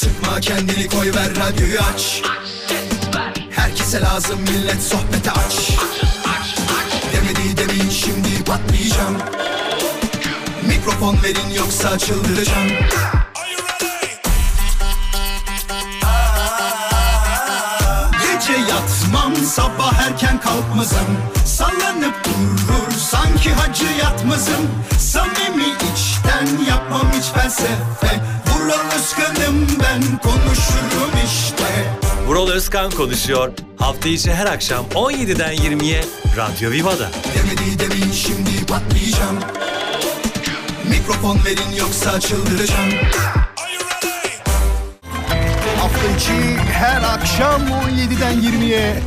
Sıkma 0.00 0.40
kendini 0.40 0.88
koy 0.88 1.14
ver 1.14 1.30
radyoyu 1.36 1.78
aç. 1.94 2.22
Herkese 3.50 4.00
lazım 4.00 4.40
millet 4.40 4.82
sohbete 4.82 5.30
aç. 5.30 5.70
Demedi 7.12 7.56
demeyin 7.56 7.90
şimdi 7.90 8.44
patlayacağım. 8.44 9.16
Mikrofon 10.66 11.22
verin 11.22 11.50
yoksa 11.56 11.98
çıldıracağım. 11.98 12.68
Gece 18.22 18.52
yatmam 18.52 19.36
sabah 19.36 19.94
erken 19.98 20.40
kalkmazım. 20.40 21.18
Sallanıp 21.46 22.24
durur 22.24 22.92
sanki 23.10 23.52
hacı 23.52 23.86
yatmazım. 24.02 24.70
Samimi 24.98 25.68
içten 25.92 26.64
yapmam 26.68 27.06
hiç 27.18 27.24
felsefe 27.24 28.20
Vural 28.60 28.96
Özkan'ım 28.96 29.66
ben 29.82 30.02
konuşurum 30.18 31.10
işte 31.24 31.94
Vural 32.26 32.48
Özkan 32.48 32.90
konuşuyor. 32.90 33.52
Hafta 33.78 34.08
içi 34.08 34.32
her 34.32 34.46
akşam 34.46 34.84
17'den 34.94 35.54
20'ye 35.54 36.04
Radyo 36.36 36.70
Viva'da. 36.70 37.10
Demedi 37.34 37.78
demeyin 37.78 38.12
şimdi 38.12 38.66
patlayacağım 38.66 39.38
Mikrofon 40.88 41.38
verin 41.44 41.76
yoksa 41.78 42.20
çıldıracağım 42.20 42.90
Hafta 45.78 46.16
içi 46.16 46.56
her 46.72 47.02
akşam 47.02 47.62
17'den 47.62 48.34
20'ye 48.34 49.02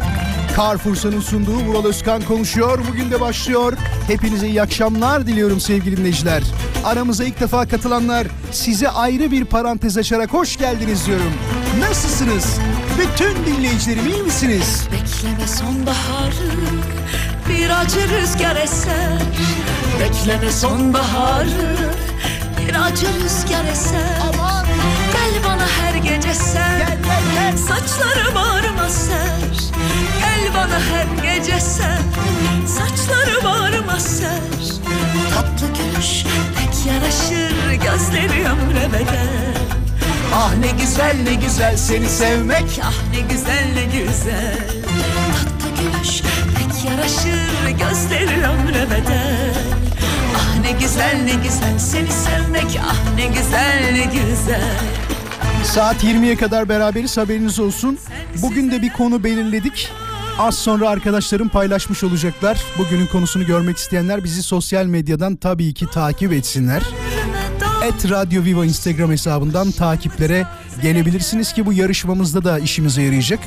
Carrefour'un 0.58 1.22
sunduğu 1.22 1.58
Vural 1.58 1.86
Özkan 1.86 2.22
konuşuyor. 2.22 2.80
Bugün 2.90 3.12
de 3.12 3.22
başlıyor. 3.22 3.73
Hepinize 4.08 4.48
iyi 4.48 4.62
akşamlar 4.62 5.28
diliyorum 5.28 5.59
sevgili 5.59 5.98
dinleyiciler. 5.98 6.44
Aramıza 6.84 7.23
ilk 7.23 7.40
defa 7.40 7.66
katılanlar 7.68 8.28
size 8.52 8.90
ayrı 8.90 9.32
bir 9.32 9.46
parantez 9.46 9.98
açarak 9.98 10.34
hoş 10.34 10.58
geldiniz 10.58 11.06
diyorum. 11.06 11.34
Nasılsınız? 11.80 12.58
Bütün 13.00 13.46
dinleyicilerim 13.46 14.08
iyi 14.08 14.23
misiniz? 14.23 14.88
Bekleme 14.92 15.48
sonbaharı 15.48 16.52
bir 17.50 17.70
acı 17.81 18.00
rüzgar 18.09 18.56
eser 18.56 19.22
Bekleme 20.00 20.52
sonbaharı 20.52 21.78
bir 22.59 22.86
acı 22.86 23.06
rüzgar 23.23 23.66
eser 23.72 24.20
Aman 24.34 24.66
Gel 25.14 25.44
bana 25.45 25.67
her 25.67 25.95
gece 25.95 26.34
sen 26.34 26.78
gel, 26.78 26.98
gel, 27.04 27.23
gel. 27.34 27.58
Saçları 27.58 28.36
bağrıma 28.36 28.89
ser 28.89 29.72
Gel 30.20 30.54
bana 30.56 30.80
her 30.80 31.36
gece 31.36 31.59
sen 31.59 32.02
Saçları 32.67 33.44
bağrıma 33.44 34.00
ser 34.00 34.39
Tatlı 35.36 35.67
gülüş 35.67 36.23
yaraşır 36.86 37.72
Gözleri 37.72 38.45
ömre 38.48 38.94
bedel 38.94 39.53
Ah 40.34 40.56
ne 40.56 40.67
güzel 40.81 41.16
ne 41.23 41.34
güzel 41.34 41.78
seni 41.78 42.09
sevmek. 42.09 42.80
Ah 42.84 42.94
ne 43.14 43.20
güzel 43.34 43.66
ne 43.76 43.86
güzel 43.86 44.58
Tatlı 45.34 45.70
gülüş 45.84 46.22
pek 46.58 46.92
yaraşır 46.92 47.70
Gözleri 47.80 48.44
ömre 48.44 48.86
bedel 48.92 49.54
Ah 50.38 50.59
ne 50.61 50.72
güzel 50.72 51.22
ne 51.26 51.34
güzel 51.34 51.80
seni 51.80 52.11
sevmek 52.11 52.80
Ah 52.89 53.16
ne 53.16 53.26
güzel 53.28 53.92
ne 53.94 54.04
güzel 54.06 54.80
Saat 55.64 56.04
20'ye 56.04 56.36
kadar 56.36 56.70
beraberiz 56.70 57.17
haberiniz 57.17 57.59
olsun. 57.59 58.00
Bugün 58.42 58.72
de 58.72 58.81
bir 58.81 58.94
konu 58.94 59.23
belirledik. 59.23 59.92
Az 60.39 60.56
sonra 60.56 60.89
arkadaşlarım 60.89 61.50
paylaşmış 61.50 62.03
olacaklar. 62.03 62.64
Bugünün 62.78 63.08
konusunu 63.08 63.45
görmek 63.45 63.78
isteyenler 63.78 64.23
bizi 64.23 64.44
sosyal 64.44 64.86
medyadan 64.86 65.36
tabii 65.36 65.73
ki 65.73 65.86
takip 65.94 66.34
etsinler. 66.34 66.81
Et 67.84 68.12
Radyo 68.12 68.44
Viva 68.44 68.66
Instagram 68.66 69.11
hesabından 69.11 69.72
takiplere 69.72 70.48
gelebilirsiniz 70.81 71.54
ki 71.54 71.66
bu 71.66 71.73
yarışmamızda 71.73 72.44
da 72.44 72.59
işimize 72.59 73.02
yarayacak. 73.02 73.39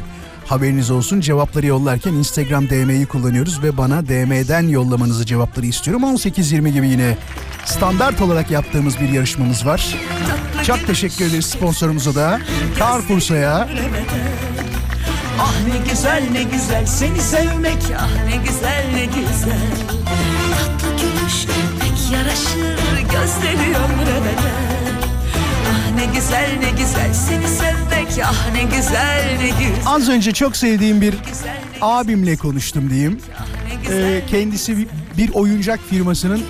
Haberiniz 0.47 0.91
olsun 0.91 1.21
cevapları 1.21 1.67
yollarken 1.67 2.13
Instagram 2.13 2.69
DM'yi 2.71 3.07
kullanıyoruz 3.07 3.63
ve 3.63 3.77
bana 3.77 4.07
DM'den 4.07 4.69
yollamanızı 4.69 5.27
cevapları 5.27 5.67
istiyorum. 5.67 6.03
18.20 6.03 6.69
gibi 6.69 6.89
yine 6.89 7.17
standart 7.65 8.21
olarak 8.21 8.51
yaptığımız 8.51 9.01
bir 9.01 9.09
yarışmamız 9.09 9.67
var. 9.67 9.97
Çok 10.67 10.87
teşekkür 10.87 11.25
ederiz 11.25 11.47
sponsorumuza 11.47 12.15
da. 12.15 12.41
Carrefour'sa 12.79 13.69
Ah 15.41 15.55
ne 15.69 15.91
güzel 15.91 16.23
ne 16.33 16.43
güzel 16.43 16.87
seni 16.87 17.21
sevmek 17.21 17.79
Ah 17.99 18.25
ne 18.31 18.37
güzel 18.37 18.85
ne 18.95 19.05
güzel 19.05 19.71
Tatlı 20.51 20.91
gülüş 20.97 21.47
pek 21.81 22.13
yaraşır 22.13 23.03
Gözleri 23.13 23.69
ömre 23.77 24.35
Ah 25.71 25.95
ne 25.97 26.07
güzel 26.15 26.51
ne 26.61 26.71
güzel 26.71 27.15
seni 27.15 27.49
sevmek 27.49 28.09
Ah 28.25 28.53
ne 28.53 28.63
güzel 28.63 29.39
ne 29.41 29.49
güzel 29.49 29.83
Az 29.87 30.09
önce 30.09 30.33
çok 30.33 30.57
sevdiğim 30.57 31.01
bir 31.01 31.15
abimle 31.81 32.37
konuştum 32.37 32.91
diyeyim. 32.91 33.21
Ah 33.41 33.47
Ee, 33.91 34.23
kendisi 34.31 34.77
bir, 34.79 34.87
bir 35.19 35.35
oyuncak 35.35 35.81
firmasının 35.91 36.43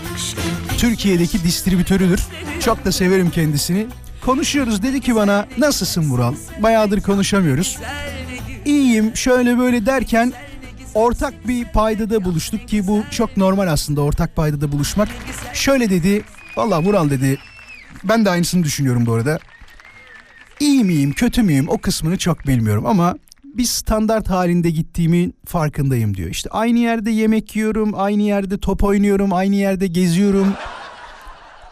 Türkiye'deki 0.79 1.43
distribütörüdür. 1.45 2.21
Çok 2.61 2.85
da 2.85 2.93
severim 2.93 3.31
kendisini. 3.31 3.87
Konuşuyoruz 4.25 4.83
dedi 4.83 5.01
ki 5.01 5.15
bana 5.15 5.47
nasılsın 5.59 6.11
Vural? 6.11 6.35
Bayağıdır 6.63 7.01
konuşamıyoruz. 7.01 7.79
İyiyim 8.67 9.17
şöyle 9.17 9.59
böyle 9.59 9.87
derken 9.87 10.33
ortak 10.95 11.49
bir 11.49 11.65
paydada 11.65 12.25
buluştuk 12.25 12.69
ki 12.69 12.87
bu 12.87 13.03
çok 13.11 13.37
normal 13.37 13.69
aslında 13.69 14.01
ortak 14.01 14.37
paydada 14.37 14.73
buluşmak. 14.73 15.09
Şöyle 15.53 15.91
dedi 15.91 16.25
valla 16.57 16.83
Vural 16.83 17.11
dedi 17.11 17.39
ben 18.05 18.25
de 18.25 18.31
aynısını 18.31 18.65
düşünüyorum 18.65 19.07
bu 19.07 19.13
arada. 19.13 19.39
İyi 20.61 20.85
miyim 20.85 21.13
kötü 21.13 21.43
müyüm 21.43 21.69
o 21.69 21.79
kısmını 21.79 22.19
çok 22.19 22.47
bilmiyorum 22.47 22.87
ama 22.87 23.17
bir 23.45 23.65
standart 23.65 24.31
halinde 24.31 24.71
gittiğimin 24.71 25.35
farkındayım 25.47 26.17
diyor. 26.17 26.31
İşte 26.31 26.51
aynı 26.51 26.79
yerde 26.79 27.11
yemek 27.11 27.57
yiyorum, 27.57 27.93
aynı 27.97 28.23
yerde 28.23 28.59
top 28.59 28.85
oynuyorum, 28.85 29.33
aynı 29.33 29.55
yerde 29.55 29.87
geziyorum. 29.87 30.55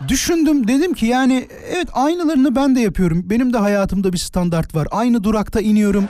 Düşündüm 0.09 0.69
dedim 0.69 0.95
ki 0.95 1.07
yani 1.07 1.49
evet 1.71 1.89
aynılarını 1.93 2.57
ben 2.57 2.77
de 2.77 2.81
yapıyorum. 2.81 3.23
Benim 3.25 3.53
de 3.53 3.59
hayatımda 3.59 4.13
bir 4.13 4.19
standart 4.19 4.75
var. 4.75 4.89
Aynı 4.91 5.25
durakta 5.25 5.61
iniyorum. 5.61 6.09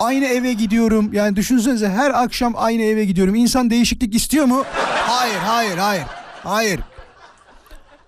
Aynı 0.00 0.24
eve 0.24 0.52
gidiyorum. 0.52 1.12
Yani 1.12 1.36
düşünsenize 1.36 1.88
her 1.88 2.10
akşam 2.24 2.54
aynı 2.56 2.82
eve 2.82 3.04
gidiyorum. 3.04 3.34
İnsan 3.34 3.70
değişiklik 3.70 4.14
istiyor 4.14 4.44
mu? 4.44 4.64
Hayır, 5.06 5.38
hayır, 5.38 5.78
hayır. 5.78 6.04
Hayır. 6.44 6.80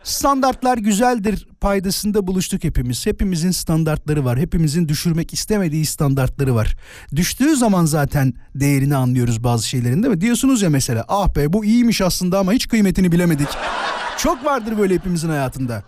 Standartlar 0.03 0.78
güzeldir 0.78 1.49
paydasında 1.60 2.26
buluştuk 2.26 2.65
hepimiz. 2.65 3.06
Hepimizin 3.06 3.50
standartları 3.50 4.25
var. 4.25 4.38
Hepimizin 4.38 4.88
düşürmek 4.88 5.32
istemediği 5.32 5.87
standartları 5.87 6.54
var. 6.54 6.76
Düştüğü 7.16 7.56
zaman 7.56 7.84
zaten 7.84 8.34
değerini 8.55 8.97
anlıyoruz 8.97 9.44
bazı 9.44 9.69
şeylerin 9.69 10.03
değil 10.03 10.15
mi? 10.15 10.20
Diyorsunuz 10.20 10.62
ya 10.62 10.70
mesela 10.70 11.05
ah 11.09 11.37
be 11.37 11.53
bu 11.53 11.65
iyiymiş 11.65 12.00
aslında 12.03 12.38
ama 12.38 12.53
hiç 12.53 12.69
kıymetini 12.69 13.12
bilemedik. 13.12 13.49
Çok 14.19 14.44
vardır 14.44 14.78
böyle 14.78 14.94
hepimizin 14.94 15.28
hayatında. 15.28 15.82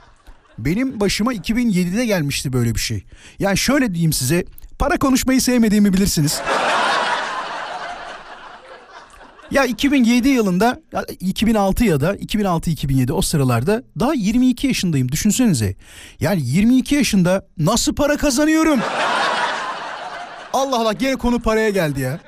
Benim 0.59 1.01
başıma 1.01 1.35
2007'de 1.35 2.07
gelmişti 2.07 2.53
böyle 2.53 2.75
bir 2.75 2.81
şey. 2.81 3.05
Yani 3.39 3.59
şöyle 3.59 3.95
diyeyim 3.95 4.13
size 4.13 4.45
para 4.81 4.99
konuşmayı 4.99 5.41
sevmediğimi 5.41 5.93
bilirsiniz. 5.93 6.41
Ya 9.51 9.65
2007 9.65 10.29
yılında, 10.29 10.81
ya 10.93 11.05
2006 11.21 11.85
ya 11.85 12.01
da 12.01 12.17
2006-2007 12.17 13.13
o 13.13 13.23
sıralarda 13.23 13.83
daha 14.01 14.15
22 14.15 14.67
yaşındayım 14.67 15.13
düşünsenize. 15.13 15.75
Yani 16.21 16.41
22 16.45 16.95
yaşında 16.95 17.47
nasıl 17.59 17.95
para 17.95 18.17
kazanıyorum? 18.17 18.81
Allah 20.53 20.77
Allah 20.77 20.93
gene 20.93 21.17
konu 21.17 21.41
paraya 21.41 21.71
geldi 21.71 22.01
ya. 22.01 22.21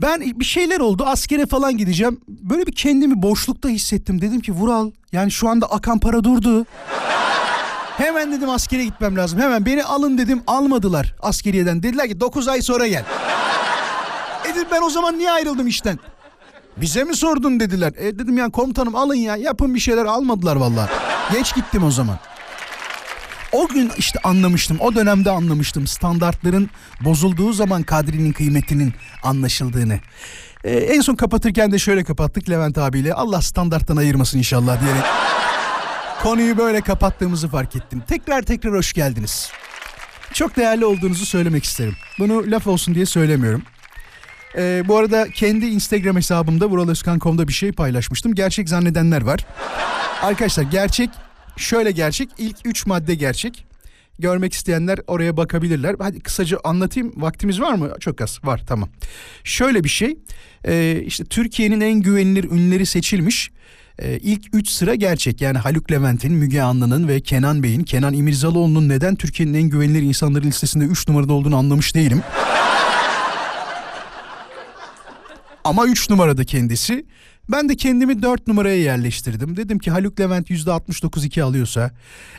Ben 0.00 0.20
bir 0.20 0.44
şeyler 0.44 0.80
oldu 0.80 1.04
askere 1.06 1.46
falan 1.46 1.76
gideceğim. 1.76 2.20
Böyle 2.28 2.66
bir 2.66 2.72
kendimi 2.72 3.22
boşlukta 3.22 3.68
hissettim. 3.68 4.20
Dedim 4.20 4.40
ki 4.40 4.52
Vural 4.52 4.90
yani 5.12 5.30
şu 5.30 5.48
anda 5.48 5.66
akan 5.66 5.98
para 5.98 6.24
durdu. 6.24 6.66
Hemen 7.96 8.32
dedim 8.32 8.50
askere 8.50 8.84
gitmem 8.84 9.16
lazım. 9.16 9.40
Hemen 9.40 9.66
beni 9.66 9.84
alın 9.84 10.18
dedim 10.18 10.42
almadılar 10.46 11.14
askeriyeden. 11.22 11.82
Dediler 11.82 12.08
ki 12.08 12.20
9 12.20 12.48
ay 12.48 12.62
sonra 12.62 12.86
gel. 12.86 13.04
E 14.50 14.54
dedim 14.54 14.68
ben 14.72 14.82
o 14.82 14.90
zaman 14.90 15.18
niye 15.18 15.30
ayrıldım 15.30 15.66
işten? 15.66 15.98
Bize 16.76 17.04
mi 17.04 17.16
sordun 17.16 17.60
dediler. 17.60 17.92
E 17.98 18.18
dedim 18.18 18.38
ya 18.38 18.48
komutanım 18.48 18.96
alın 18.96 19.14
ya 19.14 19.36
yapın 19.36 19.74
bir 19.74 19.80
şeyler 19.80 20.04
almadılar 20.04 20.56
vallahi. 20.56 20.90
Geç 21.32 21.54
gittim 21.54 21.84
o 21.84 21.90
zaman. 21.90 22.18
O 23.52 23.68
gün 23.68 23.92
işte 23.96 24.18
anlamıştım. 24.24 24.76
O 24.80 24.94
dönemde 24.94 25.30
anlamıştım 25.30 25.86
standartların 25.86 26.70
bozulduğu 27.00 27.52
zaman 27.52 27.82
kadrinin 27.82 28.32
kıymetinin 28.32 28.94
anlaşıldığını. 29.22 30.00
Ee, 30.64 30.70
en 30.70 31.00
son 31.00 31.14
kapatırken 31.14 31.72
de 31.72 31.78
şöyle 31.78 32.04
kapattık 32.04 32.50
Levent 32.50 32.78
abiyle. 32.78 33.14
Allah 33.14 33.42
standarttan 33.42 33.96
ayırmasın 33.96 34.38
inşallah 34.38 34.80
diyerek. 34.80 35.02
Konuyu 36.22 36.58
böyle 36.58 36.80
kapattığımızı 36.80 37.48
fark 37.48 37.76
ettim. 37.76 38.02
Tekrar 38.08 38.42
tekrar 38.42 38.74
hoş 38.74 38.92
geldiniz. 38.92 39.50
Çok 40.32 40.56
değerli 40.56 40.84
olduğunuzu 40.84 41.26
söylemek 41.26 41.64
isterim. 41.64 41.96
Bunu 42.18 42.50
laf 42.50 42.66
olsun 42.66 42.94
diye 42.94 43.06
söylemiyorum. 43.06 43.62
Ee, 44.56 44.82
bu 44.88 44.96
arada 44.96 45.28
kendi 45.30 45.66
Instagram 45.66 46.16
hesabımda 46.16 46.66
vuraloskan.com'da 46.66 47.48
bir 47.48 47.52
şey 47.52 47.72
paylaşmıştım. 47.72 48.34
Gerçek 48.34 48.68
zannedenler 48.68 49.22
var. 49.22 49.46
Arkadaşlar 50.22 50.62
gerçek 50.64 51.10
şöyle 51.56 51.90
gerçek. 51.90 52.28
İlk 52.38 52.56
3 52.64 52.86
madde 52.86 53.14
gerçek. 53.14 53.64
görmek 54.18 54.52
isteyenler 54.52 54.98
oraya 55.06 55.36
bakabilirler. 55.36 55.96
Hadi 55.98 56.20
kısaca 56.20 56.58
anlatayım. 56.64 57.12
Vaktimiz 57.16 57.60
var 57.60 57.74
mı? 57.74 57.92
Çok 58.00 58.20
az. 58.20 58.40
Var 58.44 58.62
tamam. 58.66 58.88
Şöyle 59.44 59.84
bir 59.84 59.88
şey. 59.88 60.16
Ee, 60.64 61.02
işte 61.06 61.24
Türkiye'nin 61.24 61.80
en 61.80 62.00
güvenilir 62.00 62.44
ünlüleri 62.44 62.86
seçilmiş. 62.86 63.50
Ee, 63.98 64.18
ilk 64.18 64.54
üç 64.54 64.68
sıra 64.68 64.94
gerçek. 64.94 65.40
Yani 65.40 65.58
Haluk 65.58 65.90
Levent'in, 65.90 66.32
Müge 66.32 66.62
Anlı'nın 66.62 67.08
ve 67.08 67.20
Kenan 67.20 67.62
Bey'in, 67.62 67.82
Kenan 67.82 68.14
İmirzalıoğlu'nun 68.14 68.88
neden 68.88 69.14
Türkiye'nin 69.14 69.54
en 69.54 69.62
güvenilir 69.62 70.02
insanları 70.02 70.44
listesinde 70.44 70.84
3 70.84 71.08
numarada 71.08 71.32
olduğunu 71.32 71.56
anlamış 71.56 71.94
değilim. 71.94 72.22
Ama 75.64 75.86
3 75.86 76.10
numarada 76.10 76.44
kendisi. 76.44 77.06
Ben 77.48 77.68
de 77.68 77.76
kendimi 77.76 78.22
4 78.22 78.46
numaraya 78.46 78.76
yerleştirdim. 78.76 79.56
Dedim 79.56 79.78
ki 79.78 79.90
Haluk 79.90 80.20
Levent 80.20 80.50
%69.2 80.50 81.42
alıyorsa, 81.42 81.90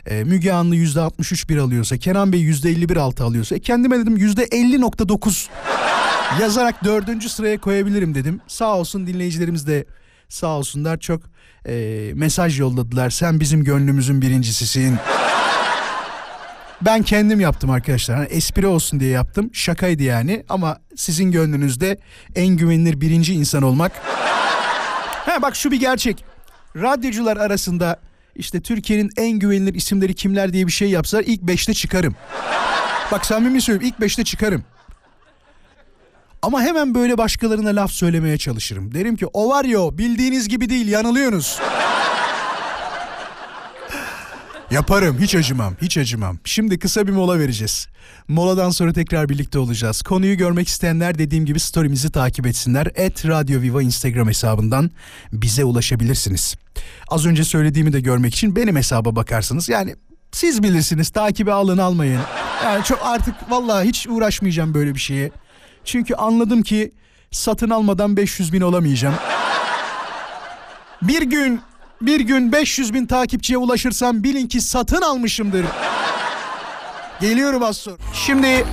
e, 0.06 0.24
Müge 0.24 0.52
Anlı 0.52 0.76
%63.1 0.76 1.60
alıyorsa, 1.60 1.96
Kenan 1.96 2.32
Bey 2.32 2.40
%51.6 2.40 3.22
alıyorsa, 3.22 3.56
e, 3.56 3.60
kendime 3.60 3.98
dedim 3.98 4.16
%50.9 4.16 5.48
yazarak 6.40 6.84
dördüncü 6.84 7.28
sıraya 7.28 7.58
koyabilirim 7.58 8.14
dedim. 8.14 8.40
Sağ 8.46 8.76
olsun 8.76 9.06
dinleyicilerimiz 9.06 9.66
de 9.66 9.84
sağ 10.28 10.58
olsunlar 10.58 10.98
çok 10.98 11.33
e, 11.68 12.10
mesaj 12.14 12.60
yolladılar. 12.60 13.10
Sen 13.10 13.40
bizim 13.40 13.64
gönlümüzün 13.64 14.22
birincisisin. 14.22 14.98
Ben 16.82 17.02
kendim 17.02 17.40
yaptım 17.40 17.70
arkadaşlar. 17.70 18.16
Hani 18.16 18.28
espri 18.28 18.66
olsun 18.66 19.00
diye 19.00 19.10
yaptım. 19.10 19.50
Şakaydı 19.52 20.02
yani 20.02 20.44
ama 20.48 20.78
sizin 20.96 21.32
gönlünüzde 21.32 21.98
en 22.34 22.48
güvenilir 22.48 23.00
birinci 23.00 23.34
insan 23.34 23.62
olmak. 23.62 23.92
Ha 25.26 25.42
bak 25.42 25.56
şu 25.56 25.70
bir 25.70 25.80
gerçek. 25.80 26.24
Radyocular 26.76 27.36
arasında 27.36 28.00
işte 28.36 28.60
Türkiye'nin 28.60 29.10
en 29.16 29.38
güvenilir 29.38 29.74
isimleri 29.74 30.14
kimler 30.14 30.52
diye 30.52 30.66
bir 30.66 30.72
şey 30.72 30.90
yapsalar 30.90 31.24
ilk 31.26 31.42
beşte 31.42 31.74
çıkarım. 31.74 32.14
Bak 33.12 33.26
samimi 33.26 33.60
söylüyorum 33.60 33.88
ilk 33.88 34.00
beşte 34.00 34.24
çıkarım. 34.24 34.64
Ama 36.44 36.62
hemen 36.62 36.94
böyle 36.94 37.18
başkalarına 37.18 37.68
laf 37.68 37.90
söylemeye 37.90 38.38
çalışırım. 38.38 38.94
Derim 38.94 39.16
ki 39.16 39.26
o 39.26 39.48
var 39.48 39.64
ya 39.64 39.98
bildiğiniz 39.98 40.48
gibi 40.48 40.68
değil 40.68 40.88
yanılıyorsunuz. 40.88 41.60
Yaparım 44.70 45.18
hiç 45.20 45.34
acımam 45.34 45.74
hiç 45.82 45.98
acımam. 45.98 46.38
Şimdi 46.44 46.78
kısa 46.78 47.06
bir 47.06 47.12
mola 47.12 47.38
vereceğiz. 47.38 47.86
Moladan 48.28 48.70
sonra 48.70 48.92
tekrar 48.92 49.28
birlikte 49.28 49.58
olacağız. 49.58 50.02
Konuyu 50.02 50.36
görmek 50.36 50.68
isteyenler 50.68 51.18
dediğim 51.18 51.46
gibi 51.46 51.60
storymizi 51.60 52.12
takip 52.12 52.46
etsinler. 52.46 52.88
Et 52.94 53.26
Radio 53.26 53.60
Viva 53.60 53.82
Instagram 53.82 54.28
hesabından 54.28 54.90
bize 55.32 55.64
ulaşabilirsiniz. 55.64 56.54
Az 57.08 57.26
önce 57.26 57.44
söylediğimi 57.44 57.92
de 57.92 58.00
görmek 58.00 58.34
için 58.34 58.56
benim 58.56 58.76
hesaba 58.76 59.16
bakarsınız. 59.16 59.68
Yani 59.68 59.94
siz 60.32 60.62
bilirsiniz 60.62 61.10
takibi 61.10 61.52
alın 61.52 61.78
almayın. 61.78 62.20
Yani 62.64 62.84
çok 62.84 62.98
artık 63.02 63.34
vallahi 63.50 63.88
hiç 63.88 64.06
uğraşmayacağım 64.06 64.74
böyle 64.74 64.94
bir 64.94 65.00
şeye. 65.00 65.30
Çünkü 65.84 66.14
anladım 66.14 66.62
ki 66.62 66.92
satın 67.30 67.70
almadan 67.70 68.16
500 68.16 68.52
bin 68.52 68.60
olamayacağım. 68.60 69.14
Bir 71.02 71.22
gün 71.22 71.60
bir 72.02 72.20
gün 72.20 72.52
500 72.52 72.94
bin 72.94 73.06
takipçiye 73.06 73.58
ulaşırsam 73.58 74.22
bilin 74.24 74.46
ki 74.46 74.60
satın 74.60 75.02
almışımdır. 75.02 75.66
Geliyorum 77.20 77.62
az 77.62 77.76
sonra. 77.76 77.96
Şimdi 78.12 78.66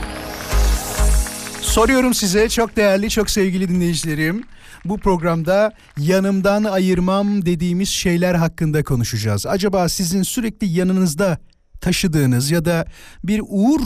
soruyorum 1.62 2.14
size 2.14 2.50
çok 2.50 2.76
değerli 2.76 3.10
çok 3.10 3.30
sevgili 3.30 3.70
dinleyicilerim. 3.70 4.44
Bu 4.86 4.98
programda 4.98 5.74
yanımdan 5.98 6.64
ayırmam 6.64 7.46
dediğimiz 7.46 7.90
şeyler 7.90 8.36
hakkında 8.36 8.84
konuşacağız. 8.84 9.46
Acaba 9.46 9.90
sizin 9.90 10.24
sürekli 10.24 10.68
yanınızda 10.68 11.38
taşıdığınız 11.82 12.52
ya 12.52 12.66
da 12.66 12.86
bir 13.24 13.42
uğur 13.48 13.82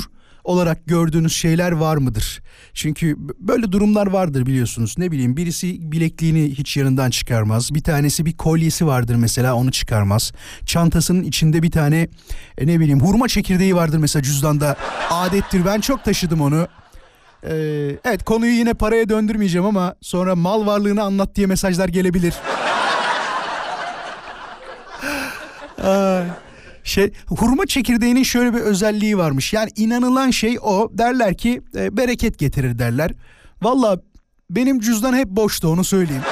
olarak 0.45 0.85
gördüğünüz 0.85 1.33
şeyler 1.33 1.71
var 1.71 1.97
mıdır? 1.97 2.41
Çünkü 2.73 3.15
böyle 3.39 3.71
durumlar 3.71 4.07
vardır 4.07 4.45
biliyorsunuz. 4.45 4.95
Ne 4.97 5.11
bileyim 5.11 5.37
birisi 5.37 5.91
bilekliğini 5.91 6.49
hiç 6.49 6.77
yanından 6.77 7.09
çıkarmaz. 7.09 7.73
Bir 7.73 7.83
tanesi 7.83 8.25
bir 8.25 8.37
kolyesi 8.37 8.87
vardır 8.87 9.15
mesela 9.15 9.55
onu 9.55 9.71
çıkarmaz. 9.71 10.31
Çantasının 10.65 11.23
içinde 11.23 11.63
bir 11.63 11.71
tane 11.71 12.07
e, 12.57 12.67
ne 12.67 12.79
bileyim 12.79 12.99
hurma 12.99 13.27
çekirdeği 13.27 13.75
vardır 13.75 13.97
mesela 13.97 14.23
cüzdanda. 14.23 14.75
Adettir 15.09 15.65
ben 15.65 15.81
çok 15.81 16.03
taşıdım 16.03 16.41
onu. 16.41 16.67
Ee, 17.43 17.97
evet 18.05 18.23
konuyu 18.23 18.51
yine 18.51 18.73
paraya 18.73 19.09
döndürmeyeceğim 19.09 19.65
ama 19.65 19.95
sonra 20.01 20.35
mal 20.35 20.65
varlığını 20.65 21.03
anlat 21.03 21.35
diye 21.35 21.47
mesajlar 21.47 21.87
gelebilir. 21.89 22.33
Ay 25.83 26.44
şey 26.85 27.11
hurma 27.27 27.65
çekirdeğinin 27.65 28.23
şöyle 28.23 28.53
bir 28.53 28.59
özelliği 28.59 29.17
varmış. 29.17 29.53
Yani 29.53 29.69
inanılan 29.75 30.31
şey 30.31 30.57
o. 30.61 30.89
Derler 30.93 31.37
ki 31.37 31.61
e, 31.75 31.97
bereket 31.97 32.39
getirir 32.39 32.79
derler. 32.79 33.11
Valla 33.61 33.99
benim 34.49 34.79
cüzdan 34.79 35.13
hep 35.13 35.27
boştu 35.27 35.67
onu 35.67 35.83
söyleyeyim. 35.83 36.23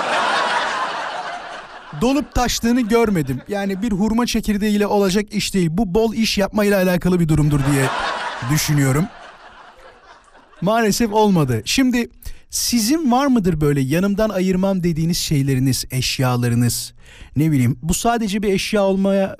Dolup 2.01 2.35
taştığını 2.35 2.81
görmedim. 2.81 3.41
Yani 3.47 3.81
bir 3.81 3.91
hurma 3.91 4.25
çekirdeğiyle 4.25 4.88
olacak 4.88 5.33
iş 5.33 5.53
değil. 5.53 5.69
Bu 5.71 5.94
bol 5.94 6.13
iş 6.13 6.38
yapmayla 6.38 6.83
alakalı 6.83 7.19
bir 7.19 7.27
durumdur 7.27 7.59
diye 7.71 7.85
düşünüyorum. 8.53 9.05
Maalesef 10.61 11.13
olmadı. 11.13 11.61
Şimdi 11.65 12.09
sizin 12.50 13.11
var 13.11 13.27
mıdır 13.27 13.61
böyle 13.61 13.81
yanımdan 13.81 14.29
ayırmam 14.29 14.83
dediğiniz 14.83 15.17
şeyleriniz, 15.17 15.85
eşyalarınız? 15.91 16.94
Ne 17.35 17.51
bileyim 17.51 17.79
bu 17.81 17.94
sadece 17.94 18.44
bir 18.44 18.53
eşya 18.53 18.83
olmaya 18.83 19.35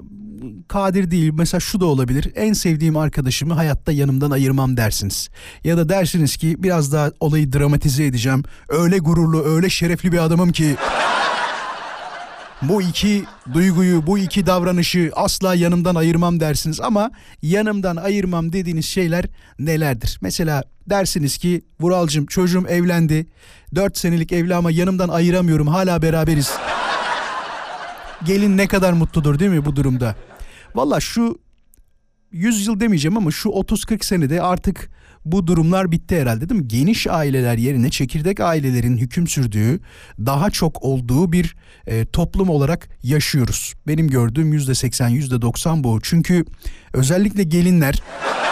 kadir 0.68 1.12
değil. 1.12 1.32
Mesela 1.34 1.60
şu 1.60 1.80
da 1.80 1.86
olabilir. 1.86 2.32
En 2.36 2.54
sevdiğim 2.54 2.98
arkadaşımı 2.98 3.54
hayatta 3.54 3.92
yanımdan 3.92 4.32
ayırmam 4.32 4.78
dersiniz. 4.78 5.30
Ya 5.64 5.78
da 5.78 5.90
dersiniz 5.90 6.38
ki 6.38 6.56
biraz 6.60 6.94
daha 6.94 7.12
olayı 7.20 7.54
dramatize 7.54 8.06
edeceğim. 8.06 8.44
Öyle 8.70 8.98
gururlu, 8.98 9.44
öyle 9.44 9.70
şerefli 9.70 10.12
bir 10.12 10.18
adamım 10.18 10.52
ki 10.52 10.76
bu 12.62 12.82
iki 12.82 13.24
duyguyu, 13.54 14.08
bu 14.08 14.18
iki 14.18 14.46
davranışı 14.46 15.12
asla 15.16 15.56
yanımdan 15.56 15.96
ayırmam 15.96 16.40
dersiniz 16.40 16.82
ama 16.82 17.12
yanımdan 17.42 17.96
ayırmam 17.96 18.54
dediğiniz 18.54 18.86
şeyler 18.86 19.26
nelerdir? 19.60 20.20
Mesela 20.22 20.64
dersiniz 20.90 21.38
ki 21.38 21.62
Vuralcım 21.80 22.26
çocuğum 22.26 22.66
evlendi. 22.70 23.28
Dört 23.76 23.98
senelik 23.98 24.32
evli 24.32 24.56
ama 24.56 24.72
yanımdan 24.72 25.10
ayıramıyorum 25.10 25.68
hala 25.68 26.02
beraberiz. 26.02 26.52
Gelin 28.26 28.58
ne 28.58 28.68
kadar 28.68 28.94
mutludur 28.94 29.40
değil 29.40 29.52
mi 29.52 29.66
bu 29.66 29.76
durumda? 29.76 30.16
Valla 30.76 31.00
şu 31.00 31.40
100 32.32 32.68
yıl 32.68 32.80
demeyeceğim 32.80 33.18
ama 33.18 33.32
şu 33.32 33.50
30-40 33.50 34.06
senede 34.06 34.42
artık 34.42 34.90
bu 35.26 35.48
durumlar 35.48 35.92
bitti 35.92 36.22
herhalde 36.22 36.50
değil 36.50 36.62
mi? 36.62 36.68
Geniş 36.68 37.08
aileler 37.08 37.58
yerine 37.58 37.90
çekirdek 37.90 38.40
ailelerin 38.40 38.98
hüküm 38.98 39.28
sürdüğü, 39.28 39.80
daha 40.20 40.50
çok 40.50 40.84
olduğu 40.84 41.32
bir 41.32 41.56
e, 41.88 42.06
toplum 42.06 42.50
olarak 42.50 42.90
yaşıyoruz. 43.04 43.74
Benim 43.88 44.08
gördüğüm 44.08 44.54
%80, 44.54 45.12
%90 45.12 45.84
bu. 45.84 46.00
Çünkü 46.04 46.46
özellikle 46.94 47.44
gelinler 47.44 48.04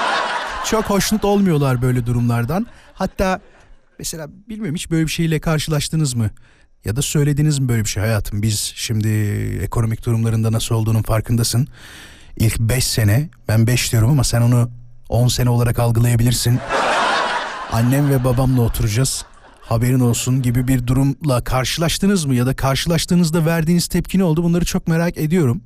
çok 0.65 0.85
hoşnut 0.85 1.25
olmuyorlar 1.25 1.81
böyle 1.81 2.05
durumlardan. 2.05 2.67
Hatta 2.93 3.39
mesela 3.99 4.27
bilmiyorum 4.49 4.75
hiç 4.75 4.91
böyle 4.91 5.05
bir 5.05 5.11
şeyle 5.11 5.39
karşılaştınız 5.39 6.13
mı? 6.13 6.29
Ya 6.85 6.95
da 6.95 7.01
söylediniz 7.01 7.59
mi 7.59 7.69
böyle 7.69 7.83
bir 7.83 7.89
şey 7.89 8.03
hayatım? 8.03 8.41
Biz 8.41 8.73
şimdi 8.75 9.07
ekonomik 9.63 10.05
durumlarında 10.05 10.51
nasıl 10.51 10.75
olduğunun 10.75 11.01
farkındasın. 11.03 11.67
İlk 12.37 12.59
5 12.59 12.83
sene 12.87 13.29
ben 13.47 13.67
5 13.67 13.91
diyorum 13.91 14.09
ama 14.09 14.23
sen 14.23 14.41
onu 14.41 14.71
10 15.09 15.27
sene 15.27 15.49
olarak 15.49 15.79
algılayabilirsin. 15.79 16.59
Annem 17.71 18.09
ve 18.09 18.23
babamla 18.23 18.61
oturacağız. 18.61 19.25
Haberin 19.61 19.99
olsun 19.99 20.41
gibi 20.41 20.67
bir 20.67 20.87
durumla 20.87 21.43
karşılaştınız 21.43 22.25
mı 22.25 22.35
ya 22.35 22.45
da 22.45 22.55
karşılaştığınızda 22.55 23.45
verdiğiniz 23.45 23.87
tepki 23.87 24.19
ne 24.19 24.23
oldu? 24.23 24.43
Bunları 24.43 24.65
çok 24.65 24.87
merak 24.87 25.17
ediyorum. 25.17 25.61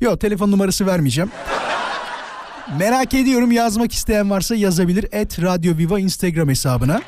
Yok 0.00 0.20
telefon 0.20 0.50
numarası 0.50 0.86
vermeyeceğim. 0.86 1.30
merak 2.78 3.14
ediyorum 3.14 3.52
yazmak 3.52 3.92
isteyen 3.92 4.30
varsa 4.30 4.54
yazabilir. 4.54 5.06
Et 5.12 5.42
Radio 5.42 5.76
Viva 5.78 6.00
Instagram 6.00 6.48
hesabına. 6.48 7.02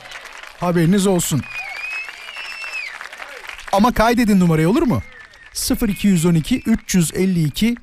Haberiniz 0.61 1.07
olsun. 1.07 1.41
Ama 3.73 3.93
kaydedin 3.93 4.41
numarayı 4.41 4.69
olur 4.69 4.83
mu? 4.83 5.03
0212 5.89 6.63
352 6.67 7.77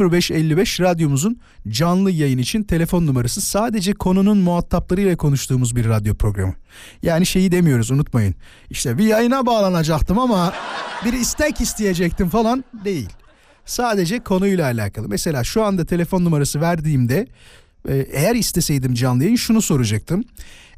0555 0.00 0.80
radyomuzun 0.80 1.40
canlı 1.68 2.10
yayın 2.10 2.38
için 2.38 2.62
telefon 2.62 3.06
numarası 3.06 3.40
sadece 3.40 3.92
konunun 3.92 4.38
muhataplarıyla 4.38 5.16
konuştuğumuz 5.16 5.76
bir 5.76 5.88
radyo 5.88 6.14
programı. 6.14 6.54
Yani 7.02 7.26
şeyi 7.26 7.52
demiyoruz 7.52 7.90
unutmayın. 7.90 8.34
İşte 8.70 8.98
bir 8.98 9.04
yayına 9.04 9.46
bağlanacaktım 9.46 10.18
ama 10.18 10.52
bir 11.04 11.12
istek 11.12 11.60
isteyecektim 11.60 12.28
falan 12.28 12.64
değil. 12.84 13.08
Sadece 13.64 14.18
konuyla 14.18 14.64
alakalı. 14.64 15.08
Mesela 15.08 15.44
şu 15.44 15.64
anda 15.64 15.84
telefon 15.84 16.24
numarası 16.24 16.60
verdiğimde 16.60 17.26
e, 17.88 17.96
eğer 17.96 18.34
isteseydim 18.34 18.94
canlı 18.94 19.22
yayın 19.24 19.36
şunu 19.36 19.62
soracaktım. 19.62 20.24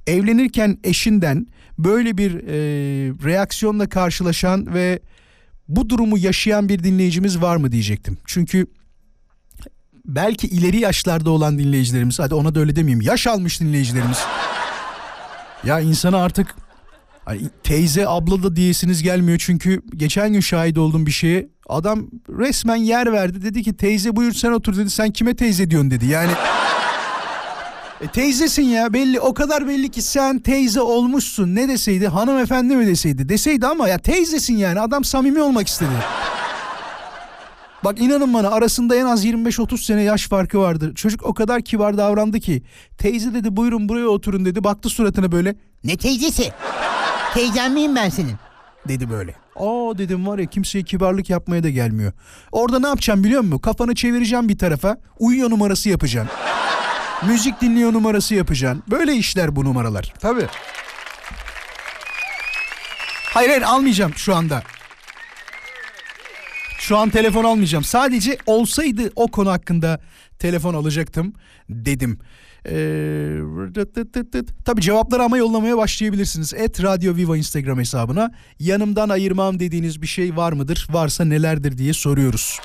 Evlenirken 0.07 0.79
eşinden 0.85 1.47
böyle 1.85 2.19
bir 2.19 2.35
e, 2.35 2.59
reaksiyonla 3.25 3.89
karşılaşan 3.89 4.75
ve 4.75 5.01
bu 5.69 5.89
durumu 5.89 6.19
yaşayan 6.19 6.69
bir 6.69 6.85
dinleyicimiz 6.85 7.43
var 7.43 7.57
mı 7.57 7.73
diyecektim. 7.73 8.19
Çünkü 8.27 8.67
belki 10.05 10.47
ileri 10.47 10.81
yaşlarda 10.81 11.31
olan 11.31 11.59
dinleyicilerimiz 11.59 12.19
hadi 12.19 12.35
ona 12.35 12.55
da 12.55 12.61
öyle 12.61 12.77
demeyeyim 12.77 13.01
yaş 13.01 13.27
almış 13.27 13.61
dinleyicilerimiz. 13.61 14.19
ya 15.65 15.81
insana 15.81 16.17
artık 16.17 16.55
hani 17.25 17.41
teyze 17.63 18.09
abla 18.09 18.43
da 18.43 18.57
diyesiniz 18.57 19.03
gelmiyor 19.03 19.39
çünkü 19.39 19.83
geçen 19.97 20.33
gün 20.33 20.41
şahit 20.41 20.79
oldum 20.79 21.07
bir 21.07 21.11
şeye. 21.11 21.49
Adam 21.69 22.07
resmen 22.29 22.77
yer 22.77 23.13
verdi 23.13 23.43
dedi 23.43 23.63
ki 23.63 23.77
teyze 23.77 24.17
buyur 24.17 24.33
sen 24.33 24.53
otur 24.53 24.77
dedi 24.77 24.91
sen 24.91 25.11
kime 25.11 25.37
teyze 25.37 25.71
diyorsun 25.71 25.91
dedi 25.91 26.07
yani. 26.07 26.33
E 28.01 28.07
teyzesin 28.07 28.63
ya 28.63 28.93
belli 28.93 29.21
o 29.21 29.35
kadar 29.35 29.69
belli 29.69 29.89
ki 29.91 30.03
sen 30.03 30.39
teyze 30.39 30.81
olmuşsun 30.81 31.55
ne 31.55 31.69
deseydi 31.69 32.09
hanımefendi 32.09 32.77
mi 32.77 32.87
deseydi 32.87 33.29
deseydi 33.29 33.67
ama 33.67 33.89
ya 33.89 33.99
teyzesin 33.99 34.57
yani 34.57 34.81
adam 34.81 35.05
samimi 35.05 35.43
olmak 35.43 35.69
istedi. 35.69 35.91
Bak 37.85 38.01
inanın 38.01 38.35
bana 38.35 38.51
arasında 38.51 38.97
en 38.97 39.07
az 39.07 39.25
25-30 39.25 39.85
sene 39.85 40.03
yaş 40.03 40.29
farkı 40.29 40.59
vardı. 40.59 40.93
Çocuk 40.95 41.23
o 41.27 41.35
kadar 41.35 41.63
kibar 41.63 41.99
davrandı 41.99 42.41
ki 42.41 42.63
teyze 42.99 43.35
dedi 43.35 43.57
buyurun 43.57 43.89
buraya 43.89 44.07
oturun 44.09 44.45
dedi 44.45 44.65
baktı 44.65 44.89
suratına 44.89 45.33
böyle 45.33 45.55
Ne 45.85 45.97
teyzesi? 45.97 46.53
Teyzen 47.35 47.73
miyim 47.73 47.97
ben 47.97 48.09
senin? 48.09 48.35
dedi 48.89 49.11
böyle. 49.11 49.35
Aa 49.57 49.99
dedim 49.99 50.27
var 50.27 50.39
ya 50.39 50.47
kimseye 50.47 50.85
kibarlık 50.85 51.31
yapmaya 51.31 51.63
da 51.63 51.71
gelmiyor. 51.71 52.13
Orada 52.53 52.79
ne 52.79 52.87
yapacağım 52.87 53.25
biliyor 53.25 53.43
musun? 53.43 53.59
Kafanı 53.59 53.95
çevireceğim 53.95 54.49
bir 54.49 54.59
tarafa 54.59 54.97
uyuyor 55.19 55.51
numarası 55.51 55.89
yapacaksın. 55.89 56.31
Müzik 57.27 57.61
dinliyor 57.61 57.93
numarası 57.93 58.35
yapacaksın. 58.35 58.83
Böyle 58.91 59.15
işler 59.15 59.57
bu 59.57 59.65
numaralar. 59.65 60.15
Tabii. 60.21 60.47
Hayır 63.35 63.49
hayır 63.49 63.63
almayacağım 63.63 64.13
şu 64.17 64.35
anda. 64.35 64.63
Şu 66.79 66.97
an 66.97 67.11
telefon 67.11 67.45
almayacağım. 67.45 67.85
Sadece 67.85 68.39
olsaydı 68.47 69.11
o 69.17 69.29
konu 69.29 69.51
hakkında 69.51 70.01
telefon 70.39 70.75
alacaktım 70.75 71.35
dedim. 71.69 72.19
Ee, 72.67 73.39
tabii 74.65 74.81
cevapları 74.81 75.23
ama 75.23 75.39
yollamaya 75.39 75.77
başlayabilirsiniz. 75.77 76.55
Et 76.55 76.83
Radio 76.83 77.17
Viva 77.17 77.37
Instagram 77.37 77.79
hesabına. 77.79 78.31
Yanımdan 78.59 79.09
ayırmam 79.09 79.61
dediğiniz 79.61 80.03
bir 80.03 80.07
şey 80.07 80.37
var 80.37 80.53
mıdır? 80.53 80.87
Varsa 80.91 81.25
nelerdir 81.25 81.79
diye 81.79 81.93
soruyoruz. 81.93 82.61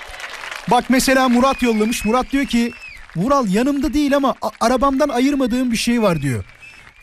Bak 0.72 0.86
mesela 0.90 1.30
Murat 1.30 1.62
yollamış. 1.62 2.06
Murat 2.06 2.32
diyor 2.32 2.46
ki 2.46 2.72
Vural 3.16 3.48
yanımda 3.48 3.94
değil 3.94 4.16
ama 4.16 4.36
arabamdan 4.62 5.10
ayırmadığım 5.10 5.72
bir 5.72 5.78
şey 5.78 6.02
var 6.02 6.22
diyor. 6.22 6.46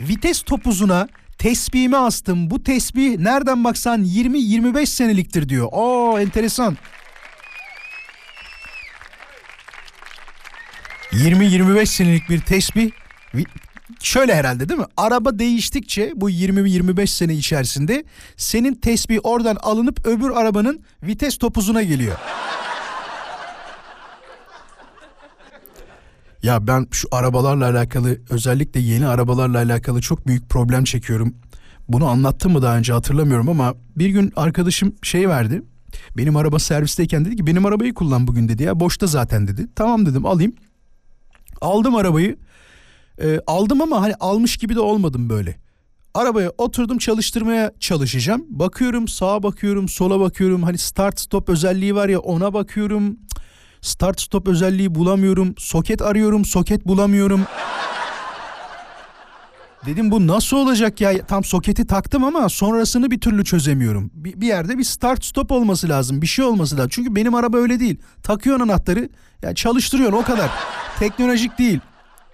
Vites 0.00 0.42
topuzuna 0.42 1.08
tesbihimi 1.38 1.96
astım. 1.96 2.50
Bu 2.50 2.62
tesbih 2.62 3.18
nereden 3.18 3.64
baksan 3.64 4.04
20-25 4.04 4.86
seneliktir 4.86 5.48
diyor. 5.48 5.68
Aa 5.72 6.20
enteresan. 6.20 6.76
20-25 11.12 11.86
senelik 11.86 12.28
bir 12.30 12.40
tesbih 12.40 12.90
şöyle 14.00 14.34
herhalde 14.34 14.68
değil 14.68 14.80
mi? 14.80 14.86
Araba 14.96 15.38
değiştikçe 15.38 16.12
bu 16.16 16.30
20-25 16.30 17.06
sene 17.06 17.34
içerisinde 17.34 18.04
senin 18.36 18.74
tesbih 18.74 19.18
oradan 19.22 19.56
alınıp 19.56 20.06
öbür 20.06 20.30
arabanın 20.30 20.80
vites 21.02 21.36
topuzuna 21.38 21.82
geliyor. 21.82 22.16
Ya 26.42 26.66
ben 26.66 26.86
şu 26.90 27.08
arabalarla 27.12 27.70
alakalı 27.70 28.20
özellikle 28.30 28.80
yeni 28.80 29.06
arabalarla 29.06 29.58
alakalı 29.58 30.00
çok 30.00 30.26
büyük 30.26 30.50
problem 30.50 30.84
çekiyorum. 30.84 31.34
Bunu 31.88 32.06
anlattım 32.06 32.52
mı 32.52 32.62
daha 32.62 32.76
önce 32.76 32.92
hatırlamıyorum 32.92 33.48
ama 33.48 33.74
bir 33.96 34.08
gün 34.08 34.32
arkadaşım 34.36 34.94
şey 35.02 35.28
verdi. 35.28 35.62
Benim 36.16 36.36
araba 36.36 36.58
servisteyken 36.58 37.24
dedi 37.24 37.36
ki 37.36 37.46
benim 37.46 37.66
arabayı 37.66 37.94
kullan 37.94 38.26
bugün 38.26 38.48
dedi 38.48 38.62
ya 38.62 38.80
boşta 38.80 39.06
zaten 39.06 39.48
dedi. 39.48 39.66
Tamam 39.74 40.06
dedim 40.06 40.26
alayım. 40.26 40.52
Aldım 41.60 41.94
arabayı. 41.94 42.36
Ee, 43.22 43.40
aldım 43.46 43.82
ama 43.82 44.02
hani 44.02 44.14
almış 44.14 44.56
gibi 44.56 44.74
de 44.74 44.80
olmadım 44.80 45.28
böyle. 45.28 45.56
Arabaya 46.14 46.50
oturdum 46.58 46.98
çalıştırmaya 46.98 47.72
çalışacağım. 47.80 48.44
Bakıyorum 48.48 49.08
sağa 49.08 49.42
bakıyorum 49.42 49.88
sola 49.88 50.20
bakıyorum. 50.20 50.62
Hani 50.62 50.78
start 50.78 51.20
stop 51.20 51.48
özelliği 51.48 51.94
var 51.94 52.08
ya 52.08 52.18
ona 52.18 52.54
bakıyorum. 52.54 53.18
Start 53.82 54.20
stop 54.20 54.48
özelliği 54.48 54.94
bulamıyorum. 54.94 55.54
Soket 55.58 56.02
arıyorum 56.02 56.44
soket 56.44 56.86
bulamıyorum. 56.86 57.46
Dedim 59.86 60.10
bu 60.10 60.26
nasıl 60.26 60.56
olacak 60.56 61.00
ya? 61.00 61.26
Tam 61.26 61.44
soketi 61.44 61.86
taktım 61.86 62.24
ama 62.24 62.48
sonrasını 62.48 63.10
bir 63.10 63.20
türlü 63.20 63.44
çözemiyorum. 63.44 64.10
Bir, 64.14 64.40
bir 64.40 64.46
yerde 64.46 64.78
bir 64.78 64.84
start 64.84 65.24
stop 65.24 65.52
olması 65.52 65.88
lazım. 65.88 66.22
Bir 66.22 66.26
şey 66.26 66.44
olması 66.44 66.76
lazım. 66.76 66.90
Çünkü 66.92 67.16
benim 67.16 67.34
araba 67.34 67.58
öyle 67.58 67.80
değil. 67.80 67.98
Takıyorsun 68.22 68.64
anahtarı. 68.64 69.08
Yani 69.42 69.54
çalıştırıyorsun 69.54 70.16
o 70.16 70.22
kadar. 70.22 70.50
Teknolojik 70.98 71.58
değil. 71.58 71.80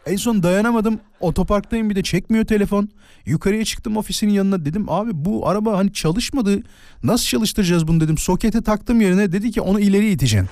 En 0.06 0.16
son 0.16 0.42
dayanamadım. 0.42 1.00
Otoparktayım 1.20 1.90
bir 1.90 1.96
de 1.96 2.02
çekmiyor 2.02 2.44
telefon. 2.44 2.88
Yukarıya 3.26 3.64
çıktım 3.64 3.96
ofisinin 3.96 4.32
yanına 4.32 4.64
dedim 4.64 4.88
abi 4.88 5.10
bu 5.14 5.48
araba 5.48 5.78
hani 5.78 5.92
çalışmadı. 5.92 6.62
Nasıl 7.02 7.26
çalıştıracağız 7.26 7.88
bunu 7.88 8.00
dedim. 8.00 8.18
Soketi 8.18 8.62
taktım 8.62 9.00
yerine 9.00 9.32
dedi 9.32 9.50
ki 9.50 9.60
onu 9.60 9.80
ileri 9.80 10.10
iteceksin. 10.10 10.48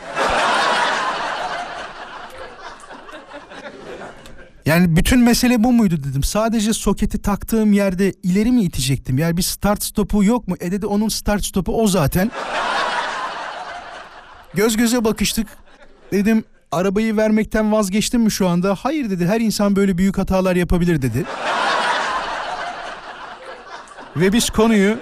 Yani 4.66 4.96
bütün 4.96 5.20
mesele 5.20 5.64
bu 5.64 5.72
muydu 5.72 5.96
dedim. 6.04 6.22
Sadece 6.22 6.72
soketi 6.72 7.22
taktığım 7.22 7.72
yerde 7.72 8.12
ileri 8.22 8.52
mi 8.52 8.62
itecektim? 8.62 9.18
Yani 9.18 9.36
bir 9.36 9.42
start 9.42 9.82
stopu 9.82 10.24
yok 10.24 10.48
mu? 10.48 10.56
E 10.60 10.72
dedi 10.72 10.86
onun 10.86 11.08
start 11.08 11.44
stopu 11.44 11.82
o 11.82 11.86
zaten. 11.86 12.30
Göz 14.54 14.76
göze 14.76 15.04
bakıştık. 15.04 15.46
Dedim 16.12 16.44
arabayı 16.72 17.16
vermekten 17.16 17.72
vazgeçtin 17.72 18.20
mi 18.20 18.30
şu 18.30 18.48
anda? 18.48 18.74
Hayır 18.74 19.10
dedi 19.10 19.26
her 19.26 19.40
insan 19.40 19.76
böyle 19.76 19.98
büyük 19.98 20.18
hatalar 20.18 20.56
yapabilir 20.56 21.02
dedi. 21.02 21.24
Ve 24.16 24.32
biz 24.32 24.50
konuyu 24.50 24.98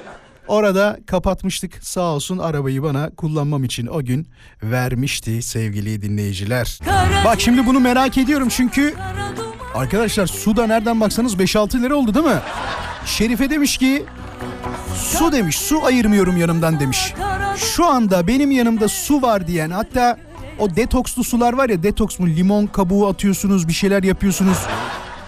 orada 0.49 0.99
kapatmıştık. 1.06 1.85
Sağ 1.85 2.00
olsun 2.00 2.38
arabayı 2.38 2.83
bana 2.83 3.11
kullanmam 3.11 3.64
için 3.64 3.87
o 3.87 4.04
gün 4.04 4.28
vermişti 4.62 5.42
sevgili 5.42 6.02
dinleyiciler. 6.02 6.78
Bak 7.25 7.40
şimdi 7.40 7.66
bunu 7.66 7.80
merak 7.80 8.18
ediyorum 8.18 8.49
çünkü 8.49 8.94
arkadaşlar 9.75 10.26
su 10.26 10.57
da 10.57 10.66
nereden 10.66 11.00
baksanız 11.00 11.35
5-6 11.35 11.83
lira 11.83 11.95
oldu 11.95 12.14
değil 12.14 12.26
mi? 12.26 12.40
Şerife 13.07 13.50
demiş 13.50 13.78
ki 13.78 14.04
su 14.95 15.33
demiş 15.33 15.59
su 15.59 15.85
ayırmıyorum 15.85 16.37
yanımdan 16.37 16.81
demiş. 16.81 17.14
Şu 17.57 17.87
anda 17.87 18.26
benim 18.26 18.50
yanımda 18.50 18.88
su 18.88 19.23
var 19.23 19.47
diyen 19.47 19.71
hatta 19.71 20.19
o 20.59 20.76
detokslu 20.76 21.25
sular 21.25 21.52
var 21.52 21.69
ya 21.69 21.83
detoks 21.83 22.19
mu 22.19 22.26
limon 22.26 22.66
kabuğu 22.66 23.07
atıyorsunuz 23.09 23.69
bir 23.69 23.73
şeyler 23.73 24.02
yapıyorsunuz. 24.02 24.59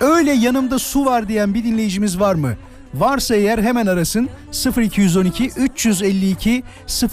Öyle 0.01 0.33
yanımda 0.33 0.79
su 0.79 1.05
var 1.05 1.29
diyen 1.29 1.55
bir 1.55 1.65
dinleyicimiz 1.65 2.21
var 2.21 2.35
mı? 2.35 2.55
Varsa 2.99 3.35
eğer 3.35 3.59
hemen 3.59 3.87
arasın 3.87 4.29
0212 4.77 5.51
352 5.57 6.63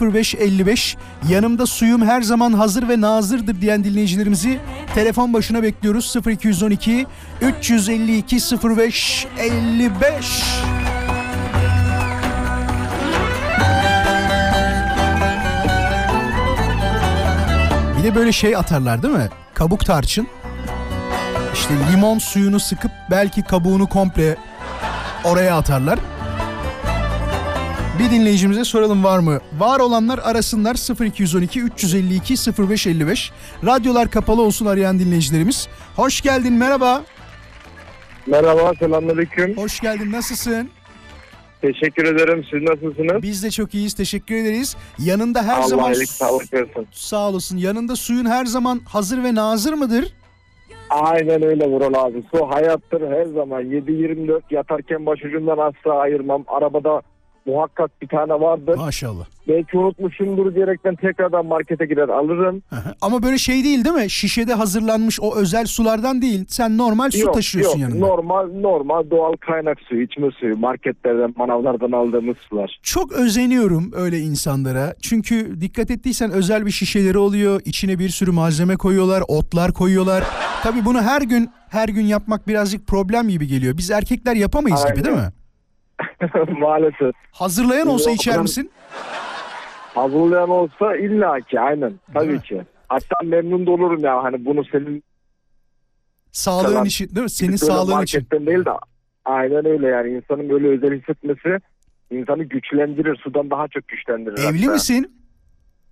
0555 0.01 0.97
yanımda 1.29 1.65
suyum 1.65 2.01
her 2.01 2.21
zaman 2.21 2.53
hazır 2.53 2.89
ve 2.89 3.01
nazırdır 3.01 3.61
diyen 3.61 3.83
dinleyicilerimizi 3.83 4.59
telefon 4.95 5.33
başına 5.33 5.63
bekliyoruz 5.63 6.15
0212 6.27 7.05
352 7.41 8.35
0555 8.35 10.43
Bir 17.97 18.03
de 18.03 18.15
böyle 18.15 18.31
şey 18.31 18.55
atarlar 18.55 19.03
değil 19.03 19.13
mi? 19.13 19.29
Kabuk 19.53 19.85
tarçın. 19.85 20.27
İşte 21.53 21.73
limon 21.91 22.19
suyunu 22.19 22.59
sıkıp 22.59 22.91
belki 23.11 23.41
kabuğunu 23.41 23.87
komple 23.87 24.37
oraya 25.23 25.57
atarlar. 25.57 25.99
Bir 27.99 28.11
dinleyicimize 28.11 28.63
soralım 28.63 29.03
var 29.03 29.19
mı? 29.19 29.39
Var 29.57 29.79
olanlar 29.79 30.19
arasınlar 30.23 31.05
0212 31.05 31.61
352 31.61 32.33
0555. 32.69 33.31
Radyolar 33.65 34.11
kapalı 34.11 34.41
olsun 34.41 34.65
arayan 34.65 34.99
dinleyicilerimiz. 34.99 35.67
Hoş 35.95 36.21
geldin 36.21 36.53
merhaba. 36.53 37.03
Merhaba, 38.27 38.71
selamünaleyküm. 38.79 39.57
Hoş 39.57 39.79
geldin 39.79 40.11
nasılsın? 40.11 40.69
Teşekkür 41.61 42.05
ederim. 42.05 42.45
Siz 42.51 42.61
nasılsınız? 42.61 43.21
Biz 43.23 43.43
de 43.43 43.51
çok 43.51 43.73
iyiyiz 43.73 43.93
teşekkür 43.93 44.35
ederiz. 44.35 44.75
Yanında 44.99 45.43
her 45.43 45.57
Allah 45.57 45.67
zaman 45.67 45.93
iyilik 45.93 46.09
sağlık 46.09 46.53
versin. 46.53 46.87
sağ 46.91 47.29
olasın. 47.29 47.57
Yanında 47.57 47.95
suyun 47.95 48.25
her 48.25 48.45
zaman 48.45 48.81
hazır 48.85 49.23
ve 49.23 49.35
nazır 49.35 49.73
mıdır? 49.73 50.13
Aynen 50.89 51.43
öyle 51.43 51.67
Vural 51.67 51.93
abi. 51.93 52.23
Su 52.35 52.49
hayattır 52.49 53.11
her 53.11 53.25
zaman. 53.25 53.63
7-24 53.63 54.41
yatarken 54.49 55.05
başucumdan 55.05 55.57
asla 55.57 55.93
ayırmam. 55.93 56.43
Arabada 56.47 57.01
muhakkak 57.45 58.01
bir 58.01 58.07
tane 58.07 58.33
vardır. 58.33 58.75
Maşallah. 58.77 59.25
Belki 59.47 59.77
unutmuşumdur 59.77 60.55
diyerekten 60.55 60.95
tekrardan 60.95 61.45
markete 61.45 61.85
girer 61.85 62.09
alırım. 62.09 62.61
Ama 63.01 63.23
böyle 63.23 63.37
şey 63.37 63.63
değil 63.63 63.85
değil 63.85 63.95
mi? 63.95 64.09
Şişede 64.09 64.53
hazırlanmış 64.53 65.19
o 65.21 65.35
özel 65.35 65.65
sulardan 65.65 66.21
değil. 66.21 66.45
Sen 66.47 66.77
normal 66.77 67.11
su 67.11 67.19
yok, 67.19 67.33
taşıyorsun 67.33 67.79
yok. 67.79 67.89
yanında. 67.89 68.07
Normal 68.07 68.47
normal 68.61 69.09
doğal 69.11 69.33
kaynak 69.33 69.79
suyu, 69.81 70.01
içme 70.03 70.31
suyu, 70.31 70.57
marketlerden, 70.57 71.33
manavlardan 71.37 71.91
aldığımız 71.91 72.37
sular. 72.49 72.79
Çok 72.83 73.11
özeniyorum 73.11 73.91
öyle 73.95 74.19
insanlara. 74.19 74.93
Çünkü 75.01 75.61
dikkat 75.61 75.91
ettiysen 75.91 76.31
özel 76.31 76.65
bir 76.65 76.71
şişeleri 76.71 77.17
oluyor. 77.17 77.61
İçine 77.65 77.99
bir 77.99 78.09
sürü 78.09 78.31
malzeme 78.31 78.75
koyuyorlar, 78.75 79.23
otlar 79.27 79.73
koyuyorlar. 79.73 80.23
Tabii 80.63 80.85
bunu 80.85 81.01
her 81.01 81.21
gün 81.21 81.49
her 81.69 81.89
gün 81.89 82.05
yapmak 82.05 82.47
birazcık 82.47 82.87
problem 82.87 83.29
gibi 83.29 83.47
geliyor. 83.47 83.77
Biz 83.77 83.91
erkekler 83.91 84.35
yapamayız 84.35 84.85
gibi 84.93 85.05
değil 85.05 85.17
mi? 85.17 85.29
Maalesef. 86.59 87.15
Hazırlayan 87.31 87.87
olsa 87.87 88.09
Yok, 88.09 88.19
içer 88.19 88.39
misin? 88.39 88.71
Hazırlayan 89.95 90.49
olsa 90.49 90.95
illaki 90.95 91.59
aynen. 91.59 91.93
Tabii 92.13 92.33
mi? 92.33 92.41
ki. 92.41 92.61
Hatta 92.87 93.15
memnun 93.23 93.65
da 93.65 93.71
olurum 93.71 94.03
ya 94.03 94.23
hani 94.23 94.45
bunu 94.45 94.65
senin 94.71 95.03
Sağlığın 96.31 96.85
için 96.85 97.15
değil 97.15 97.23
mi? 97.23 97.29
Senin 97.29 97.55
sağlığın 97.55 98.01
için. 98.03 98.27
değil 98.31 98.65
de 98.65 98.69
aynen 99.25 99.65
öyle 99.65 99.87
yani 99.87 100.09
insanın 100.09 100.49
böyle 100.49 100.67
özel 100.67 100.99
hissetmesi 100.99 101.57
insanı 102.11 102.43
güçlendirir. 102.43 103.15
Sudan 103.23 103.49
daha 103.49 103.67
çok 103.67 103.87
güçlendirir. 103.87 104.37
Evli 104.37 104.59
hatta. 104.61 104.73
misin? 104.73 105.19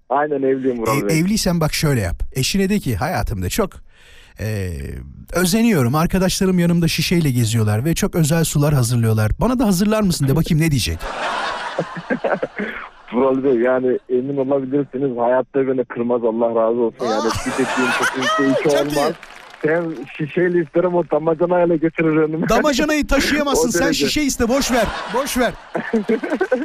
Aynen 0.10 0.42
evliyim 0.42 0.78
Vural 0.80 0.98
Ev- 0.98 1.08
Bey. 1.08 1.20
evliysen 1.20 1.60
bak 1.60 1.74
şöyle 1.74 2.02
yap. 2.02 2.24
Eşine 2.34 2.70
de 2.70 2.80
ki 2.80 2.96
hayatımda 2.96 3.50
çok 3.50 3.70
e, 4.40 4.72
özeniyorum. 5.34 5.96
Arkadaşlarım 5.96 6.60
yanımda 6.60 6.88
şişeyle 6.88 7.32
geziyorlar 7.32 7.86
ve 7.86 7.96
çok 7.96 8.16
özel 8.16 8.44
sular 8.44 8.74
hazırlıyorlar. 8.74 9.32
Bana 9.40 9.60
da 9.60 9.66
hazırlar 9.66 10.02
mısın 10.02 10.28
de 10.28 10.36
bakayım 10.36 10.64
ne 10.64 10.72
diyecek. 10.72 11.00
Vural 13.14 13.44
Bey 13.44 13.54
yani 13.56 14.00
emin 14.10 14.38
olabilirsiniz 14.38 15.18
hayatta 15.18 15.68
beni 15.68 15.86
kırmaz 15.86 16.22
Allah 16.24 16.48
razı 16.50 16.80
olsun. 16.82 17.06
Yani 17.06 17.30
bir 17.46 17.52
dediğim 17.52 17.92
kesinlikle 18.00 18.50
hiç 18.50 18.64
Çok 18.64 18.92
iyi. 18.94 19.00
olmaz. 19.00 19.14
Ben 19.68 19.84
şişeyle 20.18 20.64
isterim 20.64 20.96
o 20.96 21.04
damacanayla 21.12 21.76
getirir 21.76 22.18
önüme. 22.18 22.50
Damacanayı 22.50 23.08
taşıyamazsın 23.08 23.68
O 23.70 23.72
sen 23.72 23.82
derece. 23.86 24.06
şişe 24.06 24.22
iste 24.22 24.50
boş 24.50 24.72
ver. 24.72 24.86
Boş 25.14 25.38
ver. 25.38 25.54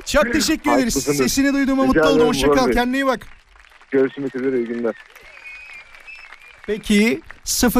Çok 0.06 0.32
teşekkür 0.32 0.70
ederiz. 0.70 0.94
Haklısınız. 0.96 1.16
Sesini 1.18 1.52
duyduğuma 1.54 1.82
Rica 1.82 1.86
mutlu 1.86 2.00
oldum. 2.00 2.16
ederim 2.16 2.28
Hoşça 2.28 2.50
kal. 2.50 2.66
Bey. 2.66 2.74
Kendine 2.74 2.96
iyi 2.96 3.06
bak. 3.06 3.20
Görüşmek 3.90 4.36
üzere 4.36 4.56
iyi 4.58 4.66
günler. 4.66 4.94
Peki 6.66 7.20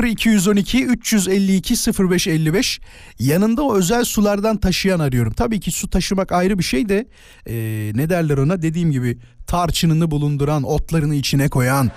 0212 0.04 0.84
352 0.84 1.74
0555 2.10 2.80
yanında 3.18 3.62
o 3.62 3.76
özel 3.76 4.04
sulardan 4.04 4.56
taşıyan 4.56 5.00
arıyorum. 5.00 5.32
Tabii 5.32 5.60
ki 5.60 5.72
su 5.72 5.90
taşımak 5.90 6.32
ayrı 6.32 6.58
bir 6.58 6.64
şey 6.64 6.88
de 6.88 7.06
e, 7.46 7.54
ne 7.94 8.10
derler 8.10 8.38
ona? 8.38 8.62
Dediğim 8.62 8.92
gibi 8.92 9.18
tarçınını 9.46 10.10
bulunduran 10.10 10.62
otlarını 10.62 11.14
içine 11.14 11.48
koyan. 11.48 11.90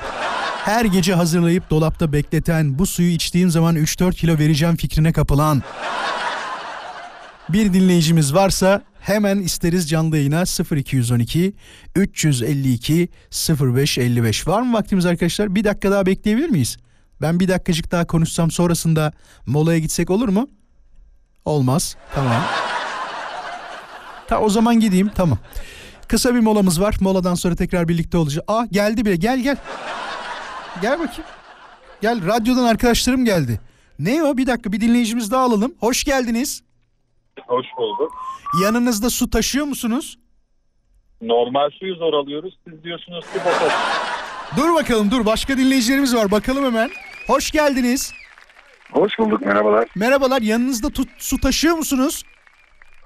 Her 0.65 0.86
gece 0.86 1.13
hazırlayıp 1.13 1.69
dolapta 1.69 2.13
bekleten 2.13 2.79
bu 2.79 2.86
suyu 2.86 3.10
içtiğim 3.10 3.50
zaman 3.50 3.75
3-4 3.75 4.13
kilo 4.13 4.38
vereceğim 4.38 4.75
fikrine 4.75 5.13
kapılan 5.13 5.63
bir 7.50 7.74
dinleyicimiz 7.74 8.34
varsa 8.34 8.81
hemen 9.00 9.39
isteriz 9.39 9.89
canlı 9.89 10.18
yayına 10.18 10.44
0212 10.75 11.53
352 11.96 13.10
0555 13.50 14.48
var 14.48 14.62
mı 14.62 14.74
vaktimiz 14.74 15.06
arkadaşlar? 15.06 15.56
Bir 15.56 15.63
dakika 15.63 15.91
daha 15.91 16.06
bekleyebilir 16.06 16.50
miyiz? 16.50 16.77
Ben 17.22 17.39
bir 17.39 17.48
dakikacık 17.48 17.91
daha 17.91 18.08
konuşsam 18.08 18.51
sonrasında 18.51 19.12
molaya 19.46 19.79
gitsek 19.79 20.10
olur 20.10 20.29
mu? 20.29 20.50
Olmaz. 21.46 21.96
Tamam. 22.15 22.44
Ta 24.27 24.39
o 24.39 24.50
zaman 24.50 24.79
gideyim. 24.79 25.12
Tamam. 25.15 25.38
Kısa 26.08 26.36
bir 26.36 26.39
molamız 26.39 26.82
var. 26.82 26.96
Moladan 27.01 27.36
sonra 27.36 27.56
tekrar 27.56 27.88
birlikte 27.88 28.18
olacağız. 28.18 28.46
Aa 28.48 28.65
geldi 28.72 29.06
bile. 29.06 29.15
Gel 29.15 29.39
gel. 29.39 29.58
Gel 30.82 31.00
bakayım. 31.00 31.29
Gel 32.01 32.25
radyodan 32.27 32.63
arkadaşlarım 32.63 33.25
geldi. 33.25 33.60
Ne 34.00 34.24
o? 34.24 34.38
Bir 34.38 34.48
dakika 34.48 34.72
bir 34.72 34.82
dinleyicimiz 34.82 35.32
daha 35.32 35.44
alalım. 35.44 35.74
Hoş 35.79 36.03
geldiniz. 36.03 36.62
Hoş 37.48 37.65
bulduk. 37.77 38.12
Yanınızda 38.63 39.10
su 39.10 39.29
taşıyor 39.29 39.65
musunuz? 39.65 40.19
Normal 41.22 41.69
suyu 41.69 41.96
zor 41.96 42.13
alıyoruz. 42.13 42.58
Siz 42.67 42.84
diyorsunuz 42.84 43.25
ki 43.25 43.39
botoks. 43.46 43.74
Dur 44.58 44.74
bakalım 44.75 45.12
dur. 45.12 45.25
Başka 45.25 45.58
dinleyicilerimiz 45.58 46.15
var. 46.15 46.31
Bakalım 46.31 46.65
hemen. 46.65 46.89
Hoş 47.27 47.51
geldiniz. 47.51 48.13
Hoş 48.91 49.19
bulduk 49.19 49.41
merhabalar. 49.46 49.88
Merhabalar. 49.96 50.41
Yanınızda 50.41 50.89
tut, 50.89 51.10
su 51.17 51.38
taşıyor 51.38 51.75
musunuz? 51.75 52.24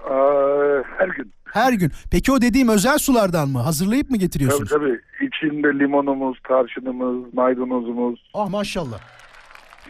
Ee, 0.06 0.14
her 0.98 1.08
gün. 1.08 1.34
Her 1.54 1.74
gün. 1.74 1.92
Peki 2.12 2.32
o 2.32 2.42
dediğim 2.42 2.68
özel 2.70 2.98
sulardan 2.98 3.50
mı? 3.50 3.60
Hazırlayıp 3.60 4.10
mı 4.10 4.16
Tabii 4.16 4.20
getiriyorsunuz? 4.26 4.70
tabii. 4.70 5.00
İçinde 5.22 5.68
limonumuz, 5.80 6.38
tarçınımız, 6.48 7.34
maydanozumuz. 7.34 8.20
Ah 8.34 8.50
maşallah. 8.50 9.00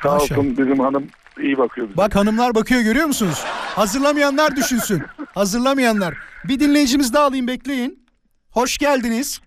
Sağ 0.04 0.14
Maşallah. 0.14 0.40
olsun 0.40 0.58
bizim 0.58 0.80
hanım 0.80 1.08
iyi 1.42 1.58
bakıyor 1.58 1.88
bize. 1.88 1.98
Bak 1.98 2.16
hanımlar 2.16 2.56
bakıyor 2.56 2.82
görüyor 2.82 3.06
musunuz? 3.06 3.44
Hazırlamayanlar 3.76 4.56
düşünsün. 4.56 5.04
Hazırlamayanlar. 5.34 6.14
Bir 6.44 6.60
dinleyicimiz 6.60 7.14
daha 7.14 7.24
alayım 7.26 7.48
bekleyin. 7.48 8.06
Hoş 8.52 8.78
geldiniz. 8.78 9.42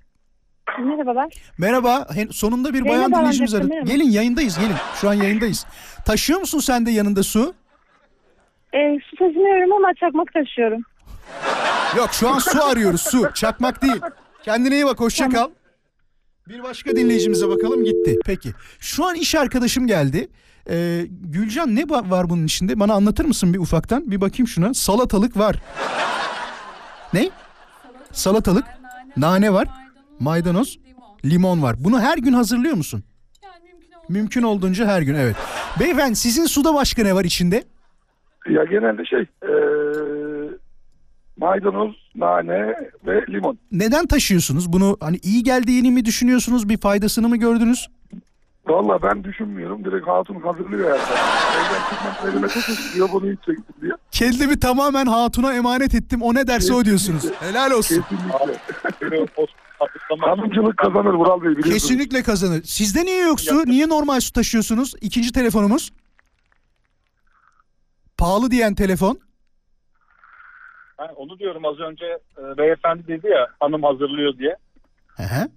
Merhabalar. 0.78 1.32
Merhaba. 1.58 2.08
Sonunda 2.30 2.74
bir 2.74 2.84
Yayına 2.84 2.98
bayan 2.98 3.12
dinleyicimiz 3.12 3.52
bağlanacaktım, 3.52 3.60
aradı. 3.60 3.86
merhaba. 3.86 3.90
Gelin 4.04 4.10
yayındayız 4.10 4.58
gelin. 4.58 4.74
Şu 5.00 5.08
an 5.10 5.14
yayındayız. 5.14 5.66
Taşıyor 6.06 6.40
musun 6.40 6.58
sen 6.58 6.86
de 6.86 6.90
yanında 6.90 7.22
su? 7.22 7.54
Ee, 8.74 8.98
su 9.10 9.16
taşımıyorum 9.16 9.72
ama 9.72 9.94
çakmak 10.00 10.32
taşıyorum. 10.32 10.82
Yok 11.96 12.08
şu 12.12 12.28
an 12.28 12.38
su 12.38 12.64
arıyoruz 12.64 13.00
su. 13.00 13.30
Çakmak 13.34 13.82
değil. 13.82 14.00
Kendine 14.42 14.74
iyi 14.74 14.86
bak 14.86 15.00
hoşça 15.00 15.28
kal. 15.28 15.50
Bir 16.48 16.62
başka 16.62 16.96
dinleyicimize 16.96 17.48
bakalım 17.48 17.84
gitti. 17.84 18.16
Peki. 18.26 18.50
Şu 18.80 19.04
an 19.04 19.14
iş 19.14 19.34
arkadaşım 19.34 19.86
geldi. 19.86 20.28
Ee, 20.70 21.06
Gülcan 21.10 21.76
ne 21.76 21.88
var 21.88 22.30
bunun 22.30 22.44
içinde? 22.44 22.80
Bana 22.80 22.94
anlatır 22.94 23.24
mısın 23.24 23.54
bir 23.54 23.58
ufaktan? 23.58 24.10
Bir 24.10 24.20
bakayım 24.20 24.48
şuna. 24.48 24.74
Salatalık 24.74 25.36
var. 25.36 25.56
Ne? 27.12 27.30
Salatalık. 28.12 28.64
Nane 29.16 29.52
var. 29.52 29.68
Maydanoz. 30.20 30.78
Limon 31.24 31.62
var. 31.62 31.76
Bunu 31.84 32.00
her 32.00 32.18
gün 32.18 32.32
hazırlıyor 32.32 32.74
musun? 32.74 33.04
Mümkün 34.08 34.42
olduğunca 34.42 34.86
her 34.86 35.02
gün 35.02 35.14
evet. 35.14 35.36
Beyefendi 35.80 36.16
sizin 36.16 36.46
suda 36.46 36.74
başka 36.74 37.02
ne 37.02 37.14
var 37.14 37.24
içinde? 37.24 37.64
Ya 38.48 38.64
genelde 38.64 39.04
şey 39.04 39.20
ee, 39.20 39.52
maydanoz, 41.36 41.94
nane 42.14 42.74
ve 43.06 43.24
limon. 43.28 43.58
Neden 43.72 44.06
taşıyorsunuz? 44.06 44.72
Bunu 44.72 44.96
hani 45.00 45.16
iyi 45.22 45.42
geldiğini 45.42 45.90
mi 45.90 46.04
düşünüyorsunuz? 46.04 46.68
Bir 46.68 46.76
faydasını 46.78 47.28
mı 47.28 47.36
gördünüz? 47.36 47.88
Valla 48.66 49.02
ben 49.02 49.24
düşünmüyorum. 49.24 49.84
Direkt 49.84 50.06
hatun 50.08 50.40
hazırlıyor 50.40 50.88
zaman. 50.90 51.26
Evden 51.56 51.80
çıkmak 51.90 52.32
elime 52.34 52.48
çok 52.48 52.94
diyor 52.94 53.08
bunu 53.12 53.32
içeceksin 53.32 53.74
diye. 53.80 53.92
Kendimi 54.10 54.60
tamamen 54.60 55.06
hatuna 55.06 55.54
emanet 55.54 55.94
ettim. 55.94 56.22
O 56.22 56.34
ne 56.34 56.46
derse 56.46 56.74
o 56.74 56.84
diyorsunuz. 56.84 57.24
Helal 57.40 57.70
olsun. 57.70 58.04
Kesinlikle. 59.00 59.26
Hanımcılık 60.20 60.76
kazanır 60.76 61.14
Vural 61.14 61.40
Bey 61.42 61.50
biliyorsunuz. 61.50 61.72
Kesinlikle 61.72 62.22
kazanır. 62.22 62.62
Sizde 62.62 63.04
niye 63.04 63.20
yok 63.20 63.40
su? 63.40 63.66
Niye 63.66 63.88
normal 63.88 64.20
su 64.20 64.32
taşıyorsunuz? 64.32 64.94
İkinci 65.00 65.32
telefonumuz. 65.32 65.92
Pahalı 68.18 68.50
diyen 68.50 68.74
telefon. 68.74 69.18
Ha, 70.96 71.10
onu 71.16 71.38
diyorum 71.38 71.64
az 71.64 71.78
önce 71.78 72.04
e, 72.38 72.58
beyefendi 72.58 73.06
dedi 73.08 73.26
ya 73.26 73.46
hanım 73.60 73.82
hazırlıyor 73.82 74.38
diye. 74.38 74.56
Hı 75.16 75.22
hı. 75.22 75.48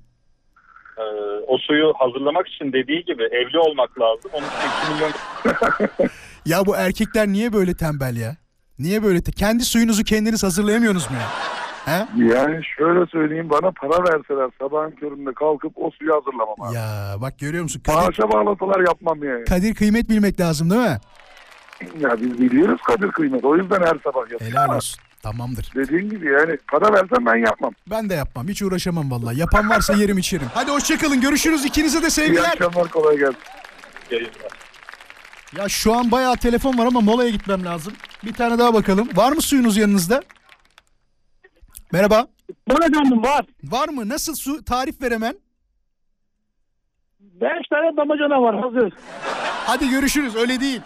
E, 0.99 1.03
o 1.47 1.57
suyu 1.57 1.93
hazırlamak 1.99 2.47
için 2.47 2.73
dediği 2.73 3.05
gibi 3.05 3.23
evli 3.23 3.59
olmak 3.59 3.99
lazım. 3.99 4.31
Onun 4.33 4.45
için 4.45 4.69
2 4.83 4.93
milyon 4.93 5.11
Ya 6.45 6.65
bu 6.65 6.75
erkekler 6.75 7.27
niye 7.27 7.53
böyle 7.53 7.73
tembel 7.73 8.17
ya? 8.17 8.35
Niye 8.79 9.03
böyle? 9.03 9.21
te- 9.23 9.31
Kendi 9.31 9.63
suyunuzu 9.65 10.03
kendiniz 10.03 10.43
hazırlayamıyorsunuz 10.43 11.11
mu 11.11 11.17
ya? 11.17 11.27
He? 11.85 12.23
Yani 12.33 12.61
şöyle 12.77 13.05
söyleyeyim 13.05 13.49
bana 13.49 13.71
para 13.71 14.03
verseler 14.03 14.49
sabahın 14.59 14.91
köründe 14.91 15.33
kalkıp 15.33 15.71
o 15.75 15.91
suyu 15.99 16.15
hazırlamam 16.15 16.55
abi. 16.61 16.75
Ya 16.75 17.15
bak 17.21 17.39
görüyor 17.39 17.63
musun? 17.63 17.81
Kadir, 17.85 17.97
Maaşa 17.97 18.31
bağlasalar 18.31 18.79
yapmam 18.87 19.23
yani. 19.23 19.45
kadir 19.45 19.75
kıymet 19.75 20.09
bilmek 20.09 20.39
lazım 20.39 20.69
değil 20.69 20.81
mi? 20.81 20.97
Ya 21.99 22.21
biz 22.21 22.39
biliyoruz 22.41 22.81
kadir 22.87 23.11
kıymet. 23.11 23.45
O 23.45 23.57
yüzden 23.57 23.79
her 23.81 23.97
sabah 24.03 24.21
yapıyoruz. 24.31 24.47
Helal 24.47 24.75
olsun. 24.75 25.01
Tamamdır. 25.23 25.71
Dediğin 25.75 26.09
gibi 26.09 26.25
yani 26.27 26.57
para 26.71 26.93
versem 26.93 27.25
ben 27.25 27.35
yapmam. 27.35 27.71
Ben 27.89 28.09
de 28.09 28.13
yapmam. 28.13 28.47
Hiç 28.47 28.61
uğraşamam 28.61 29.11
vallahi. 29.11 29.39
Yapan 29.39 29.69
varsa 29.69 29.93
yerim 29.93 30.17
içerim. 30.17 30.47
Hadi 30.53 30.71
hoşçakalın. 30.71 31.21
Görüşürüz. 31.21 31.65
İkinize 31.65 32.01
de 32.01 32.07
İyi 32.07 32.11
sevgiler. 32.11 32.43
akşamlar 32.43 32.87
kolay 32.91 33.17
gelsin. 33.17 33.37
yayınlar. 34.11 34.59
Ya 35.57 35.69
şu 35.69 35.93
an 35.93 36.11
bayağı 36.11 36.37
telefon 36.37 36.77
var 36.77 36.85
ama 36.85 37.01
molaya 37.01 37.29
gitmem 37.29 37.65
lazım. 37.65 37.93
Bir 38.25 38.33
tane 38.33 38.57
daha 38.59 38.73
bakalım. 38.73 39.09
Var 39.15 39.31
mı 39.31 39.41
suyunuz 39.41 39.77
yanınızda? 39.77 40.21
Merhaba. 41.91 42.27
Var 42.69 42.87
efendim 42.89 43.23
var. 43.23 43.45
Var 43.63 43.89
mı? 43.89 44.09
Nasıl 44.09 44.35
su? 44.35 44.63
Tarif 44.65 45.01
ver 45.01 45.11
hemen. 45.11 45.35
Beş 47.19 47.67
tane 47.69 47.97
damacana 47.97 48.41
var 48.41 48.59
hazır. 48.61 48.93
Hadi 49.65 49.89
görüşürüz. 49.89 50.35
Öyle 50.35 50.59
değil. 50.59 50.81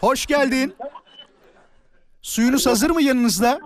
Hoş 0.00 0.26
geldin. 0.26 0.74
Suyunuz 2.22 2.66
hazır 2.66 2.90
mı 2.90 3.02
yanınızda? 3.02 3.60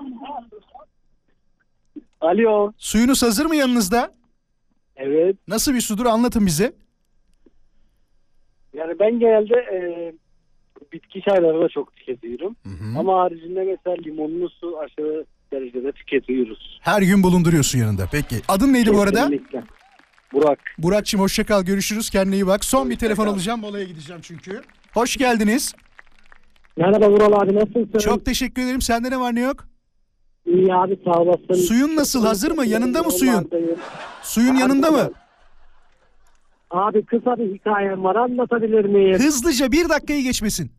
Alo. 2.21 2.73
Suyunuz 2.79 3.23
hazır 3.23 3.47
mı 3.47 3.57
yanınızda? 3.57 4.13
Evet. 4.97 5.37
Nasıl 5.49 5.75
bir 5.75 5.81
sudur 5.81 6.07
anlatın 6.07 6.47
bize. 6.47 6.73
Yani 8.75 8.99
ben 8.99 9.19
genelde 9.19 9.55
e, 9.55 9.79
bitki 10.93 11.21
çayları 11.23 11.61
da 11.63 11.69
çok 11.69 11.97
tüketiyorum. 11.97 12.57
Ama 12.99 13.21
haricinde 13.21 13.61
mesela 13.65 13.97
limonlu 14.05 14.49
su 14.51 14.79
aşırı 14.79 15.25
derecede 15.53 15.93
tüketiyoruz. 15.93 16.79
Her 16.83 17.03
gün 17.03 17.23
bulunduruyorsun 17.23 17.79
yanında. 17.79 18.09
Peki. 18.13 18.37
Adın 18.49 18.73
neydi 18.73 18.95
bu 18.95 19.01
arada? 19.03 19.21
Kesinlikle. 19.29 19.65
Burak. 20.33 20.59
Burak'cığım 20.79 21.21
hoşça 21.21 21.45
kal 21.47 21.63
görüşürüz. 21.63 22.11
Kendine 22.11 22.35
iyi 22.35 22.47
bak. 22.47 22.65
Son 22.65 22.91
bir 22.91 22.97
telefon 22.97 23.27
alacağım. 23.27 23.61
Molaya 23.61 23.85
gideceğim 23.85 24.23
çünkü. 24.25 24.63
Hoş 24.95 25.17
geldiniz. 25.17 25.75
Merhaba 26.77 27.11
Vural 27.11 27.33
abi 27.43 27.55
nasılsın? 27.55 27.99
Çok 27.99 28.25
teşekkür 28.25 28.63
ederim. 28.63 28.81
Sende 28.81 29.11
ne 29.11 29.21
var 29.21 29.35
ne 29.35 29.41
yok? 29.41 29.57
iyi 30.47 30.75
abi 30.75 30.99
sağ 31.05 31.21
olasın. 31.21 31.55
Suyun 31.55 31.97
nasıl? 31.97 32.25
Hazır 32.27 32.51
mı? 32.51 32.67
Yanında 32.67 33.03
mı 33.03 33.11
suyun? 33.13 33.51
Suyun 34.23 34.55
yanında 34.55 34.91
mı? 34.91 35.11
Abi 36.71 37.05
kısa 37.05 37.37
bir 37.39 37.55
hikayem 37.55 38.05
var 38.05 38.17
anlatabilir 38.17 38.85
miyim? 38.85 39.15
Hızlıca 39.19 39.73
bir 39.73 39.89
dakikayı 39.89 40.23
geçmesin. 40.23 40.71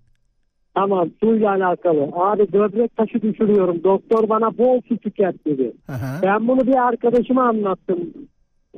Tamam 0.76 1.10
suyla 1.20 1.50
alakalı. 1.52 2.10
Abi 2.14 2.54
böbrek 2.54 2.98
taşı 2.98 3.22
düşürüyorum. 3.22 3.84
Doktor 3.84 4.30
bana 4.30 4.58
bol 4.58 4.82
su 4.90 4.98
tüket 4.98 5.46
dedi. 5.46 5.74
Aha. 5.90 6.20
Ben 6.24 6.48
bunu 6.48 6.68
bir 6.68 6.88
arkadaşıma 6.88 7.48
anlattım. 7.50 8.00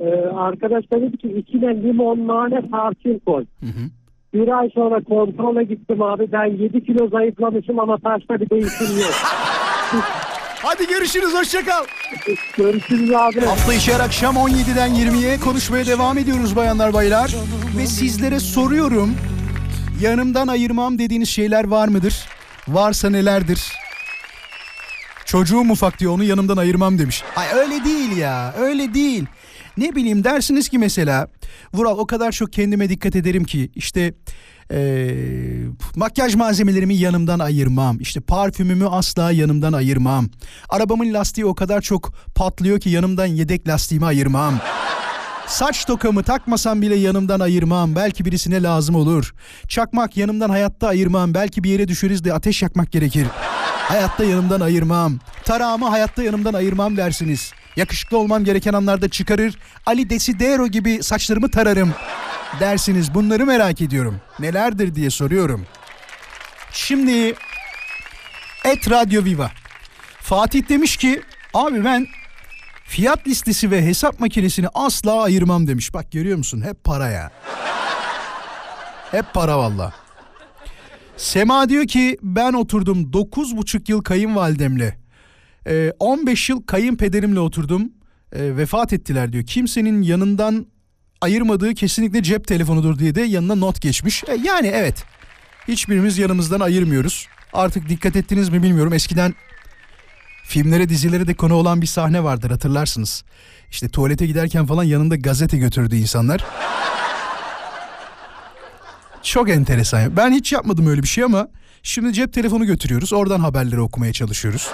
Ee, 0.00 0.08
arkadaş 0.34 0.84
dedi 0.92 1.16
ki 1.16 1.28
içine 1.28 1.82
limon, 1.82 2.26
nane, 2.28 2.70
tarçın 2.70 3.20
koy. 3.26 3.44
Bir 4.36 4.58
ay 4.58 4.70
sonra 4.74 5.00
kontrole 5.08 5.64
gittim 5.64 6.02
abi. 6.02 6.32
Ben 6.32 6.44
7 6.44 6.84
kilo 6.84 7.08
zayıflamışım 7.08 7.78
ama 7.80 7.98
taşta 7.98 8.40
bir 8.40 8.50
değişim 8.50 9.00
yok. 9.00 9.14
Hadi 10.62 10.86
görüşürüz. 10.86 11.34
Hoşça 11.34 11.64
kal. 11.64 11.84
Görüşürüz 12.56 13.10
abi. 13.14 13.40
Hafta 13.40 13.74
içi 13.74 13.94
her 13.94 14.00
akşam 14.00 14.36
17'den 14.36 14.90
20'ye 14.90 15.40
konuşmaya 15.40 15.86
devam 15.86 16.18
ediyoruz 16.18 16.56
bayanlar 16.56 16.92
baylar. 16.92 17.34
Ve 17.78 17.86
sizlere 17.86 18.40
soruyorum. 18.40 19.14
Yanımdan 20.00 20.48
ayırmam 20.48 20.98
dediğiniz 20.98 21.28
şeyler 21.28 21.64
var 21.68 21.88
mıdır? 21.88 22.26
Varsa 22.68 23.10
nelerdir? 23.10 23.72
Çocuğum 25.24 25.70
ufak 25.70 25.98
diyor 25.98 26.12
onu 26.12 26.24
yanımdan 26.24 26.56
ayırmam 26.56 26.98
demiş. 26.98 27.24
Ay 27.36 27.46
öyle 27.54 27.84
değil 27.84 28.16
ya 28.16 28.54
öyle 28.58 28.94
değil. 28.94 29.24
Ne 29.78 29.94
bileyim 29.96 30.24
dersiniz 30.24 30.68
ki 30.68 30.78
mesela 30.78 31.28
Vural 31.74 31.98
o 31.98 32.06
kadar 32.06 32.32
çok 32.32 32.52
kendime 32.52 32.88
dikkat 32.88 33.16
ederim 33.16 33.44
ki 33.44 33.70
işte 33.74 34.14
eee, 34.70 35.66
makyaj 35.96 36.34
malzemelerimi 36.34 36.94
yanımdan 36.96 37.38
ayırmam. 37.38 38.00
İşte 38.00 38.20
parfümümü 38.20 38.86
asla 38.88 39.32
yanımdan 39.32 39.72
ayırmam. 39.72 40.28
Arabamın 40.68 41.14
lastiği 41.14 41.46
o 41.46 41.54
kadar 41.54 41.80
çok 41.80 42.12
patlıyor 42.34 42.80
ki 42.80 42.90
yanımdan 42.90 43.26
yedek 43.26 43.68
lastiğimi 43.68 44.06
ayırmam. 44.06 44.60
Saç 45.46 45.84
tokamı 45.84 46.22
takmasam 46.22 46.82
bile 46.82 46.94
yanımdan 46.96 47.40
ayırmam. 47.40 47.96
Belki 47.96 48.24
birisine 48.24 48.62
lazım 48.62 48.94
olur. 48.94 49.34
Çakmak 49.68 50.16
yanımdan 50.16 50.50
hayatta 50.50 50.88
ayırmam. 50.88 51.34
Belki 51.34 51.64
bir 51.64 51.70
yere 51.70 51.88
düşeriz 51.88 52.24
de 52.24 52.32
ateş 52.32 52.62
yakmak 52.62 52.92
gerekir. 52.92 53.26
Hayatta 53.88 54.24
yanımdan 54.24 54.60
ayırmam. 54.60 55.18
Tarağımı 55.44 55.88
hayatta 55.88 56.22
yanımdan 56.22 56.54
ayırmam 56.54 56.96
dersiniz. 56.96 57.52
Yakışıklı 57.76 58.18
olmam 58.18 58.44
gereken 58.44 58.72
anlarda 58.72 59.08
çıkarır. 59.08 59.58
Ali 59.86 60.10
Desidero 60.10 60.66
gibi 60.66 61.02
saçlarımı 61.02 61.50
tararım 61.50 61.94
dersiniz. 62.60 63.14
Bunları 63.14 63.46
merak 63.46 63.80
ediyorum. 63.80 64.20
Nelerdir 64.38 64.94
diye 64.94 65.10
soruyorum. 65.10 65.66
Şimdi 66.72 67.34
Et 68.64 68.90
Radyo 68.90 69.24
Viva. 69.24 69.50
Fatih 70.20 70.68
demiş 70.68 70.96
ki 70.96 71.22
abi 71.54 71.84
ben 71.84 72.06
fiyat 72.84 73.26
listesi 73.26 73.70
ve 73.70 73.86
hesap 73.86 74.20
makinesini 74.20 74.68
asla 74.74 75.22
ayırmam 75.22 75.66
demiş. 75.66 75.94
Bak 75.94 76.12
görüyor 76.12 76.38
musun 76.38 76.62
hep 76.64 76.84
para 76.84 77.08
ya. 77.10 77.30
Hep 79.10 79.34
para 79.34 79.58
valla. 79.58 79.92
Sema 81.16 81.68
diyor 81.68 81.86
ki 81.86 82.18
ben 82.22 82.52
oturdum 82.52 83.10
9,5 83.12 83.90
yıl 83.90 84.02
kayınvalidemle. 84.02 85.05
Ee, 85.66 85.92
15 85.98 86.48
yıl 86.48 86.62
kayınpederimle 86.62 87.40
oturdum. 87.40 87.92
Ee, 88.32 88.56
vefat 88.56 88.92
ettiler 88.92 89.32
diyor. 89.32 89.44
Kimsenin 89.44 90.02
yanından 90.02 90.66
ayırmadığı 91.20 91.74
kesinlikle 91.74 92.22
cep 92.22 92.46
telefonudur 92.46 92.98
diye 92.98 93.14
de 93.14 93.22
yanına 93.22 93.54
not 93.54 93.80
geçmiş. 93.80 94.24
E, 94.24 94.34
yani 94.44 94.66
evet. 94.66 95.04
Hiçbirimiz 95.68 96.18
yanımızdan 96.18 96.60
ayırmıyoruz. 96.60 97.26
Artık 97.52 97.88
dikkat 97.88 98.16
ettiniz 98.16 98.48
mi 98.48 98.62
bilmiyorum. 98.62 98.92
Eskiden 98.92 99.34
filmlere 100.44 100.88
dizilere 100.88 101.26
de 101.26 101.34
konu 101.34 101.54
olan 101.54 101.82
bir 101.82 101.86
sahne 101.86 102.24
vardır 102.24 102.50
hatırlarsınız. 102.50 103.24
İşte 103.70 103.88
tuvalete 103.88 104.26
giderken 104.26 104.66
falan 104.66 104.84
yanında 104.84 105.16
gazete 105.16 105.58
götürdü 105.58 105.96
insanlar. 105.96 106.44
Çok 109.22 109.50
enteresan. 109.50 110.16
Ben 110.16 110.32
hiç 110.32 110.52
yapmadım 110.52 110.86
öyle 110.86 111.02
bir 111.02 111.08
şey 111.08 111.24
ama 111.24 111.48
şimdi 111.82 112.12
cep 112.12 112.32
telefonu 112.32 112.66
götürüyoruz. 112.66 113.12
Oradan 113.12 113.40
haberleri 113.40 113.80
okumaya 113.80 114.12
çalışıyoruz. 114.12 114.70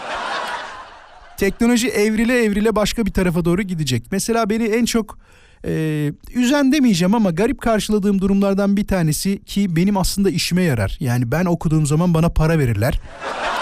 Teknoloji 1.37 1.89
evrile 1.89 2.45
evrile 2.45 2.77
başka 2.77 3.07
bir 3.07 3.13
tarafa 3.13 3.45
doğru 3.45 3.63
gidecek. 3.63 4.05
Mesela 4.11 4.51
beni 4.51 4.65
en 4.65 4.85
çok 4.85 5.19
e, 5.65 6.13
üzen 6.35 6.73
demeyeceğim 6.73 7.15
ama 7.15 7.31
garip 7.31 7.61
karşıladığım 7.61 8.21
durumlardan 8.21 8.77
bir 8.77 8.87
tanesi 8.87 9.45
ki 9.45 9.77
benim 9.77 9.97
aslında 9.97 10.31
işime 10.31 10.63
yarar. 10.63 10.97
Yani 11.01 11.33
ben 11.33 11.45
okuduğum 11.45 11.87
zaman 11.87 12.15
bana 12.15 12.29
para 12.29 12.59
verirler. 12.59 13.01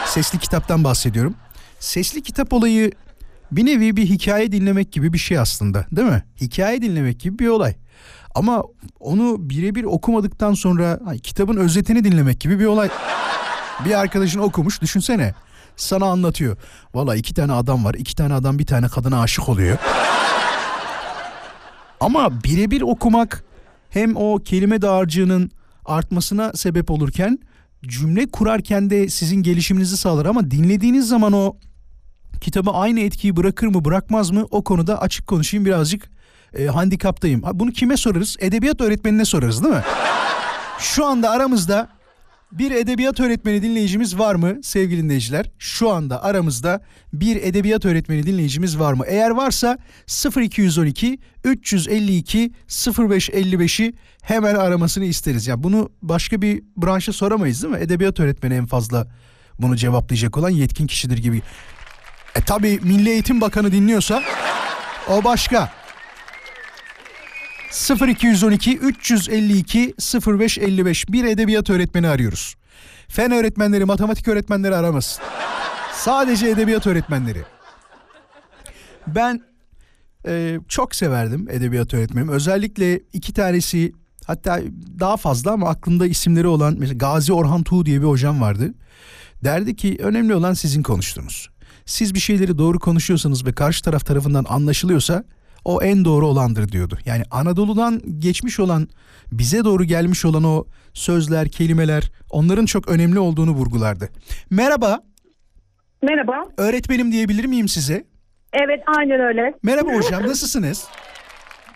Sesli 0.07 0.39
kitaptan 0.39 0.85
bahsediyorum. 0.85 1.35
Sesli 1.79 2.23
kitap 2.23 2.53
olayı 2.53 2.93
bir 3.53 3.67
nevi 3.67 3.97
bir 3.97 4.07
hikaye 4.07 4.53
dinlemek 4.53 4.93
gibi 4.93 5.13
bir 5.13 5.19
şey 5.19 5.39
aslında 5.39 5.87
değil 5.93 6.09
mi? 6.09 6.23
Hikaye 6.41 6.83
dinlemek 6.83 7.21
gibi 7.21 7.39
bir 7.39 7.49
olay. 7.49 7.75
Ama 8.35 8.65
onu 9.01 9.37
birebir 9.51 9.85
okumadıktan 9.85 10.55
sonra 10.55 11.01
kitabın 11.23 11.57
özetini 11.57 12.05
dinlemek 12.05 12.41
gibi 12.41 12.59
bir 12.59 12.67
olay. 12.67 12.89
Bir 13.85 14.01
arkadaşın 14.01 14.39
okumuş 14.39 14.83
düşünsene. 14.83 15.35
Sana 15.77 16.05
anlatıyor. 16.07 16.57
Valla 16.95 17.17
iki 17.17 17.35
tane 17.35 17.53
adam 17.53 17.85
var. 17.85 17.95
iki 17.95 18.17
tane 18.17 18.35
adam 18.35 18.59
bir 18.59 18.67
tane 18.67 18.89
kadına 18.89 19.21
aşık 19.23 19.49
oluyor. 19.49 19.79
Ama 22.01 22.43
birebir 22.45 22.83
okumak 22.83 23.45
hem 23.91 24.17
o 24.17 24.39
kelime 24.45 24.83
dağarcığının 24.83 25.51
artmasına 25.85 26.53
sebep 26.53 26.91
olurken 26.91 27.39
cümle 27.87 28.27
kurarken 28.31 28.91
de 28.91 29.09
sizin 29.09 29.43
gelişiminizi 29.43 29.97
sağlar 29.97 30.27
ama 30.27 30.51
dinlediğiniz 30.51 31.09
zaman 31.09 31.33
o 31.33 31.57
kitabı 32.41 32.71
aynı 32.71 33.01
etkiyi 33.01 33.37
bırakır 33.37 33.67
mı 33.67 33.85
bırakmaz 33.85 34.31
mı 34.31 34.47
o 34.51 34.65
konuda 34.65 35.01
açık 35.01 35.27
konuşayım 35.27 35.65
birazcık 35.67 36.11
e, 36.59 36.67
handikaptayım. 36.67 37.43
Ha, 37.43 37.51
Bunu 37.55 37.71
kime 37.73 37.97
sorarız? 37.97 38.37
Edebiyat 38.41 38.81
öğretmenine 38.81 39.25
sorarız 39.25 39.65
değil 39.65 39.75
mi? 39.75 39.83
Şu 40.79 41.07
anda 41.07 41.31
aramızda 41.31 41.89
bir 42.53 42.71
edebiyat 42.71 43.21
öğretmeni 43.21 43.63
dinleyicimiz 43.63 44.19
var 44.19 44.35
mı 44.35 44.59
sevgili 44.63 45.03
dinleyiciler? 45.03 45.51
Şu 45.59 45.91
anda 45.91 46.23
aramızda 46.23 46.81
bir 47.13 47.37
edebiyat 47.37 47.85
öğretmeni 47.85 48.27
dinleyicimiz 48.27 48.79
var 48.79 48.93
mı? 48.93 49.05
Eğer 49.07 49.31
varsa 49.31 49.79
0212 50.37 51.19
352 51.45 52.53
0555'i 52.69 53.95
hemen 54.23 54.55
aramasını 54.55 55.05
isteriz. 55.05 55.47
Ya 55.47 55.63
bunu 55.63 55.91
başka 56.03 56.43
bir 56.43 56.63
branşa 56.77 57.13
soramayız 57.13 57.63
değil 57.63 57.75
mi? 57.75 57.81
Edebiyat 57.81 58.21
öğretmeni 58.21 58.55
en 58.55 58.67
fazla 58.67 59.07
bunu 59.59 59.77
cevaplayacak 59.77 60.37
olan 60.37 60.51
yetkin 60.51 60.87
kişidir 60.87 61.19
gibi. 61.19 61.43
E 62.37 62.41
tabi 62.41 62.81
Milli 62.83 63.11
Eğitim 63.11 63.41
Bakanı 63.41 63.73
dinliyorsa 63.73 64.23
o 65.09 65.25
başka. 65.25 65.80
0212 67.71 68.79
352 68.79 69.95
0555 70.27 71.09
bir 71.09 71.25
edebiyat 71.25 71.71
öğretmeni 71.71 72.09
arıyoruz. 72.09 72.55
Fen 73.09 73.31
öğretmenleri, 73.31 73.85
matematik 73.85 74.29
öğretmenleri 74.29 74.77
aramasın. 74.77 75.23
Sadece 75.95 76.49
edebiyat 76.49 76.87
öğretmenleri. 76.87 77.43
Ben 79.07 79.41
e, 80.27 80.59
çok 80.69 80.95
severdim 80.95 81.49
edebiyat 81.51 81.95
öğretmenim. 81.95 82.29
Özellikle 82.29 83.01
iki 83.13 83.33
tanesi 83.33 83.93
hatta 84.25 84.61
daha 85.01 85.17
fazla 85.17 85.53
ama 85.53 85.69
aklımda 85.69 86.07
isimleri 86.07 86.47
olan 86.47 86.77
mesela 86.79 86.99
Gazi 86.99 87.33
Orhan 87.33 87.63
Tuğ 87.63 87.87
diye 87.87 88.01
bir 88.01 88.07
hocam 88.07 88.41
vardı. 88.41 88.75
Derdi 89.45 89.77
ki 89.77 89.97
önemli 90.01 90.35
olan 90.35 90.55
sizin 90.55 90.83
konuştuğunuz. 90.83 91.51
Siz 91.87 92.15
bir 92.15 92.21
şeyleri 92.21 92.59
doğru 92.59 92.79
konuşuyorsanız 92.79 93.47
ve 93.47 93.53
karşı 93.53 93.85
taraf 93.85 94.07
tarafından 94.07 94.45
anlaşılıyorsa 94.49 95.25
o 95.65 95.83
en 95.83 96.05
doğru 96.05 96.27
olandır 96.27 96.69
diyordu. 96.69 96.99
Yani 97.05 97.23
Anadolu'dan 97.31 98.01
geçmiş 98.19 98.61
olan 98.61 98.89
bize 99.33 99.65
doğru 99.65 99.85
gelmiş 99.85 100.25
olan 100.25 100.45
o 100.45 100.65
sözler, 100.95 101.49
kelimeler 101.49 102.11
onların 102.31 102.67
çok 102.67 102.89
önemli 102.89 103.19
olduğunu 103.19 103.51
vurgulardı. 103.51 104.09
Merhaba, 104.51 105.01
Merhaba. 106.03 106.45
öğretmenim 106.57 107.13
diyebilir 107.13 107.45
miyim 107.45 107.69
size? 107.69 108.05
Evet 108.53 108.83
aynen 108.87 109.21
öyle. 109.21 109.55
Merhaba 109.63 109.93
hocam, 109.93 110.23
nasılsınız? 110.23 110.85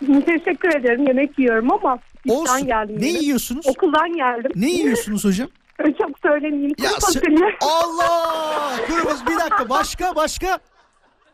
Teşekkür 0.25 0.79
ederim. 0.79 1.07
Yemek 1.07 1.39
yiyorum 1.39 1.71
ama 1.71 1.99
Olsun. 2.29 2.67
geldim. 2.67 2.95
Ne 2.99 3.07
yine. 3.07 3.19
yiyorsunuz? 3.19 3.67
Okuldan 3.67 4.15
geldim. 4.15 4.51
Ne 4.55 4.69
yiyorsunuz 4.71 5.25
hocam? 5.25 5.47
Çok 5.97 6.19
söylemeyeyim. 6.21 6.73
Kuru 6.73 6.85
Ya 6.87 6.91
fasulye. 7.01 7.49
Allah! 7.61 8.77
Kırmızı 8.87 9.25
bir 9.27 9.35
dakika 9.35 9.69
başka 9.69 10.15
başka. 10.15 10.59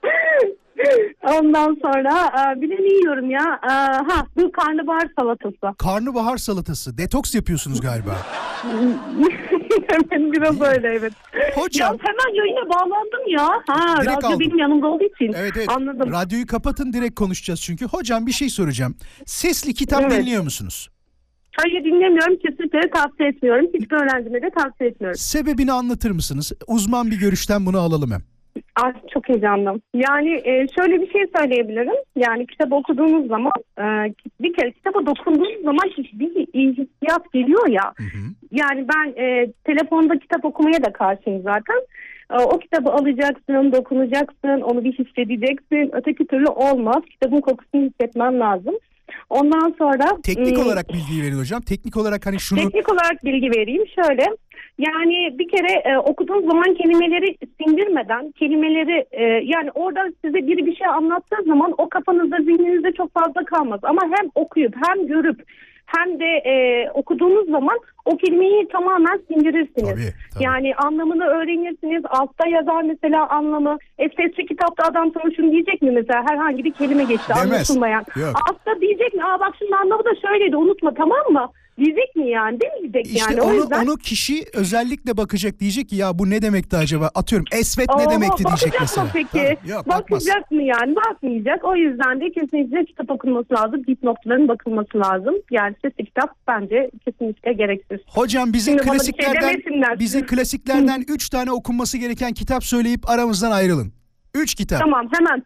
Ondan 1.39 1.77
sonra 1.81 2.31
e, 2.57 2.61
bir 2.61 2.69
de 2.69 2.73
ne 2.75 2.93
yiyorum 2.93 3.31
ya? 3.31 3.59
E, 3.63 3.71
ha 4.11 4.25
bu 4.37 4.51
karnabahar 4.51 5.09
salatası. 5.19 5.77
Karnabahar 5.77 6.37
salatası. 6.37 6.97
Detoks 6.97 7.35
yapıyorsunuz 7.35 7.81
galiba. 7.81 8.17
Hemen 9.87 10.31
biraz 10.31 10.61
öyle 10.61 10.87
evet. 10.87 11.13
Hocam. 11.55 11.93
Ya 11.93 11.99
hemen 12.01 12.35
yayına 12.35 12.69
bağlandım 12.69 13.27
ya. 13.27 13.47
Ha 13.67 14.01
Direkt 14.01 14.17
radyo 14.17 14.27
aldım. 14.29 14.39
benim 14.39 14.57
yanımda 14.57 14.87
olduğu 14.87 15.03
için. 15.03 15.33
Evet 15.37 15.53
evet. 15.57 15.69
Anladım. 15.75 16.11
Radyoyu 16.11 16.47
kapatın 16.47 16.93
direkt 16.93 17.15
konuşacağız 17.15 17.61
çünkü. 17.61 17.85
Hocam 17.85 18.27
bir 18.27 18.31
şey 18.31 18.49
soracağım. 18.49 18.95
Sesli 19.25 19.73
kitap 19.73 20.01
Evet. 20.01 20.11
dinliyor 20.11 20.43
musunuz? 20.43 20.89
Hayır 21.57 21.83
dinlemiyorum. 21.83 22.35
Kesinlikle 22.35 22.89
tavsiye 22.89 23.29
etmiyorum. 23.29 23.65
Hiçbir 23.73 23.95
öğrencime 23.95 24.41
de 24.41 24.49
tavsiye 24.57 24.89
etmiyorum. 24.89 25.17
Sebebini 25.17 25.71
anlatır 25.71 26.11
mısınız? 26.11 26.51
Uzman 26.67 27.11
bir 27.11 27.19
görüşten 27.19 27.65
bunu 27.65 27.79
alalım 27.79 28.11
hem. 28.11 28.21
Ay 28.75 28.93
çok 29.13 29.29
heyecanlıyım. 29.29 29.81
Yani 29.93 30.41
e, 30.43 30.67
şöyle 30.77 31.01
bir 31.01 31.11
şey 31.11 31.25
söyleyebilirim. 31.37 31.95
Yani 32.15 32.47
kitap 32.47 32.73
okuduğunuz 32.73 33.27
zaman 33.27 33.51
e, 33.77 33.83
bir 34.41 34.53
kere 34.53 34.71
kitaba 34.71 35.05
dokunduğunuz 35.05 35.63
zaman 35.63 35.89
bir 36.13 36.47
hissiyat 36.53 37.33
geliyor 37.33 37.69
ya. 37.69 37.93
Yani 38.51 38.87
ben 38.93 39.23
e, 39.23 39.51
telefonda 39.63 40.19
kitap 40.19 40.45
okumaya 40.45 40.83
da 40.85 40.93
karşıyım 40.93 41.41
zaten. 41.41 41.81
E, 42.31 42.35
o 42.43 42.59
kitabı 42.59 42.89
alacaksın, 42.89 43.71
dokunacaksın, 43.71 44.61
onu 44.61 44.83
bir 44.83 44.93
hissedeceksin. 44.93 45.89
Öteki 45.93 46.27
türlü 46.27 46.47
olmaz. 46.47 47.03
Kitabın 47.11 47.41
kokusunu 47.41 47.81
hissetmen 47.81 48.39
lazım. 48.39 48.75
Ondan 49.29 49.75
sonra... 49.77 50.17
Teknik 50.23 50.57
e, 50.57 50.61
olarak 50.61 50.89
bilgi 50.89 51.23
verin 51.23 51.39
hocam. 51.39 51.61
Teknik 51.61 51.97
olarak 51.97 52.25
hani 52.25 52.39
şunu 52.39 52.59
Teknik 52.59 52.91
olarak 52.93 53.25
bilgi 53.25 53.59
vereyim 53.59 53.83
şöyle. 53.95 54.25
Yani 54.87 55.39
bir 55.39 55.47
kere 55.47 55.73
e, 55.73 55.97
okuduğunuz 55.97 56.45
zaman 56.45 56.73
kelimeleri 56.73 57.37
sindirmeden 57.59 58.31
kelimeleri 58.31 59.05
e, 59.11 59.23
yani 59.23 59.71
orada 59.75 60.11
size 60.25 60.47
biri 60.47 60.65
bir 60.65 60.75
şey 60.75 60.87
anlattığı 60.87 61.43
zaman 61.47 61.73
o 61.77 61.89
kafanızda 61.89 62.37
zihninizde 62.37 62.91
çok 62.91 63.13
fazla 63.13 63.45
kalmaz. 63.45 63.79
Ama 63.83 64.01
hem 64.01 64.29
okuyup 64.35 64.75
hem 64.85 65.07
görüp 65.07 65.41
hem 65.85 66.19
de 66.19 66.25
e, 66.25 66.89
okuduğunuz 66.93 67.49
zaman 67.49 67.77
o 68.05 68.17
kelimeyi 68.17 68.67
tamamen 68.67 69.19
sindirirsiniz. 69.27 69.89
Tabii, 69.89 70.13
tabii. 70.33 70.43
Yani 70.43 70.75
anlamını 70.75 71.25
öğrenirsiniz. 71.25 72.03
Altta 72.09 72.47
yazar 72.47 72.81
mesela 72.83 73.29
anlamı. 73.29 73.77
E, 73.97 74.09
sesli 74.09 74.45
kitapta 74.45 74.83
adam 74.83 75.11
sana 75.13 75.31
şunu 75.35 75.51
diyecek 75.51 75.81
mi 75.81 75.91
mesela 75.91 76.23
herhangi 76.29 76.63
bir 76.63 76.73
kelime 76.73 77.03
geçti 77.03 77.29
Demez. 77.29 77.51
anlaşılmayan. 77.51 78.05
Yok. 78.15 78.35
Altta 78.49 78.81
diyecek 78.81 79.13
mi? 79.13 79.23
Aa 79.23 79.39
bak 79.39 79.55
şunun 79.59 79.71
anlamı 79.71 80.05
da 80.05 80.15
şöyleydi 80.27 80.55
unutma 80.55 80.93
tamam 80.93 81.31
mı? 81.31 81.49
Diyecek 81.77 82.15
mi 82.15 82.29
yani? 82.29 82.59
Demeyecek 82.61 83.05
işte 83.07 83.19
yani. 83.19 83.41
O 83.41 83.45
onu, 83.45 83.55
yüzden 83.55 83.85
onu 83.85 83.97
kişi 83.97 84.45
özellikle 84.53 85.17
bakacak 85.17 85.59
diyecek 85.59 85.89
ki 85.89 85.95
ya 85.95 86.19
bu 86.19 86.29
ne 86.29 86.41
demekti 86.41 86.77
acaba? 86.77 87.11
Atıyorum 87.15 87.45
esvet 87.51 87.89
ne 87.97 88.03
Oo, 88.07 88.11
demekti 88.11 88.43
diyecek 88.45 88.73
bakacak 88.73 88.81
mesela. 88.81 89.03
mı 89.05 89.09
peki? 89.13 89.29
Tabii, 89.31 89.71
yok 89.71 89.87
bakmaz. 89.87 90.25
Bakacak 90.27 90.51
mı 90.51 90.63
yani? 90.63 90.95
Bakmayacak. 90.95 91.65
O 91.65 91.75
yüzden 91.75 92.21
de 92.21 92.31
kesinlikle 92.31 92.85
kitap 92.85 93.11
okunması 93.11 93.53
lazım. 93.53 93.87
Dipnotların 93.87 94.47
bakılması 94.47 94.97
lazım. 94.97 95.35
Yani 95.51 95.75
sesli 95.81 96.05
kitap 96.05 96.35
bence 96.47 96.91
kesinlikle 97.05 97.53
gereksiz. 97.53 97.99
Hocam 98.07 98.53
bize 98.53 98.71
Şimdi 98.71 98.87
bana 98.87 98.93
bir 98.99 98.99
şey 99.03 99.11
klasiklerden 99.13 99.49
demesinler. 99.53 99.99
bize 99.99 100.21
klasiklerden 100.25 101.05
3 101.07 101.29
tane 101.29 101.51
okunması 101.51 101.97
gereken 101.97 102.33
kitap 102.33 102.63
söyleyip 102.63 103.09
aramızdan 103.09 103.51
ayrılın. 103.51 103.93
3 104.35 104.55
kitap. 104.55 104.79
Tamam 104.79 105.07
hemen. 105.13 105.43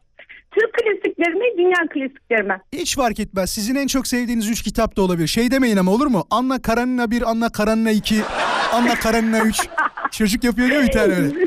Türk 0.56 0.74
klasikleri 0.74 1.34
mi, 1.36 1.46
dünya 1.58 1.88
klasikleri 1.94 2.44
mi? 2.44 2.58
Hiç 2.74 2.96
fark 2.96 3.20
etmez. 3.20 3.50
Sizin 3.50 3.76
en 3.76 3.88
çok 3.88 4.08
sevdiğiniz 4.08 4.50
3 4.50 4.62
kitap 4.64 4.98
da 4.98 5.02
olabilir. 5.02 5.28
Şey 5.28 5.52
demeyin 5.52 5.78
ama 5.78 5.92
olur 5.92 6.08
mu? 6.08 6.24
Anna 6.32 6.62
Karanina 6.62 7.12
1, 7.12 7.22
Anna 7.30 7.50
Karanina 7.50 7.92
2, 7.92 8.16
Anna 8.74 8.96
Karanina 8.96 9.46
3. 9.46 9.56
Çocuk 10.12 10.44
yapıyor 10.44 10.70
değil 10.70 10.82
mi 10.82 10.88
bir 10.88 10.92
tane 10.94 11.14
öyle? 11.14 11.30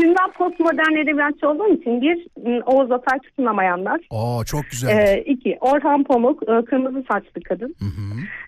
Şimdi 0.00 0.14
ben 0.20 0.30
postmodern 0.32 0.96
edebiyatçı 1.02 1.48
olduğum 1.48 1.74
için 1.74 2.00
bir 2.00 2.26
m, 2.46 2.60
Oğuz 2.66 2.92
Atay 2.92 3.18
tutunamayanlar. 3.18 4.00
Aa 4.10 4.44
çok 4.44 4.64
güzel. 4.70 4.98
Ee, 4.98 5.20
iki 5.26 5.58
Orhan 5.60 6.04
Pamuk 6.04 6.42
e, 6.42 6.64
kırmızı 6.64 7.04
saçlı 7.12 7.40
kadın. 7.48 7.74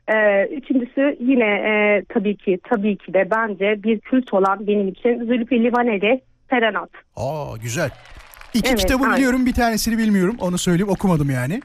Ee, 0.09 0.47
üçüncüsü 0.47 1.17
yine 1.21 1.45
e, 1.45 2.03
tabii 2.09 2.37
ki 2.37 2.59
tabii 2.71 2.97
ki 2.97 3.15
de 3.15 3.29
bence 3.31 3.83
bir 3.83 4.01
kült 4.01 4.35
olan 4.35 4.67
benim 4.67 4.89
için 4.89 5.25
Zülfü 5.25 5.65
Livaneli 5.65 6.21
Serenat. 6.51 6.91
Aa 7.17 7.57
güzel. 7.63 7.91
İki 8.57 8.69
Evet, 8.69 8.79
kitabı 8.81 9.05
aynen. 9.05 9.17
biliyorum 9.17 9.47
bir 9.47 9.53
tanesini 9.55 9.99
bilmiyorum 9.99 10.37
onu 10.41 10.59
söyleyeyim 10.59 10.89
okumadım 10.89 11.31
yani. 11.31 11.63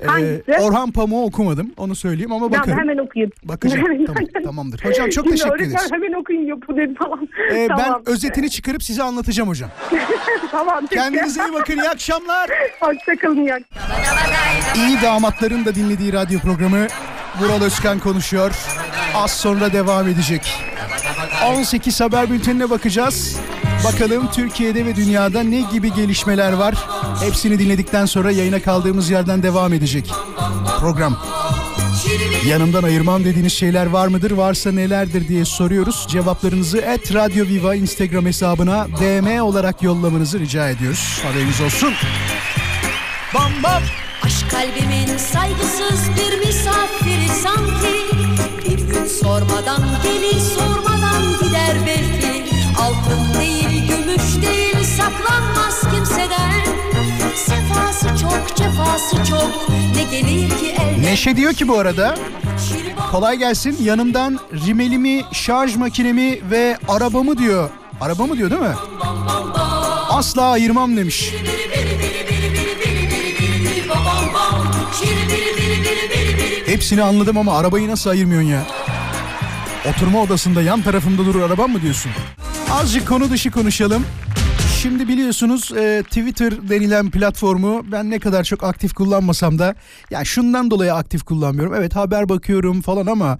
Ee? 0.00 0.42
Orhan 0.60 0.90
Pamuk'u 0.92 1.24
okumadım 1.24 1.72
onu 1.76 1.94
söyleyeyim 1.94 2.32
ama 2.32 2.52
Ben 2.52 2.58
bakarım. 2.60 2.78
hemen 2.78 2.98
okuyayım. 2.98 3.32
Bakacağım 3.44 3.84
tamam, 4.06 4.24
tamamdır. 4.44 4.84
Hocam 4.84 5.10
çok 5.10 5.24
Şimdi 5.24 5.30
teşekkür 5.36 5.60
ederiz. 5.60 5.88
hemen 5.92 6.12
okuyun 6.20 6.46
yapın 6.46 6.76
dedi 6.76 6.94
falan. 6.94 7.28
Ee, 7.52 7.66
tamam. 7.68 8.02
Ben 8.06 8.12
özetini 8.12 8.50
çıkarıp 8.50 8.82
size 8.82 9.02
anlatacağım 9.02 9.48
hocam. 9.48 9.70
tamam. 10.50 10.86
Kendinize 10.86 11.40
iyi 11.48 11.52
bakın 11.52 11.76
iyi 11.78 11.88
akşamlar. 11.88 12.50
Hoşçakalın. 12.80 13.36
iyi 13.36 13.50
İyi 14.76 15.02
damatların 15.02 15.64
da 15.64 15.74
dinlediği 15.74 16.12
radyo 16.12 16.40
programı 16.40 16.86
Vural 17.40 17.62
Özkan 17.62 17.98
konuşuyor. 17.98 18.50
Az 19.14 19.30
sonra 19.30 19.72
devam 19.72 20.08
edecek. 20.08 20.54
18 21.46 22.00
haber 22.00 22.30
bültenine 22.30 22.70
bakacağız. 22.70 23.40
Bakalım 23.84 24.30
Türkiye'de 24.30 24.86
ve 24.86 24.96
dünyada 24.96 25.42
ne 25.42 25.60
gibi 25.60 25.94
gelişmeler 25.94 26.52
var? 26.52 26.74
Hepsini 27.20 27.58
dinledikten 27.58 28.06
sonra 28.06 28.30
yayına 28.30 28.62
kaldığımız 28.62 29.10
yerden 29.10 29.42
devam 29.42 29.72
edecek. 29.72 30.12
Program. 30.80 31.16
Yanımdan 32.46 32.82
ayırmam 32.82 33.24
dediğiniz 33.24 33.52
şeyler 33.52 33.86
var 33.86 34.06
mıdır? 34.06 34.30
Varsa 34.30 34.72
nelerdir 34.72 35.28
diye 35.28 35.44
soruyoruz. 35.44 36.06
Cevaplarınızı 36.08 36.78
et 36.78 37.14
Radyo 37.14 37.46
Viva 37.46 37.74
Instagram 37.74 38.26
hesabına 38.26 38.86
DM 39.00 39.42
olarak 39.42 39.82
yollamanızı 39.82 40.40
rica 40.40 40.68
ediyoruz. 40.68 41.20
Haberiniz 41.22 41.60
olsun. 41.60 41.92
Bam 43.34 43.52
bam. 43.62 43.82
Aşk 44.22 44.50
kalbimin 44.50 45.16
saygısız 45.18 46.10
bir 46.16 46.46
misafiri 46.46 47.28
sanki 47.42 47.98
Bir 48.68 48.78
gün 48.78 49.06
sormadan 49.06 49.82
gelir 50.02 50.40
sormadan 50.40 51.22
gider 51.42 51.76
belki 51.86 52.44
Altın 52.78 53.27
saklanmaz 55.08 55.80
kimseden 55.80 56.64
Sefası 57.36 58.08
çok 58.08 58.56
cefası 58.56 59.16
çok 59.16 59.68
ne 59.96 60.02
gelir 60.02 60.48
ki 60.50 60.74
elden 60.78 61.02
Neşe 61.02 61.36
diyor 61.36 61.52
ki 61.52 61.68
bu 61.68 61.78
arada 61.78 62.14
kolay 63.10 63.36
gelsin 63.36 63.76
yanımdan 63.82 64.38
rimelimi, 64.66 65.22
şarj 65.32 65.76
makinemi 65.76 66.50
ve 66.50 66.78
arabamı 66.88 67.38
diyor. 67.38 67.70
Arabamı 68.00 68.36
diyor 68.38 68.50
değil 68.50 68.60
mi? 68.62 68.74
Asla 70.10 70.42
ayırmam 70.42 70.96
demiş. 70.96 71.34
Hepsini 76.66 77.02
anladım 77.02 77.38
ama 77.38 77.58
arabayı 77.58 77.88
nasıl 77.88 78.10
ayırmıyorsun 78.10 78.48
ya? 78.48 78.62
Oturma 79.90 80.22
odasında 80.22 80.62
yan 80.62 80.82
tarafımda 80.82 81.26
durur 81.26 81.42
arabam 81.42 81.70
mı 81.70 81.82
diyorsun? 81.82 82.12
Azıcık 82.70 83.08
konu 83.08 83.30
dışı 83.30 83.50
konuşalım. 83.50 84.04
Şimdi 84.82 85.08
biliyorsunuz 85.08 85.72
e, 85.76 86.02
Twitter 86.02 86.68
denilen 86.68 87.10
platformu 87.10 87.92
ben 87.92 88.10
ne 88.10 88.18
kadar 88.18 88.44
çok 88.44 88.64
aktif 88.64 88.94
kullanmasam 88.94 89.58
da 89.58 89.74
ya 90.10 90.24
şundan 90.24 90.70
dolayı 90.70 90.94
aktif 90.94 91.22
kullanmıyorum. 91.22 91.74
Evet 91.74 91.96
haber 91.96 92.28
bakıyorum 92.28 92.80
falan 92.82 93.06
ama 93.06 93.38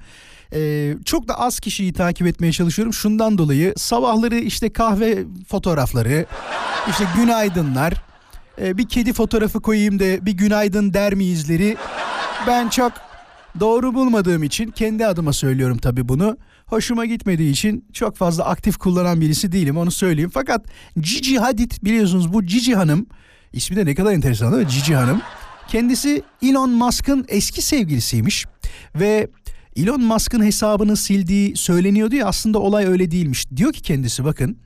e, 0.55 0.92
çok 1.05 1.29
da 1.29 1.40
az 1.40 1.61
kişiyi 1.61 1.92
takip 1.92 2.27
etmeye 2.27 2.53
çalışıyorum. 2.53 2.92
Şundan 2.92 3.38
dolayı 3.38 3.74
sabahları 3.77 4.37
işte 4.37 4.72
kahve 4.72 5.24
fotoğrafları, 5.48 6.27
işte 6.90 7.05
günaydınlar, 7.16 7.94
e, 8.61 8.79
bir 8.79 8.88
kedi 8.88 9.12
fotoğrafı 9.12 9.61
koyayım 9.61 9.98
da 9.98 10.27
bir 10.27 10.33
günaydın 10.33 10.94
der 10.94 11.14
miyizleri 11.14 11.77
ben 12.46 12.68
çok 12.68 12.92
doğru 13.61 13.94
bulmadığım 13.94 14.42
için 14.42 14.70
kendi 14.70 15.07
adıma 15.07 15.33
söylüyorum 15.33 15.79
tabii 15.79 16.09
bunu. 16.09 16.37
Hoşuma 16.68 17.07
gitmediği 17.07 17.50
için 17.50 17.85
çok 17.92 18.16
fazla 18.16 18.44
aktif 18.44 18.76
kullanan 18.76 19.20
birisi 19.20 19.52
değilim 19.52 19.76
onu 19.76 19.90
söyleyeyim. 19.90 20.31
Fakat 20.35 20.66
Cici 21.00 21.38
Hadid 21.38 21.72
biliyorsunuz 21.83 22.33
bu 22.33 22.46
Cici 22.46 22.74
Hanım 22.74 23.07
ismi 23.52 23.76
de 23.76 23.87
ne 23.87 23.94
kadar 23.94 24.12
enteresan 24.12 24.52
değil 24.52 24.64
mi? 24.64 24.70
Cici 24.70 24.94
Hanım. 24.94 25.22
Kendisi 25.68 26.22
Elon 26.42 26.70
Musk'ın 26.70 27.24
eski 27.28 27.62
sevgilisiymiş 27.62 28.46
ve 28.94 29.28
Elon 29.76 30.00
Musk'ın 30.00 30.44
hesabını 30.44 30.96
sildiği 30.96 31.57
söyleniyordu 31.57 32.14
ya 32.16 32.26
aslında 32.26 32.59
olay 32.59 32.87
öyle 32.87 33.11
değilmiş. 33.11 33.46
Diyor 33.57 33.72
ki 33.72 33.83
kendisi 33.83 34.24
bakın 34.24 34.59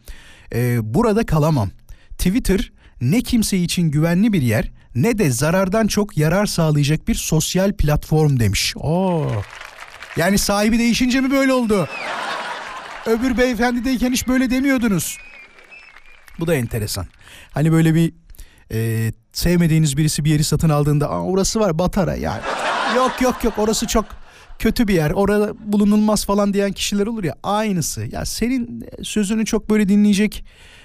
e, 0.55 0.95
burada 0.95 1.27
kalamam. 1.27 1.71
Twitter 2.11 2.73
ne 3.01 3.21
kimse 3.21 3.59
için 3.59 3.83
güvenli 3.83 4.33
bir 4.33 4.43
yer 4.43 4.71
ne 4.95 5.19
de 5.19 5.31
zarardan 5.31 5.87
çok 5.87 6.17
yarar 6.17 6.47
sağlayacak 6.47 7.09
bir 7.09 7.15
sosyal 7.15 7.73
platform 7.73 8.41
demiş. 8.41 8.75
Oo. 8.77 9.31
Yani 10.17 10.39
sahibi 10.39 10.79
değişince 10.79 11.21
mi 11.21 11.31
böyle 11.31 11.53
oldu? 11.53 11.89
Öbür 13.07 13.37
beyefendideyken 13.39 14.13
hiç 14.13 14.29
böyle 14.29 14.51
demiyordunuz. 14.51 15.19
Bu 16.41 16.47
da 16.47 16.55
enteresan. 16.55 17.07
Hani 17.55 17.73
böyle 17.73 17.95
bir 17.95 18.13
e, 18.73 19.13
sevmediğiniz 19.33 19.97
birisi 19.97 20.25
bir 20.25 20.31
yeri 20.31 20.45
satın 20.45 20.69
aldığında 20.69 21.11
Aa, 21.11 21.23
orası 21.23 21.61
var 21.61 21.79
Batara 21.79 22.15
yani. 22.15 22.41
yok 22.97 23.13
yok 23.23 23.45
yok 23.45 23.55
orası 23.57 23.87
çok 23.87 24.05
kötü 24.59 24.89
bir 24.89 24.95
yer 24.95 25.11
orada 25.11 25.53
bulunulmaz 25.73 26.25
falan 26.25 26.55
diyen 26.55 26.73
kişiler 26.73 27.07
olur 27.07 27.25
ya 27.25 27.35
aynısı. 27.43 28.05
Ya 28.13 28.25
senin 28.27 28.85
sözünü 29.03 29.45
çok 29.45 29.71
böyle 29.71 29.89
dinleyecek 29.89 30.45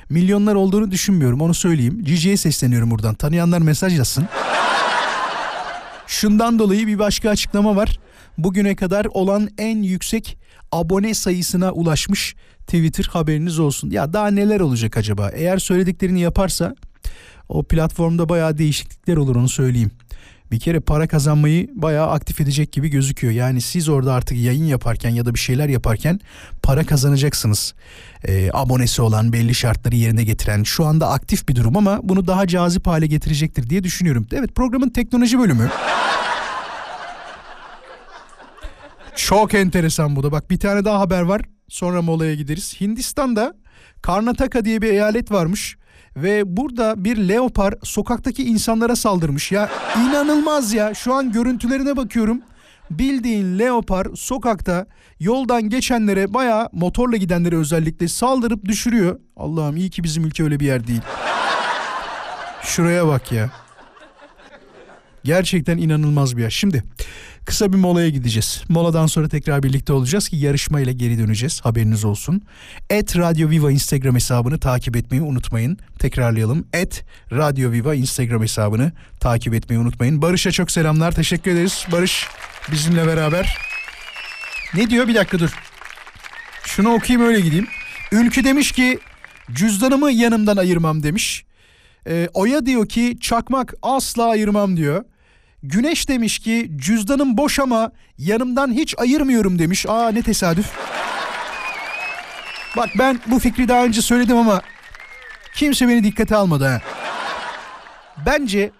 milyonlar 0.09 0.55
olduğunu 0.55 0.91
düşünmüyorum 0.91 1.41
onu 1.41 1.53
söyleyeyim. 1.53 2.03
Cici'ye 2.03 2.37
sesleniyorum 2.37 2.91
buradan. 2.91 3.15
Tanıyanlar 3.15 3.59
mesaj 3.59 3.97
yazsın. 3.97 4.27
Şundan 6.07 6.59
dolayı 6.59 6.87
bir 6.87 6.99
başka 6.99 7.29
açıklama 7.29 7.75
var. 7.75 7.99
Bugüne 8.37 8.75
kadar 8.75 9.05
olan 9.05 9.49
en 9.57 9.83
yüksek 9.83 10.37
abone 10.71 11.13
sayısına 11.13 11.71
ulaşmış 11.71 12.35
Twitter 12.59 13.03
haberiniz 13.03 13.59
olsun. 13.59 13.89
Ya 13.89 14.13
daha 14.13 14.27
neler 14.27 14.59
olacak 14.59 14.97
acaba? 14.97 15.29
Eğer 15.29 15.57
söylediklerini 15.57 16.19
yaparsa 16.21 16.75
o 17.49 17.63
platformda 17.63 18.29
bayağı 18.29 18.57
değişiklikler 18.57 19.17
olur 19.17 19.35
onu 19.35 19.49
söyleyeyim. 19.49 19.91
Bir 20.51 20.59
kere 20.59 20.79
para 20.79 21.07
kazanmayı 21.07 21.69
bayağı 21.75 22.09
aktif 22.09 22.41
edecek 22.41 22.71
gibi 22.71 22.89
gözüküyor. 22.89 23.33
Yani 23.33 23.61
siz 23.61 23.89
orada 23.89 24.13
artık 24.13 24.37
yayın 24.37 24.65
yaparken 24.65 25.09
ya 25.09 25.25
da 25.25 25.33
bir 25.33 25.39
şeyler 25.39 25.69
yaparken 25.69 26.19
para 26.63 26.83
kazanacaksınız. 26.83 27.73
Ee, 28.27 28.49
abonesi 28.53 29.01
olan 29.01 29.33
belli 29.33 29.55
şartları 29.55 29.95
yerine 29.95 30.23
getiren 30.23 30.63
şu 30.63 30.85
anda 30.85 31.09
aktif 31.09 31.49
bir 31.49 31.55
durum 31.55 31.77
ama 31.77 31.99
bunu 32.03 32.27
daha 32.27 32.47
cazip 32.47 32.87
hale 32.87 33.07
getirecektir 33.07 33.69
diye 33.69 33.83
düşünüyorum. 33.83 34.27
Evet 34.33 34.55
programın 34.55 34.89
teknoloji 34.89 35.39
bölümü. 35.39 35.69
Çok 39.17 39.53
enteresan 39.53 40.15
bu 40.15 40.23
da. 40.23 40.31
Bak 40.31 40.49
bir 40.49 40.59
tane 40.59 40.85
daha 40.85 40.99
haber 40.99 41.21
var. 41.21 41.41
Sonra 41.67 42.01
molaya 42.01 42.35
gideriz. 42.35 42.81
Hindistan'da 42.81 43.53
Karnataka 44.01 44.65
diye 44.65 44.81
bir 44.81 44.87
eyalet 44.87 45.31
varmış. 45.31 45.77
Ve 46.15 46.57
burada 46.57 47.03
bir 47.03 47.17
leopar 47.17 47.73
sokaktaki 47.83 48.43
insanlara 48.43 48.95
saldırmış. 48.95 49.51
Ya 49.51 49.69
inanılmaz 49.97 50.73
ya. 50.73 50.93
Şu 50.93 51.13
an 51.13 51.31
görüntülerine 51.31 51.97
bakıyorum. 51.97 52.41
Bildiğin 52.91 53.59
leopar 53.59 54.07
sokakta 54.15 54.85
yoldan 55.19 55.69
geçenlere 55.69 56.33
bayağı 56.33 56.69
motorla 56.71 57.17
gidenlere 57.17 57.55
özellikle 57.55 58.07
saldırıp 58.07 58.65
düşürüyor. 58.65 59.19
Allah'ım 59.35 59.77
iyi 59.77 59.89
ki 59.89 60.03
bizim 60.03 60.25
ülke 60.25 60.43
öyle 60.43 60.59
bir 60.59 60.65
yer 60.65 60.87
değil. 60.87 61.01
Şuraya 62.61 63.07
bak 63.07 63.31
ya. 63.31 63.49
Gerçekten 65.23 65.77
inanılmaz 65.77 66.37
bir 66.37 66.41
yer. 66.41 66.49
Şimdi 66.49 66.83
kısa 67.47 67.73
bir 67.73 67.77
molaya 67.77 68.09
gideceğiz. 68.09 68.63
Moladan 68.69 69.07
sonra 69.07 69.29
tekrar 69.29 69.63
birlikte 69.63 69.93
olacağız 69.93 70.29
ki 70.29 70.37
yarışmayla 70.37 70.91
geri 70.91 71.17
döneceğiz. 71.19 71.61
Haberiniz 71.61 72.05
olsun. 72.05 72.41
Et 72.89 73.17
Radio 73.17 73.49
Viva 73.49 73.71
Instagram 73.71 74.15
hesabını 74.15 74.59
takip 74.59 74.95
etmeyi 74.95 75.23
unutmayın. 75.23 75.77
Tekrarlayalım. 75.99 76.67
Et 76.73 77.05
Radio 77.31 77.71
Viva 77.71 77.95
Instagram 77.95 78.41
hesabını 78.41 78.91
takip 79.19 79.53
etmeyi 79.53 79.81
unutmayın. 79.81 80.21
Barış'a 80.21 80.51
çok 80.51 80.71
selamlar. 80.71 81.11
Teşekkür 81.11 81.51
ederiz. 81.51 81.85
Barış 81.91 82.27
bizimle 82.71 83.07
beraber. 83.07 83.57
Ne 84.73 84.89
diyor? 84.89 85.07
Bir 85.07 85.15
dakika 85.15 85.39
dur. 85.39 85.49
Şunu 86.63 86.89
okuyayım 86.93 87.27
öyle 87.27 87.39
gideyim. 87.39 87.67
Ülkü 88.11 88.43
demiş 88.43 88.71
ki 88.71 88.99
cüzdanımı 89.51 90.11
yanımdan 90.11 90.57
ayırmam 90.57 91.03
demiş. 91.03 91.45
Ee, 92.07 92.29
Oya 92.33 92.65
diyor 92.65 92.89
ki 92.89 93.17
çakmak 93.21 93.73
asla 93.81 94.25
ayırmam 94.29 94.77
diyor. 94.77 95.03
Güneş 95.63 96.09
demiş 96.09 96.39
ki 96.39 96.71
cüzdanım 96.75 97.37
boş 97.37 97.59
ama 97.59 97.91
yanımdan 98.17 98.71
hiç 98.71 98.95
ayırmıyorum 98.97 99.59
demiş. 99.59 99.85
Aa 99.89 100.11
ne 100.11 100.21
tesadüf. 100.21 100.71
Bak 102.77 102.89
ben 102.99 103.19
bu 103.27 103.39
fikri 103.39 103.67
daha 103.67 103.83
önce 103.83 104.01
söyledim 104.01 104.37
ama 104.37 104.61
kimse 105.55 105.87
beni 105.87 106.03
dikkate 106.03 106.35
almadı 106.35 106.65
ha. 106.67 106.81
Bence 108.25 108.71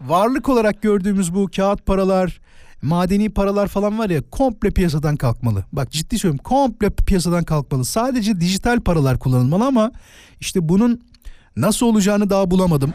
varlık 0.00 0.48
olarak 0.48 0.82
gördüğümüz 0.82 1.34
bu 1.34 1.50
kağıt 1.56 1.86
paralar, 1.86 2.40
madeni 2.82 3.30
paralar 3.30 3.68
falan 3.68 3.98
var 3.98 4.10
ya 4.10 4.20
komple 4.30 4.70
piyasadan 4.70 5.16
kalkmalı. 5.16 5.64
Bak 5.72 5.90
ciddi 5.90 6.18
söylüyorum 6.18 6.44
komple 6.44 6.90
piyasadan 6.90 7.44
kalkmalı. 7.44 7.84
Sadece 7.84 8.40
dijital 8.40 8.80
paralar 8.80 9.18
kullanılmalı 9.18 9.64
ama 9.64 9.92
işte 10.40 10.68
bunun 10.68 11.02
nasıl 11.56 11.86
olacağını 11.86 12.30
daha 12.30 12.50
bulamadım. 12.50 12.94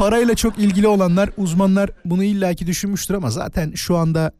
Parayla 0.00 0.34
çok 0.34 0.58
ilgili 0.58 0.88
olanlar, 0.88 1.30
uzmanlar 1.36 1.90
bunu 2.04 2.24
illaki 2.24 2.66
düşünmüştür 2.66 3.14
ama 3.14 3.30
zaten 3.30 3.72
şu 3.74 3.96
anda 3.96 4.32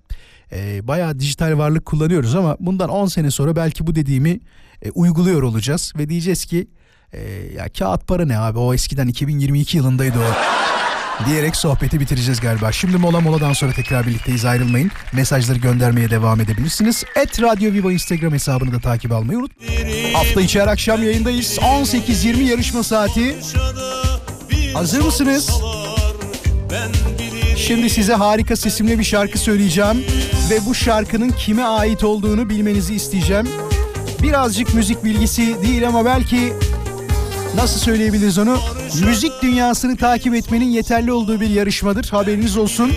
e, 0.53 0.89
bayağı 0.89 1.19
dijital 1.19 1.59
varlık 1.59 1.87
kullanıyoruz 1.87 2.35
ama 2.35 2.57
bundan 2.61 2.89
10 2.89 3.07
sene 3.07 3.31
sonra 3.31 3.57
belki 3.57 3.87
bu 3.87 3.95
dediğimi 3.95 4.41
e, 4.83 4.91
uyguluyor 4.91 5.43
olacağız 5.43 5.93
ve 5.99 6.09
diyeceğiz 6.09 6.45
ki 6.45 6.69
e, 7.13 7.21
ya 7.57 7.69
kağıt 7.79 8.07
para 8.07 8.27
ne 8.27 8.39
abi 8.39 8.59
o 8.59 8.75
eskiden 8.75 9.09
2022 9.09 9.77
yılındaydı 9.77 10.19
o 10.19 10.33
diyerek 11.27 11.57
sohbeti 11.57 12.01
bitireceğiz 12.01 12.41
galiba. 12.41 12.73
Şimdi 12.73 12.97
mola 12.97 13.21
moladan 13.21 13.53
sonra 13.53 13.73
tekrar 13.73 14.07
birlikteyiz 14.07 14.45
ayrılmayın. 14.45 14.91
Mesajları 15.13 15.59
göndermeye 15.59 16.11
devam 16.11 16.41
edebilirsiniz. 16.41 17.05
Et 17.17 17.43
Radyo 17.43 17.73
Viva 17.73 17.93
Instagram 17.93 18.33
hesabını 18.33 18.73
da 18.73 18.81
takip 18.81 19.13
almayı 19.13 19.39
unutmayın. 19.39 20.15
Hafta 20.15 20.41
içi 20.41 20.61
her 20.61 20.69
akşam 20.69 21.03
yayındayız. 21.03 21.59
18.20 21.59 22.43
yarışma 22.43 22.83
saati. 22.83 23.37
Hazır 24.75 25.01
mısınız? 25.01 25.51
Şimdi 27.57 27.91
size 27.91 28.15
harika 28.15 28.57
sesimle 28.57 28.99
bir 28.99 29.05
şarkı 29.05 29.39
söyleyeceğim 29.39 30.05
ve 30.51 30.67
bu 30.67 30.75
şarkının 30.75 31.31
kime 31.31 31.63
ait 31.63 32.05
olduğunu 32.05 32.49
bilmenizi 32.49 32.95
isteyeceğim. 32.95 33.49
Birazcık 34.23 34.75
müzik 34.75 35.05
bilgisi 35.05 35.63
değil 35.63 35.89
ama 35.89 36.05
belki 36.05 36.53
nasıl 37.57 37.81
söyleyebiliriz 37.81 38.39
onu? 38.39 38.59
Müzik 39.07 39.33
dünyasını 39.43 39.97
takip 39.97 40.35
etmenin 40.35 40.71
yeterli 40.71 41.13
olduğu 41.13 41.41
bir 41.41 41.51
yarışmadır. 41.51 42.05
Haberiniz 42.11 42.57
olsun. 42.57 42.93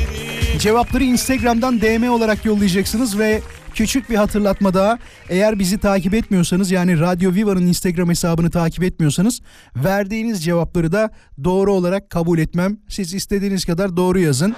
Cevapları 0.60 1.04
Instagram'dan 1.04 1.82
DM 1.82 2.10
olarak 2.10 2.46
yollayacaksınız 2.46 3.20
ve 3.20 3.42
küçük 3.74 4.10
bir 4.10 4.16
hatırlatma 4.16 4.74
daha. 4.74 4.98
Eğer 5.30 5.60
bizi 5.60 5.78
takip 5.78 6.14
etmiyorsanız 6.14 6.72
yani 6.72 7.00
Radyo 7.00 7.34
Viva'nın 7.34 7.68
Instagram 7.68 8.10
hesabını 8.10 8.52
takip 8.52 8.84
etmiyorsanız 8.84 9.42
verdiğiniz 9.76 10.44
cevapları 10.44 10.92
da 10.92 11.12
doğru 11.44 11.74
olarak 11.74 12.10
kabul 12.10 12.40
etmem. 12.40 12.78
Siz 12.88 13.14
istediğiniz 13.14 13.66
kadar 13.66 13.98
doğru 13.98 14.20
yazın. 14.20 14.56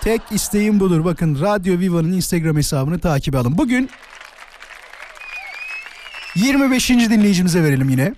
Tek 0.00 0.20
isteğim 0.30 0.80
budur. 0.80 1.04
Bakın 1.04 1.40
Radyo 1.40 1.78
Viva'nın 1.78 2.12
Instagram 2.12 2.56
hesabını 2.56 2.98
takip 2.98 3.34
alın. 3.34 3.58
Bugün 3.58 3.90
25. 6.36 6.90
dinleyicimize 6.90 7.62
verelim 7.62 7.88
yine. 7.88 8.14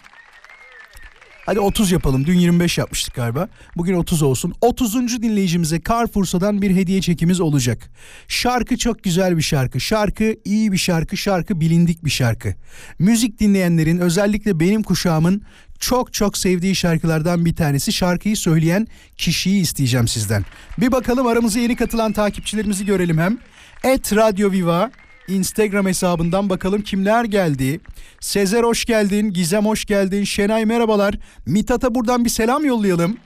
Hadi 1.49 1.61
30 1.61 1.93
yapalım. 1.93 2.27
Dün 2.27 2.39
25 2.39 2.79
yapmıştık 2.79 3.15
galiba. 3.15 3.49
Bugün 3.77 3.95
30 3.95 4.23
olsun. 4.23 4.55
30. 4.61 5.23
dinleyicimize 5.23 5.81
Carrefour'dan 5.89 6.63
bir 6.63 6.77
hediye 6.77 7.01
çekimiz 7.01 7.41
olacak. 7.41 7.91
Şarkı 8.29 8.77
çok 8.77 9.03
güzel 9.03 9.37
bir 9.37 9.43
şarkı. 9.43 9.81
Şarkı 9.81 10.37
iyi 10.45 10.73
bir 10.73 10.77
şarkı. 10.77 11.17
Şarkı 11.17 11.61
bilindik 11.61 12.05
bir 12.05 12.11
şarkı. 12.11 12.55
Müzik 12.99 13.41
dinleyenlerin 13.41 13.99
özellikle 13.99 14.61
benim 14.61 14.83
kuşağımın 14.83 15.43
çok 15.79 16.13
çok 16.13 16.39
sevdiği 16.39 16.75
şarkılardan 16.75 17.45
bir 17.45 17.57
tanesi. 17.57 17.93
Şarkıyı 17.93 18.37
söyleyen 18.37 18.87
kişiyi 19.17 19.61
isteyeceğim 19.61 20.09
sizden. 20.09 20.45
Bir 20.79 20.93
bakalım 20.93 21.27
aramıza 21.27 21.61
yeni 21.61 21.77
katılan 21.77 22.13
takipçilerimizi 22.13 22.87
görelim 22.87 23.19
hem. 23.19 23.39
Et 23.85 24.17
Radio 24.17 24.53
Viva 24.53 24.91
Instagram 25.29 25.87
hesabından 25.87 26.51
bakalım 26.51 26.83
kimler 26.83 27.25
geldi. 27.25 27.81
Sezer 28.21 28.63
hoş 28.63 28.85
geldin, 28.85 29.33
Gizem 29.33 29.67
hoş 29.67 29.85
geldin, 29.85 30.25
Şenay 30.25 30.65
merhabalar. 30.65 31.15
Mithat'a 31.47 31.95
buradan 31.95 32.25
bir 32.25 32.31
selam 32.31 32.65
yollayalım. 32.65 33.17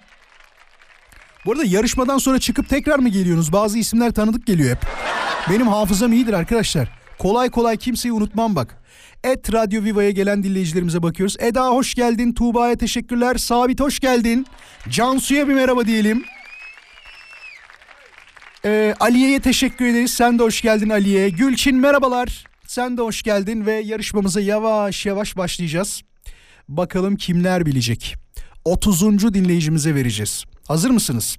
Bu 1.47 1.53
arada 1.53 1.65
yarışmadan 1.65 2.19
sonra 2.19 2.38
çıkıp 2.38 2.69
tekrar 2.69 2.99
mı 2.99 3.09
geliyorsunuz? 3.09 3.53
Bazı 3.53 3.79
isimler 3.79 4.12
tanıdık 4.12 4.47
geliyor 4.47 4.71
hep. 4.71 4.87
Benim 5.51 5.69
hafızam 5.69 6.12
iyidir 6.12 6.33
arkadaşlar. 6.33 6.88
Kolay 7.19 7.51
kolay 7.51 7.77
kimseyi 7.77 8.12
unutmam 8.12 8.57
bak. 8.57 8.83
Et 9.25 9.53
Radyo 9.53 9.85
Viva'ya 9.85 10.11
gelen 10.11 10.43
dinleyicilerimize 10.43 11.03
bakıyoruz. 11.03 11.37
Eda 11.41 11.69
hoş 11.69 11.95
geldin, 11.95 12.33
Tuğba'ya 12.33 12.77
teşekkürler, 12.77 13.37
Sabit 13.37 13.81
hoş 13.81 14.01
geldin. 14.01 14.47
Cansu'ya 14.88 15.49
bir 15.49 15.55
merhaba 15.55 15.87
diyelim. 15.87 16.25
Ee, 18.64 18.94
Aliye'ye 19.01 19.40
teşekkür 19.40 19.85
ederiz. 19.87 20.11
Sen 20.11 20.38
de 20.38 20.42
hoş 20.42 20.62
geldin 20.62 20.88
Aliye. 20.88 21.29
Gülçin 21.29 21.77
merhabalar. 21.77 22.44
Sen 22.66 22.96
de 22.96 23.03
hoş 23.03 23.22
geldin 23.22 23.66
ve 23.66 23.72
yarışmamıza 23.72 24.40
yavaş 24.40 25.07
yavaş 25.07 25.37
başlayacağız. 25.37 26.03
Bakalım 26.68 27.16
kimler 27.16 27.66
bilecek. 27.66 28.16
30. 28.64 29.35
dinleyicimize 29.35 29.94
vereceğiz. 29.94 30.44
Hazır 30.68 30.90
mısınız? 30.90 31.37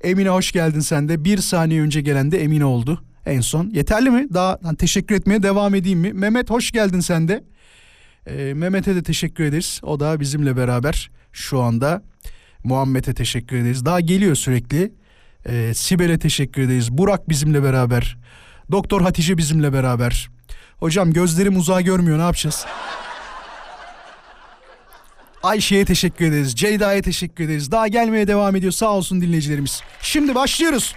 Emine 0.00 0.28
hoş 0.28 0.52
geldin 0.52 0.80
sen 0.80 1.08
de. 1.08 1.24
Bir 1.24 1.38
saniye 1.38 1.82
önce 1.82 2.00
gelen 2.00 2.30
de 2.30 2.42
Emine 2.42 2.64
oldu 2.64 3.04
en 3.26 3.40
son. 3.40 3.70
Yeterli 3.70 4.10
mi? 4.10 4.26
Daha 4.34 4.58
hani 4.62 4.76
teşekkür 4.76 5.14
etmeye 5.14 5.42
devam 5.42 5.74
edeyim 5.74 5.98
mi? 5.98 6.12
Mehmet 6.12 6.50
hoş 6.50 6.70
geldin 6.70 7.00
sen 7.00 7.28
de. 7.28 7.44
Ee, 8.26 8.54
Mehmet'e 8.54 8.94
de 8.94 9.02
teşekkür 9.02 9.44
ederiz. 9.44 9.80
O 9.82 10.00
da 10.00 10.20
bizimle 10.20 10.56
beraber 10.56 11.10
şu 11.32 11.60
anda. 11.60 12.02
Muhammed'e 12.64 13.14
teşekkür 13.14 13.56
ederiz. 13.56 13.84
Daha 13.84 14.00
geliyor 14.00 14.34
sürekli. 14.34 14.92
Ee, 15.46 15.74
Sibel'e 15.74 16.18
teşekkür 16.18 16.62
ederiz. 16.62 16.92
Burak 16.92 17.28
bizimle 17.28 17.62
beraber. 17.62 18.16
Doktor 18.72 19.00
Hatice 19.02 19.38
bizimle 19.38 19.72
beraber. 19.72 20.28
Hocam 20.78 21.12
gözlerim 21.12 21.56
uzağa 21.56 21.80
görmüyor 21.80 22.18
ne 22.18 22.22
yapacağız? 22.22 22.66
Ayşe'ye 25.42 25.84
teşekkür 25.84 26.24
ederiz. 26.24 26.54
Ceyda'ya 26.54 27.02
teşekkür 27.02 27.44
ederiz. 27.44 27.70
Daha 27.70 27.88
gelmeye 27.88 28.26
devam 28.26 28.56
ediyor 28.56 28.72
sağ 28.72 28.90
olsun 28.90 29.20
dinleyicilerimiz. 29.20 29.82
Şimdi 30.02 30.34
başlıyoruz. 30.34 30.94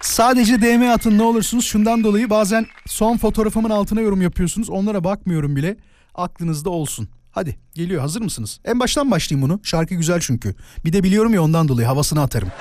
Sadece 0.00 0.62
DM 0.62 0.90
atın 0.90 1.18
ne 1.18 1.22
olursunuz 1.22 1.64
şundan 1.66 2.04
dolayı 2.04 2.30
bazen 2.30 2.66
son 2.86 3.16
fotoğrafımın 3.16 3.70
altına 3.70 4.00
yorum 4.00 4.22
yapıyorsunuz. 4.22 4.70
Onlara 4.70 5.04
bakmıyorum 5.04 5.56
bile. 5.56 5.76
Aklınızda 6.14 6.70
olsun. 6.70 7.08
Hadi 7.38 7.58
geliyor. 7.74 8.00
Hazır 8.00 8.20
mısınız? 8.20 8.60
En 8.64 8.80
baştan 8.80 9.10
başlayayım 9.10 9.48
bunu. 9.48 9.60
Şarkı 9.62 9.94
güzel 9.94 10.20
çünkü. 10.20 10.54
Bir 10.84 10.92
de 10.92 11.02
biliyorum 11.02 11.34
ya 11.34 11.42
ondan 11.42 11.68
dolayı 11.68 11.86
havasını 11.86 12.22
atarım. 12.22 12.52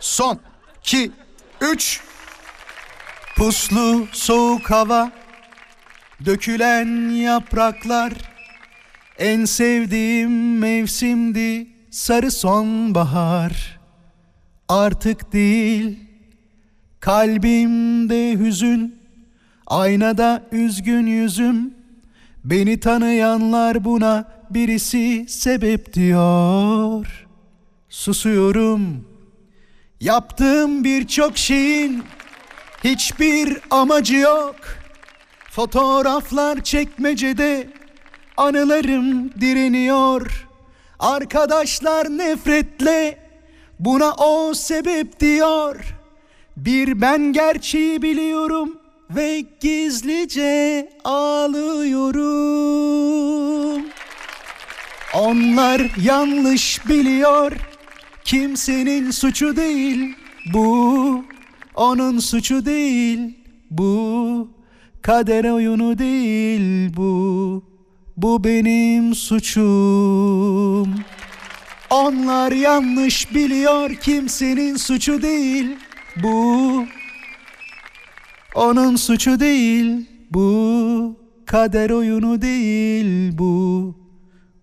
Son. 0.00 0.40
2 0.80 1.12
3 1.60 2.00
Puslu 3.36 4.06
soğuk 4.12 4.70
hava. 4.70 5.12
Dökülen 6.24 7.10
yapraklar. 7.10 8.12
En 9.18 9.44
sevdiğim 9.44 10.58
mevsimdi. 10.58 11.66
Sarı 11.90 12.30
sonbahar. 12.30 13.80
Artık 14.68 15.32
değil. 15.32 15.98
Kalbimde 17.00 18.38
hüzün. 18.38 19.00
Aynada 19.66 20.42
üzgün 20.52 21.06
yüzüm 21.06 21.79
Beni 22.44 22.80
tanıyanlar 22.80 23.84
buna 23.84 24.24
birisi 24.50 25.26
sebep 25.28 25.92
diyor 25.94 27.26
Susuyorum 27.88 29.10
Yaptığım 30.00 30.84
birçok 30.84 31.38
şeyin 31.38 32.04
hiçbir 32.84 33.58
amacı 33.70 34.16
yok. 34.16 34.56
Fotoğraflar 35.50 36.64
çekmecede 36.64 37.70
anılarım 38.36 39.30
direniyor. 39.40 40.48
Arkadaşlar 40.98 42.06
nefretle 42.18 43.18
buna 43.78 44.12
o 44.12 44.54
sebep 44.54 45.20
diyor. 45.20 45.96
Bir 46.56 47.00
ben 47.00 47.32
gerçeği 47.32 48.02
biliyorum 48.02 48.79
ve 49.16 49.44
gizlice 49.60 50.88
ağlıyorum. 51.04 52.30
Onlar 55.14 55.82
yanlış 56.02 56.88
biliyor. 56.88 57.52
Kimsenin 58.24 59.10
suçu 59.10 59.56
değil 59.56 60.14
bu. 60.52 61.24
Onun 61.74 62.18
suçu 62.18 62.64
değil 62.64 63.18
bu. 63.70 64.50
Kader 65.02 65.44
oyunu 65.44 65.98
değil 65.98 66.96
bu. 66.96 67.64
Bu 68.16 68.44
benim 68.44 69.14
suçum. 69.14 70.94
Onlar 71.90 72.52
yanlış 72.52 73.34
biliyor 73.34 73.94
kimsenin 73.94 74.76
suçu 74.76 75.22
değil 75.22 75.76
bu. 76.22 76.84
Onun 78.54 78.96
suçu 78.96 79.40
değil 79.40 80.06
bu. 80.30 81.20
Kader 81.46 81.90
oyunu 81.90 82.42
değil 82.42 83.38
bu. 83.38 83.94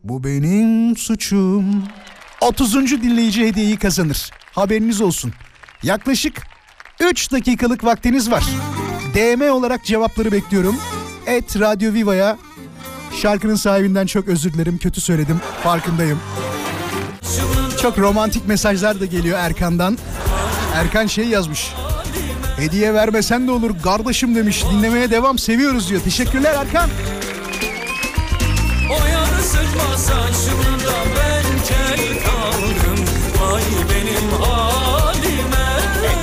Bu 0.04 0.24
benim 0.24 0.98
suçum. 0.98 1.84
30. 2.42 2.76
dinleyici 3.04 3.48
hediyeyi 3.48 3.78
kazanır. 3.78 4.30
Haberiniz 4.52 5.02
olsun. 5.02 5.34
Yaklaşık 5.84 6.44
3 7.00 7.32
dakikalık 7.32 7.84
vaktiniz 7.84 8.32
var. 8.32 8.44
DM 9.16 9.52
olarak 9.52 9.86
cevapları 9.86 10.32
bekliyorum. 10.32 10.76
Et 11.26 11.60
Radyo 11.60 11.94
Viva'ya 11.94 12.38
şarkının 13.22 13.56
sahibinden 13.56 14.06
çok 14.06 14.28
özür 14.28 14.54
dilerim. 14.54 14.78
Kötü 14.78 15.02
söyledim. 15.02 15.42
Farkındayım. 15.64 16.20
Çok 17.82 17.98
romantik 18.00 18.48
mesajlar 18.48 19.00
da 19.00 19.06
geliyor 19.06 19.40
Erkan'dan. 19.40 19.98
Erkan 20.76 21.08
şey 21.08 21.26
yazmış. 21.28 21.74
Hediye 22.58 22.94
vermesen 22.94 23.48
de 23.48 23.52
olur 23.52 23.72
kardeşim 23.84 24.36
demiş. 24.36 24.64
Dinlemeye 24.72 25.12
devam 25.12 25.40
seviyoruz 25.40 25.90
diyor. 25.90 26.02
Teşekkürler 26.02 26.54
Erkan. 26.54 26.90
O 28.90 29.08
yanı 29.08 29.42
sıkma 29.42 29.98
saçımda 29.98 30.94
ben 31.16 31.44
kel 31.68 32.24
kaldım 32.24 33.06
Vay 33.42 33.62
benim 33.90 34.30
halime 34.42 35.82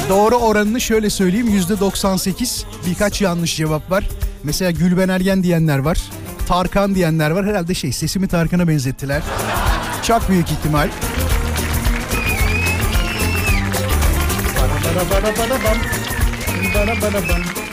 Doğru 0.09 0.37
oranını 0.37 0.81
şöyle 0.81 1.11
söyleyeyim 1.11 1.49
yüzde 1.49 1.81
98 1.81 2.65
birkaç 2.87 3.23
yanlış 3.23 3.57
cevap 3.57 3.91
var. 3.91 4.05
Mesela 4.43 4.71
Gülben 4.71 5.09
Ergen 5.09 5.43
diyenler 5.43 5.79
var. 5.79 5.99
Tarkan 6.49 6.95
diyenler 6.95 7.31
var. 7.31 7.47
Herhalde 7.47 7.75
şey 7.75 7.93
sesimi 7.93 8.29
Tarkan'a 8.29 8.69
benzettiler. 8.69 9.23
Çok 10.03 10.29
büyük 10.29 10.51
ihtimal. 10.51 10.89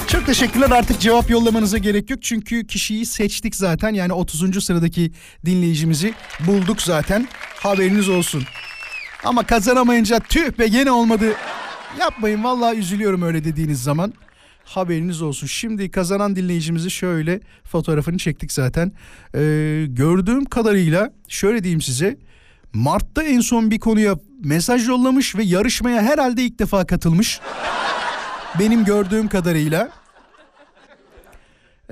Çok 0.07 0.25
teşekkürler 0.25 0.69
artık 0.71 0.99
cevap 0.99 1.29
yollamanıza 1.29 1.77
gerek 1.77 2.09
yok. 2.09 2.23
Çünkü 2.23 2.67
kişiyi 2.67 3.05
seçtik 3.05 3.55
zaten. 3.55 3.93
Yani 3.93 4.13
30. 4.13 4.63
sıradaki 4.63 5.11
dinleyicimizi 5.45 6.13
bulduk 6.39 6.81
zaten. 6.81 7.27
Haberiniz 7.55 8.09
olsun. 8.09 8.43
Ama 9.23 9.43
kazanamayınca 9.43 10.19
tüh 10.19 10.59
be 10.59 10.67
gene 10.67 10.91
olmadı. 10.91 11.25
Yapmayın 11.99 12.43
vallahi 12.43 12.77
üzülüyorum 12.77 13.21
öyle 13.21 13.43
dediğiniz 13.43 13.83
zaman. 13.83 14.13
Haberiniz 14.65 15.21
olsun. 15.21 15.47
Şimdi 15.47 15.91
kazanan 15.91 16.35
dinleyicimizi 16.35 16.91
şöyle 16.91 17.39
fotoğrafını 17.63 18.17
çektik 18.17 18.51
zaten. 18.51 18.91
Ee, 19.35 19.85
gördüğüm 19.89 20.45
kadarıyla 20.45 21.13
şöyle 21.27 21.63
diyeyim 21.63 21.81
size. 21.81 22.17
Mart'ta 22.73 23.23
en 23.23 23.39
son 23.39 23.71
bir 23.71 23.79
konuya 23.79 24.15
mesaj 24.43 24.87
yollamış 24.87 25.35
ve 25.35 25.43
yarışmaya 25.43 26.01
herhalde 26.01 26.43
ilk 26.43 26.59
defa 26.59 26.85
katılmış. 26.85 27.39
Benim 28.59 28.85
gördüğüm 28.85 29.27
kadarıyla. 29.27 29.89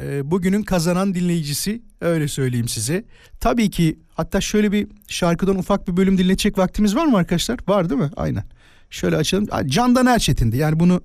Ee, 0.01 0.31
bugünün 0.31 0.63
kazanan 0.63 1.15
dinleyicisi 1.15 1.81
öyle 2.01 2.27
söyleyeyim 2.27 2.67
size. 2.67 3.03
Tabii 3.39 3.69
ki 3.69 3.99
hatta 4.13 4.41
şöyle 4.41 4.71
bir 4.71 4.87
şarkıdan 5.07 5.57
ufak 5.57 5.87
bir 5.87 5.97
bölüm 5.97 6.17
dinletecek 6.17 6.57
vaktimiz 6.57 6.95
var 6.95 7.05
mı 7.05 7.17
arkadaşlar? 7.17 7.59
Var 7.67 7.89
değil 7.89 8.01
mi? 8.01 8.09
Aynen. 8.17 8.43
Şöyle 8.89 9.15
açalım. 9.17 9.47
Candan 9.65 10.05
Erçetin'di. 10.05 10.57
Yani 10.57 10.79
bunu 10.79 11.01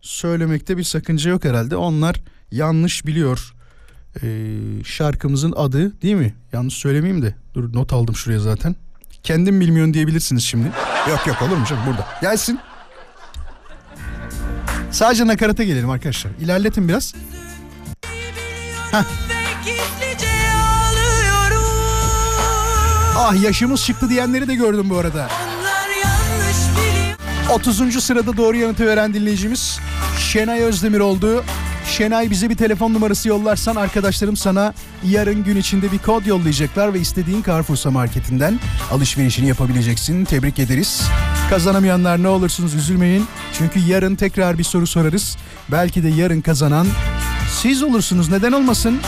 söylemekte 0.00 0.76
bir 0.78 0.82
sakınca 0.84 1.30
yok 1.30 1.44
herhalde. 1.44 1.76
Onlar 1.76 2.16
yanlış 2.50 3.06
biliyor 3.06 3.54
ee, 4.22 4.58
şarkımızın 4.84 5.52
adı 5.56 6.02
değil 6.02 6.14
mi? 6.14 6.34
Yanlış 6.52 6.74
söylemeyeyim 6.74 7.22
de. 7.22 7.34
Dur 7.54 7.72
not 7.74 7.92
aldım 7.92 8.14
şuraya 8.16 8.40
zaten. 8.40 8.76
Kendim 9.22 9.60
bilmiyorum 9.60 9.94
diyebilirsiniz 9.94 10.42
şimdi. 10.44 10.72
Yok 11.10 11.26
yok 11.26 11.42
olur 11.42 11.56
mu 11.56 11.66
canım 11.68 11.82
burada. 11.86 12.06
Gelsin. 12.20 12.58
Sadece 14.90 15.26
nakarata 15.26 15.64
gelelim 15.64 15.90
arkadaşlar. 15.90 16.32
İlerletin 16.40 16.88
biraz. 16.88 17.14
Heh. 18.90 19.04
Ah 23.16 23.42
yaşımız 23.42 23.84
çıktı 23.84 24.08
diyenleri 24.08 24.48
de 24.48 24.54
gördüm 24.54 24.90
bu 24.90 24.98
arada. 24.98 25.28
30. 27.52 28.04
sırada 28.04 28.36
doğru 28.36 28.56
yanıtı 28.56 28.86
veren 28.86 29.14
dinleyicimiz 29.14 29.78
Şenay 30.18 30.62
Özdemir 30.62 31.00
oldu. 31.00 31.44
Şenay 31.86 32.30
bize 32.30 32.50
bir 32.50 32.56
telefon 32.56 32.94
numarası 32.94 33.28
yollarsan 33.28 33.76
arkadaşlarım 33.76 34.36
sana 34.36 34.74
yarın 35.04 35.44
gün 35.44 35.56
içinde 35.56 35.92
bir 35.92 35.98
kod 35.98 36.26
yollayacaklar 36.26 36.94
ve 36.94 37.00
istediğin 37.00 37.42
Carrefour'sa 37.42 37.90
marketinden 37.90 38.60
alışverişini 38.90 39.48
yapabileceksin. 39.48 40.24
Tebrik 40.24 40.58
ederiz. 40.58 41.02
Kazanamayanlar 41.50 42.22
ne 42.22 42.28
olursunuz 42.28 42.74
üzülmeyin. 42.74 43.26
Çünkü 43.52 43.78
yarın 43.78 44.16
tekrar 44.16 44.58
bir 44.58 44.64
soru 44.64 44.86
sorarız. 44.86 45.36
Belki 45.72 46.02
de 46.02 46.08
yarın 46.08 46.40
kazanan 46.40 46.86
siz 47.62 47.82
olursunuz. 47.82 48.30
Neden 48.30 48.52
olmasın? 48.52 49.00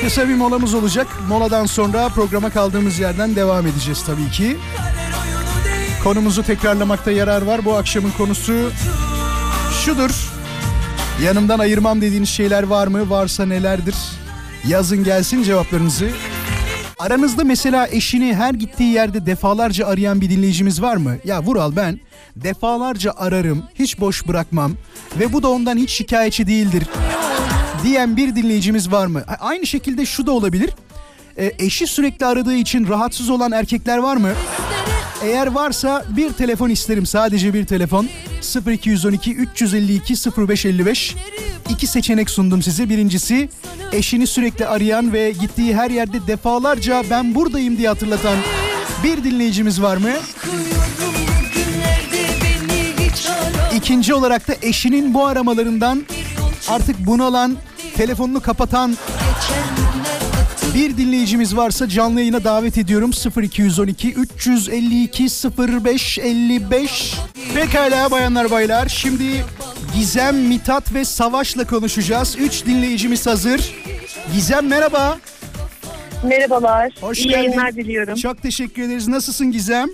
Kısa 0.00 0.28
bir 0.28 0.34
molamız 0.34 0.74
olacak. 0.74 1.06
Moladan 1.28 1.66
sonra 1.66 2.08
programa 2.08 2.50
kaldığımız 2.50 2.98
yerden 2.98 3.36
devam 3.36 3.66
edeceğiz 3.66 4.02
tabii 4.06 4.30
ki. 4.30 4.56
Konumuzu 6.04 6.42
tekrarlamakta 6.42 7.10
yarar 7.10 7.42
var. 7.42 7.64
Bu 7.64 7.74
akşamın 7.74 8.10
konusu 8.10 8.70
şudur. 9.84 10.30
Yanımdan 11.22 11.58
ayırmam 11.58 12.00
dediğiniz 12.00 12.28
şeyler 12.28 12.62
var 12.62 12.86
mı? 12.86 13.10
Varsa 13.10 13.46
nelerdir? 13.46 13.94
Yazın 14.66 15.04
gelsin 15.04 15.42
cevaplarınızı. 15.42 16.08
Aranızda 17.04 17.44
mesela 17.44 17.88
eşini 17.88 18.34
her 18.34 18.54
gittiği 18.54 18.92
yerde 18.92 19.26
defalarca 19.26 19.86
arayan 19.86 20.20
bir 20.20 20.30
dinleyicimiz 20.30 20.82
var 20.82 20.96
mı? 20.96 21.16
Ya 21.24 21.42
Vural 21.42 21.76
ben 21.76 22.00
defalarca 22.36 23.12
ararım, 23.16 23.62
hiç 23.74 24.00
boş 24.00 24.28
bırakmam 24.28 24.72
ve 25.18 25.32
bu 25.32 25.42
da 25.42 25.48
ondan 25.50 25.76
hiç 25.76 25.90
şikayetçi 25.90 26.46
değildir 26.46 26.84
diyen 27.82 28.16
bir 28.16 28.36
dinleyicimiz 28.36 28.92
var 28.92 29.06
mı? 29.06 29.22
Aynı 29.40 29.66
şekilde 29.66 30.06
şu 30.06 30.26
da 30.26 30.32
olabilir. 30.32 30.70
E, 31.38 31.52
eşi 31.58 31.86
sürekli 31.86 32.26
aradığı 32.26 32.54
için 32.54 32.88
rahatsız 32.88 33.30
olan 33.30 33.52
erkekler 33.52 33.98
var 33.98 34.16
mı? 34.16 34.30
Eğer 35.24 35.46
varsa 35.46 36.04
bir 36.08 36.32
telefon 36.32 36.70
isterim. 36.70 37.06
Sadece 37.06 37.54
bir 37.54 37.66
telefon. 37.66 38.08
0212 38.66 39.34
352 39.34 40.14
0555 40.48 41.16
iki 41.70 41.86
seçenek 41.86 42.30
sundum 42.30 42.62
size. 42.62 42.88
Birincisi 42.88 43.48
eşini 43.92 44.26
sürekli 44.26 44.66
arayan 44.66 45.12
ve 45.12 45.30
gittiği 45.40 45.76
her 45.76 45.90
yerde 45.90 46.26
defalarca 46.26 47.04
ben 47.10 47.34
buradayım 47.34 47.78
diye 47.78 47.88
hatırlatan 47.88 48.36
bir 49.04 49.24
dinleyicimiz 49.24 49.82
var 49.82 49.96
mı? 49.96 50.10
İkinci 53.76 54.14
olarak 54.14 54.48
da 54.48 54.54
eşinin 54.62 55.14
bu 55.14 55.26
aramalarından 55.26 56.06
artık 56.68 57.06
bunalan, 57.06 57.56
telefonunu 57.96 58.40
kapatan 58.40 58.96
bir 60.74 60.96
dinleyicimiz 60.96 61.56
varsa 61.56 61.88
canlı 61.88 62.20
yayına 62.20 62.44
davet 62.44 62.78
ediyorum. 62.78 63.10
0212 63.42 64.12
352 64.12 65.26
05 65.84 66.18
55. 66.18 67.14
Pekala 67.54 68.10
bayanlar 68.10 68.50
baylar. 68.50 68.88
Şimdi 68.88 69.24
Gizem, 69.94 70.36
Mitat 70.36 70.94
ve 70.94 71.04
Savaş'la 71.04 71.66
konuşacağız. 71.66 72.36
Üç 72.38 72.66
dinleyicimiz 72.66 73.26
hazır. 73.26 73.74
Gizem 74.34 74.66
merhaba. 74.66 75.18
Merhabalar. 76.24 76.92
Hoş 77.00 77.18
İyi 77.18 77.28
geldin. 77.28 77.38
yayınlar 77.38 77.74
diliyorum. 77.76 78.14
Çok 78.14 78.42
teşekkür 78.42 78.82
ederiz. 78.82 79.08
Nasılsın 79.08 79.52
Gizem? 79.52 79.88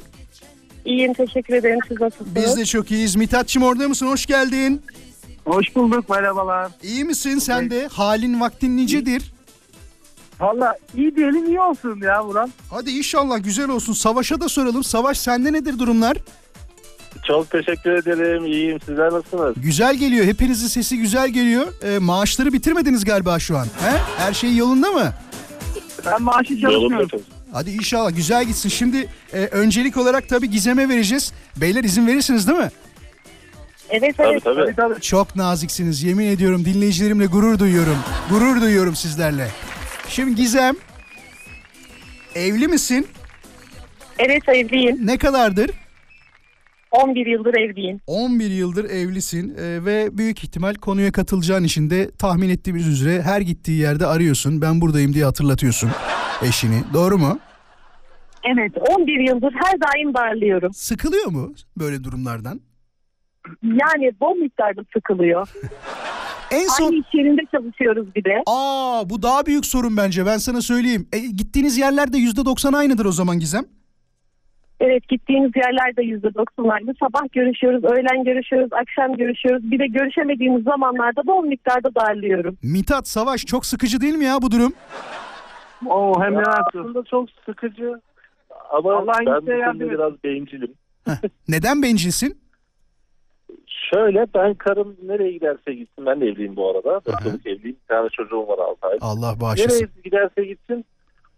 İyiyim 0.85 1.15
teşekkür 1.15 1.55
ederim. 1.55 1.79
Siz 1.89 2.01
nasılsınız? 2.01 2.35
Biz 2.35 2.57
de 2.57 2.65
çok 2.65 2.91
iyiyiz. 2.91 3.17
Mithatçım 3.17 3.63
orada 3.63 3.89
mısın? 3.89 4.07
Hoş 4.07 4.27
geldin. 4.27 4.83
Hoş 5.45 5.77
bulduk 5.77 6.09
merhabalar. 6.09 6.71
İyi 6.83 7.05
misin 7.05 7.39
sen 7.39 7.71
de? 7.71 7.89
Halin 7.93 8.41
vaktin 8.41 8.77
nicedir? 8.77 9.33
Valla 10.41 10.75
iyi 10.97 11.17
diyelim 11.17 11.47
iyi 11.47 11.61
olsun 11.61 12.01
ya 12.03 12.23
Murat. 12.23 12.49
Hadi 12.71 12.91
inşallah 12.91 13.45
güzel 13.45 13.69
olsun. 13.69 13.93
Savaş'a 13.93 14.41
da 14.41 14.49
soralım. 14.49 14.85
Savaş 14.85 15.19
sende 15.19 15.53
nedir 15.53 15.79
durumlar? 15.79 16.17
Çok 17.27 17.51
teşekkür 17.51 17.91
ederim. 17.91 18.47
İyiyim. 18.47 18.81
Sizler 18.87 19.13
nasılsınız? 19.13 19.55
Güzel 19.57 19.97
geliyor. 19.97 20.25
Hepinizin 20.25 20.67
sesi 20.69 20.99
güzel 20.99 21.29
geliyor. 21.29 21.67
Ee, 21.83 21.99
maaşları 21.99 22.53
bitirmediniz 22.53 23.05
galiba 23.05 23.39
şu 23.39 23.59
an. 23.59 23.65
He? 23.65 23.99
Her 24.19 24.35
şey 24.35 24.57
yolunda 24.57 24.91
mı? 24.91 25.13
Ben 26.07 26.23
maaşı 26.23 26.61
çalışmıyorum. 26.61 27.21
Hadi 27.53 27.71
inşallah 27.71 28.17
güzel 28.17 28.45
gitsin. 28.45 28.69
Şimdi 28.69 29.09
e, 29.33 29.47
öncelik 29.47 29.97
olarak 29.97 30.29
tabii 30.29 30.51
Gizem'e 30.51 30.89
vereceğiz. 30.89 31.33
Beyler 31.57 31.85
izin 31.85 32.07
verirsiniz 32.07 32.49
değil 32.49 32.59
mi? 32.59 32.71
Evet 33.91 34.15
evet. 34.19 34.45
Tabii, 34.45 34.75
tabii. 34.77 35.01
Çok 35.01 35.37
naziksiniz. 35.37 36.03
Yemin 36.03 36.27
ediyorum 36.27 36.65
dinleyicilerimle 36.65 37.27
gurur 37.27 37.59
duyuyorum. 37.59 37.97
Gurur 38.31 38.61
duyuyorum 38.61 38.97
sizlerle. 38.97 39.49
Şimdi 40.11 40.35
Gizem 40.35 40.75
evli 42.35 42.69
misin? 42.69 43.07
Evet 44.19 44.49
evliyim. 44.49 45.07
Ne 45.07 45.19
kadardır? 45.19 45.71
11 46.91 47.27
yıldır 47.27 47.55
evliyim. 47.55 48.01
11 48.07 48.51
yıldır 48.51 48.85
evlisin 48.85 49.55
e, 49.59 49.85
ve 49.85 50.19
büyük 50.19 50.45
ihtimal 50.45 50.75
konuya 50.75 51.13
katılacağın 51.13 51.65
için 51.65 51.91
de 51.91 52.11
tahmin 52.11 52.49
ettiğimiz 52.49 52.89
üzere 52.89 53.23
her 53.23 53.41
gittiği 53.41 53.81
yerde 53.81 54.07
arıyorsun. 54.07 54.63
Ben 54.63 54.81
buradayım 54.81 55.15
diye 55.15 55.25
hatırlatıyorsun 55.25 55.91
eşini. 56.43 56.83
Doğru 56.95 57.19
mu? 57.19 57.39
Evet 58.45 58.73
11 58.89 59.29
yıldır 59.29 59.53
her 59.65 59.81
daim 59.81 60.15
darlıyorum. 60.15 60.73
Sıkılıyor 60.75 61.27
mu 61.27 61.55
böyle 61.79 62.05
durumlardan? 62.05 62.61
Yani 63.63 64.13
bol 64.21 64.37
miktarda 64.37 64.81
sıkılıyor. 64.95 65.49
En 66.51 66.67
son... 66.67 66.85
Aynı 66.85 66.97
iş 66.97 67.15
yerinde 67.15 67.43
çalışıyoruz 67.51 68.15
bir 68.15 68.25
de. 68.25 68.43
Aa 68.47 69.11
bu 69.11 69.23
daha 69.23 69.47
büyük 69.47 69.67
sorun 69.67 69.97
bence 69.97 70.27
ben 70.27 70.39
sana 70.39 70.61
söyleyeyim. 70.61 71.09
E, 71.13 71.19
gittiğiniz 71.19 71.79
yerlerde 71.79 72.19
%90 72.19 72.77
aynıdır 72.77 73.05
o 73.05 73.13
zaman 73.13 73.39
Gizem. 73.39 73.65
Evet 74.81 75.09
gittiğimiz 75.09 75.51
yerlerde 75.57 76.03
%90'larda. 76.03 76.99
Sabah 76.99 77.33
görüşüyoruz, 77.33 77.85
öğlen 77.85 78.25
görüşüyoruz, 78.25 78.73
akşam 78.73 79.17
görüşüyoruz. 79.17 79.71
Bir 79.71 79.79
de 79.79 79.87
görüşemediğimiz 79.87 80.65
zamanlarda 80.65 81.27
bol 81.27 81.45
miktarda 81.45 81.95
darlıyorum. 81.95 82.59
Mithat 82.63 83.09
Savaş 83.09 83.47
çok 83.47 83.67
sıkıcı 83.67 84.01
değil 84.01 84.15
mi 84.15 84.25
ya 84.25 84.43
bu 84.43 84.51
durum? 84.51 84.73
Oo 85.87 86.23
hem 86.23 86.35
de 86.35 86.39
Ya 86.39 86.45
aslında 86.67 87.03
çok 87.11 87.29
sıkıcı. 87.47 88.01
Ama 88.71 88.93
Allah 88.95 89.13
ben 89.27 89.27
bu 89.27 89.47
konuda 89.47 89.91
biraz 89.91 90.13
bencilim. 90.25 90.75
Neden 91.49 91.83
bencilsin? 91.83 92.40
Şöyle 93.95 94.27
ben 94.35 94.55
karım 94.55 94.97
nereye 95.03 95.33
giderse 95.33 95.75
gitsin. 95.75 96.07
Ben 96.07 96.21
de 96.21 96.27
evliyim 96.27 96.57
bu 96.57 96.71
arada. 96.71 97.01
Dört 97.07 97.47
evliyim. 97.47 97.77
Bir 97.83 97.89
tane 97.89 98.09
çocuğum 98.09 98.49
var 98.49 98.59
6 98.59 98.87
ay. 98.87 98.99
Allah 99.01 99.41
bağışlasın. 99.41 99.77
Nereye 99.77 99.89
giderse 100.05 100.45
gitsin 100.45 100.85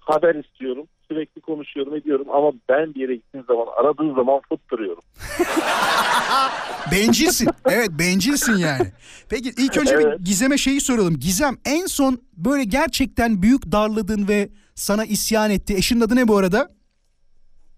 haber 0.00 0.34
istiyorum. 0.34 0.86
Sürekli 1.08 1.40
konuşuyorum 1.40 1.96
ediyorum 1.96 2.26
ama 2.32 2.52
ben 2.68 2.94
bir 2.94 3.00
yere 3.00 3.14
gittiğim 3.14 3.46
zaman 3.46 3.66
aradığı 3.76 4.14
zaman 4.14 4.40
fıttırıyorum. 4.48 5.02
Bencilsin. 6.92 7.48
Evet 7.70 7.90
bencilsin 7.90 8.56
yani. 8.56 8.86
Peki 9.30 9.48
ilk 9.58 9.76
önce 9.76 9.94
Evet. 9.94 10.18
bir 10.20 10.24
Gizem'e 10.24 10.58
şeyi 10.58 10.80
soralım. 10.80 11.18
Gizem 11.18 11.54
en 11.64 11.86
son 11.86 12.18
böyle 12.36 12.64
gerçekten 12.64 13.42
büyük 13.42 13.72
darladın 13.72 14.28
ve 14.28 14.48
sana 14.74 15.04
isyan 15.04 15.50
etti. 15.50 15.74
Eşinin 15.74 16.00
adı 16.00 16.16
ne 16.16 16.28
bu 16.28 16.36
arada? 16.36 16.68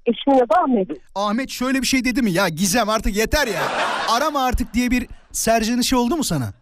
Eşimin 0.07 0.37
adı 0.39 0.55
Ahmet. 0.65 0.89
Ahmet 1.15 1.51
şöyle 1.51 1.83
bir 1.83 1.87
şey 1.87 2.05
dedi 2.05 2.23
mi? 2.23 2.31
Ya 2.33 2.49
Gizem 2.49 2.89
artık 2.89 3.17
yeter 3.17 3.47
ya. 3.47 3.63
Arama 4.09 4.45
artık 4.45 4.75
diye 4.75 4.91
bir 4.91 5.07
serzenişi 5.33 5.97
oldu 5.97 6.17
mu 6.17 6.25
sana? 6.25 6.53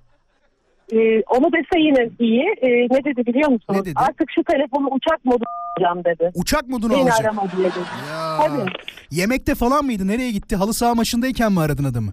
Ee, 0.92 1.22
onu 1.22 1.52
dese 1.52 1.78
yine 1.80 2.10
iyi. 2.18 2.42
Ee, 2.62 2.68
ne 2.68 3.04
dedi 3.04 3.26
biliyor 3.26 3.50
musunuz? 3.50 3.78
Ne 3.80 3.84
dedi? 3.84 3.92
Artık 3.96 4.30
şu 4.34 4.42
telefonu 4.44 4.88
uçak 4.90 5.24
modu 5.24 5.44
alacağım 5.78 6.04
dedi. 6.04 6.30
Uçak 6.34 6.68
modunu 6.68 6.92
Beni 6.92 7.00
alacak. 7.02 7.20
arama 7.20 7.42
diye 7.56 7.70
dedi. 7.70 7.78
Ya. 8.10 8.38
Tabii. 8.46 8.70
Yemekte 9.10 9.54
falan 9.54 9.84
mıydı? 9.84 10.06
Nereye 10.08 10.30
gitti? 10.30 10.56
Halı 10.56 10.74
saha 10.74 10.94
maçındayken 10.94 11.52
mi 11.52 11.60
aradın 11.60 11.84
adamı? 11.84 12.12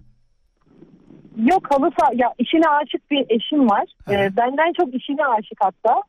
Yok 1.36 1.66
halı 1.70 1.90
saha, 2.00 2.10
ya 2.14 2.32
işine 2.38 2.68
aşık 2.68 3.10
bir 3.10 3.26
eşim 3.28 3.70
var. 3.70 3.84
Ee, 4.10 4.36
benden 4.36 4.72
çok 4.84 4.94
işine 4.94 5.26
aşık 5.26 5.58
hatta. 5.60 6.02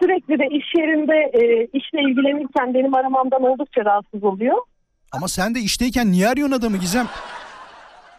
Sürekli 0.00 0.38
de 0.38 0.46
iş 0.56 0.64
yerinde 0.76 1.16
e, 1.38 1.64
işle 1.78 2.00
ilgilenirken 2.10 2.74
benim 2.74 2.94
aramamdan 2.94 3.42
oldukça 3.42 3.84
rahatsız 3.84 4.24
oluyor. 4.24 4.56
Ama 5.12 5.28
sen 5.28 5.54
de 5.54 5.60
işteyken 5.60 6.12
niye 6.12 6.28
arıyorsun 6.28 6.54
adamı 6.56 6.76
Gizem? 6.76 7.06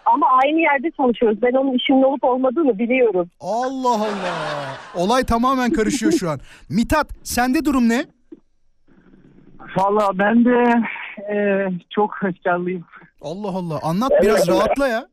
Ama 0.05 0.27
aynı 0.43 0.59
yerde 0.59 0.91
çalışıyoruz. 0.91 1.41
Ben 1.41 1.53
onun 1.53 1.73
işimin 1.77 2.03
olup 2.03 2.23
olmadığını 2.23 2.79
biliyorum. 2.79 3.29
Allah 3.39 3.95
Allah. 3.95 4.77
Olay 4.95 5.23
tamamen 5.23 5.71
karışıyor 5.71 6.11
şu 6.11 6.29
an. 6.29 6.39
Mitat 6.69 7.07
sende 7.23 7.65
durum 7.65 7.89
ne? 7.89 8.05
Valla 9.77 10.09
ben 10.19 10.45
de 10.45 10.73
e, 11.33 11.35
çok 11.89 12.11
heyecanlıyım. 12.21 12.83
Allah 13.21 13.47
Allah. 13.49 13.79
Anlat 13.83 14.11
biraz 14.21 14.47
rahatla 14.47 14.87
ya. 14.87 15.07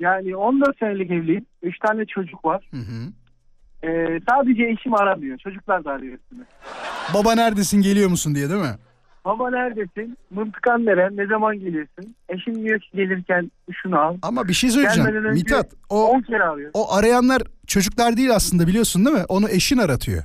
Yani 0.00 0.36
14 0.36 0.78
senelik 0.78 1.10
evliyim. 1.10 1.46
3 1.62 1.78
tane 1.78 2.06
çocuk 2.06 2.44
var. 2.44 2.70
E, 3.82 3.88
sadece 4.30 4.64
eşim 4.64 4.94
aramıyor. 4.94 5.38
Çocuklar 5.38 5.84
da 5.84 5.90
arıyor 5.92 6.18
üstüne. 6.18 6.44
Baba 7.14 7.34
neredesin 7.34 7.82
geliyor 7.82 8.10
musun 8.10 8.34
diye 8.34 8.48
değil 8.50 8.60
mi? 8.60 8.76
Baba 9.28 9.50
neredesin? 9.50 10.18
Mıntıkan 10.30 10.86
neren? 10.86 11.16
Ne 11.16 11.26
zaman 11.26 11.58
gelirsin? 11.58 12.16
Eşim 12.28 12.54
diyor 12.64 12.80
ki 12.80 12.88
gelirken 12.94 13.50
şunu 13.82 13.98
al. 13.98 14.16
Ama 14.22 14.48
bir 14.48 14.52
şey 14.52 14.70
söyleyeceğim. 14.70 15.06
Gelmeden 15.08 15.30
önce 15.30 15.42
Mithat 15.42 15.66
o 15.90 16.08
10 16.08 16.20
kere 16.20 16.42
arıyor. 16.44 16.70
o 16.74 16.94
arayanlar 16.94 17.42
çocuklar 17.66 18.16
değil 18.16 18.34
aslında 18.34 18.66
biliyorsun 18.66 19.04
değil 19.04 19.16
mi? 19.16 19.24
Onu 19.28 19.48
eşin 19.48 19.78
aratıyor. 19.78 20.22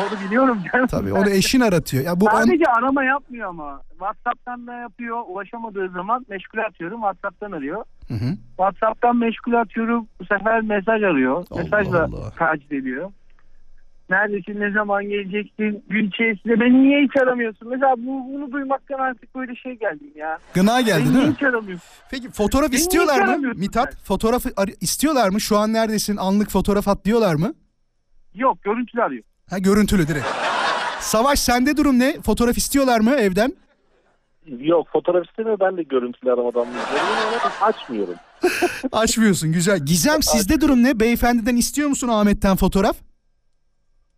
Onu 0.00 0.26
biliyorum 0.28 0.58
canım. 0.72 0.86
Tabii 0.86 1.12
onu 1.12 1.30
eşin 1.30 1.60
aratıyor. 1.60 2.04
Ya 2.04 2.20
bu 2.20 2.24
on- 2.24 2.30
Sadece 2.30 2.64
arama 2.64 3.04
yapmıyor 3.04 3.48
ama. 3.48 3.80
WhatsApp'tan 3.90 4.66
da 4.66 4.72
yapıyor. 4.74 5.16
Ulaşamadığı 5.28 5.88
zaman 5.88 6.26
meşgul 6.28 6.58
atıyorum. 6.58 6.96
WhatsApp'tan 7.00 7.52
arıyor. 7.52 7.84
Hı 8.08 8.14
hı. 8.14 8.34
WhatsApp'tan 8.56 9.16
meşgul 9.16 9.52
atıyorum. 9.52 10.06
Bu 10.20 10.24
sefer 10.24 10.60
mesaj 10.62 11.02
arıyor. 11.02 11.44
Mesajla 11.56 12.08
taciz 12.38 12.72
ediyor. 12.72 13.10
Neredesin? 14.10 14.60
Ne 14.60 14.70
zaman 14.72 15.04
geleceksin? 15.08 15.84
Gün 15.88 16.08
içerisinde 16.08 16.60
beni 16.60 16.82
niye 16.82 17.04
hiç 17.04 17.16
aramıyorsun? 17.22 17.68
Mesela 17.68 17.94
bu, 17.98 18.32
bunu 18.32 18.52
duymaktan 18.52 18.98
artık 18.98 19.34
böyle 19.34 19.56
şey 19.56 19.72
geldim 19.78 20.12
ya. 20.16 20.38
Gına 20.54 20.80
geldi 20.80 20.98
beni 21.04 21.04
değil 21.04 21.16
niye 21.16 21.26
mi? 21.28 21.34
hiç 21.34 21.42
aramıyorsun? 21.42 21.88
Peki 22.10 22.30
fotoğraf 22.30 22.70
Beni 22.72 22.76
istiyorlar 22.80 23.36
mı? 23.36 23.52
Mithat 23.56 23.96
fotoğraf 24.04 24.46
ar- 24.56 24.70
istiyorlar 24.80 25.28
mı? 25.28 25.40
Şu 25.40 25.56
an 25.56 25.72
neredesin? 25.72 26.16
Anlık 26.16 26.50
fotoğraf 26.50 26.88
at 26.88 27.04
diyorlar 27.04 27.34
mı? 27.34 27.54
Yok 28.34 28.62
görüntülü 28.62 29.02
arıyor. 29.02 29.22
Ha 29.50 29.58
görüntülü 29.58 30.08
direkt. 30.08 30.26
Savaş 31.00 31.38
sende 31.38 31.76
durum 31.76 31.98
ne? 31.98 32.20
Fotoğraf 32.20 32.58
istiyorlar 32.58 33.00
mı 33.00 33.10
evden? 33.14 33.52
Yok 34.46 34.88
fotoğraf 34.92 35.26
istemiyor. 35.28 35.60
Ben 35.60 35.76
de 35.76 35.82
görüntülü 35.82 36.32
aramadan 36.32 36.66
açmıyorum. 37.62 38.14
Açmıyorsun 38.92 39.52
güzel. 39.52 39.78
Gizem 39.86 40.22
sizde 40.22 40.60
durum 40.60 40.82
ne? 40.82 41.00
Beyefendiden 41.00 41.56
istiyor 41.56 41.88
musun 41.88 42.08
Ahmet'ten 42.08 42.56
fotoğraf? 42.56 42.96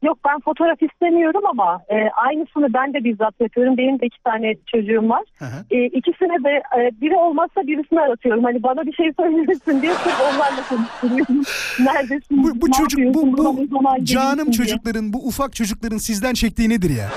Yok 0.02 0.18
ben 0.24 0.40
fotoğraf 0.40 0.82
istemiyorum 0.82 1.42
ama 1.46 1.80
e, 1.88 1.96
aynısını 2.10 2.74
ben 2.74 2.94
de 2.94 3.04
bizzat 3.04 3.40
yapıyorum. 3.40 3.76
Benim 3.76 4.00
de 4.00 4.06
iki 4.06 4.22
tane 4.22 4.54
çocuğum 4.66 5.08
var. 5.08 5.22
E, 5.70 5.84
ikisine 5.84 6.44
de 6.44 6.62
e, 6.78 7.00
biri 7.00 7.16
olmazsa 7.16 7.66
birisini 7.66 8.00
aratıyorum. 8.00 8.44
Hani 8.44 8.62
bana 8.62 8.86
bir 8.86 8.92
şey 8.92 9.12
söylemesin 9.16 9.82
diye 9.82 9.94
sırf 9.94 10.20
onlarla 10.20 10.62
konuşturuyorum. 10.68 11.44
Neredesin? 11.80 12.44
Bu, 12.44 12.60
bu 12.60 12.70
çocuk 12.70 13.14
bu, 13.14 13.36
bu 13.36 13.56
canım 14.04 14.36
gelirsin 14.36 14.52
diye. 14.52 14.52
çocukların 14.52 15.12
bu 15.12 15.18
ufak 15.26 15.54
çocukların 15.54 15.98
sizden 15.98 16.34
çektiği 16.34 16.68
nedir 16.68 16.90
ya? 16.90 17.08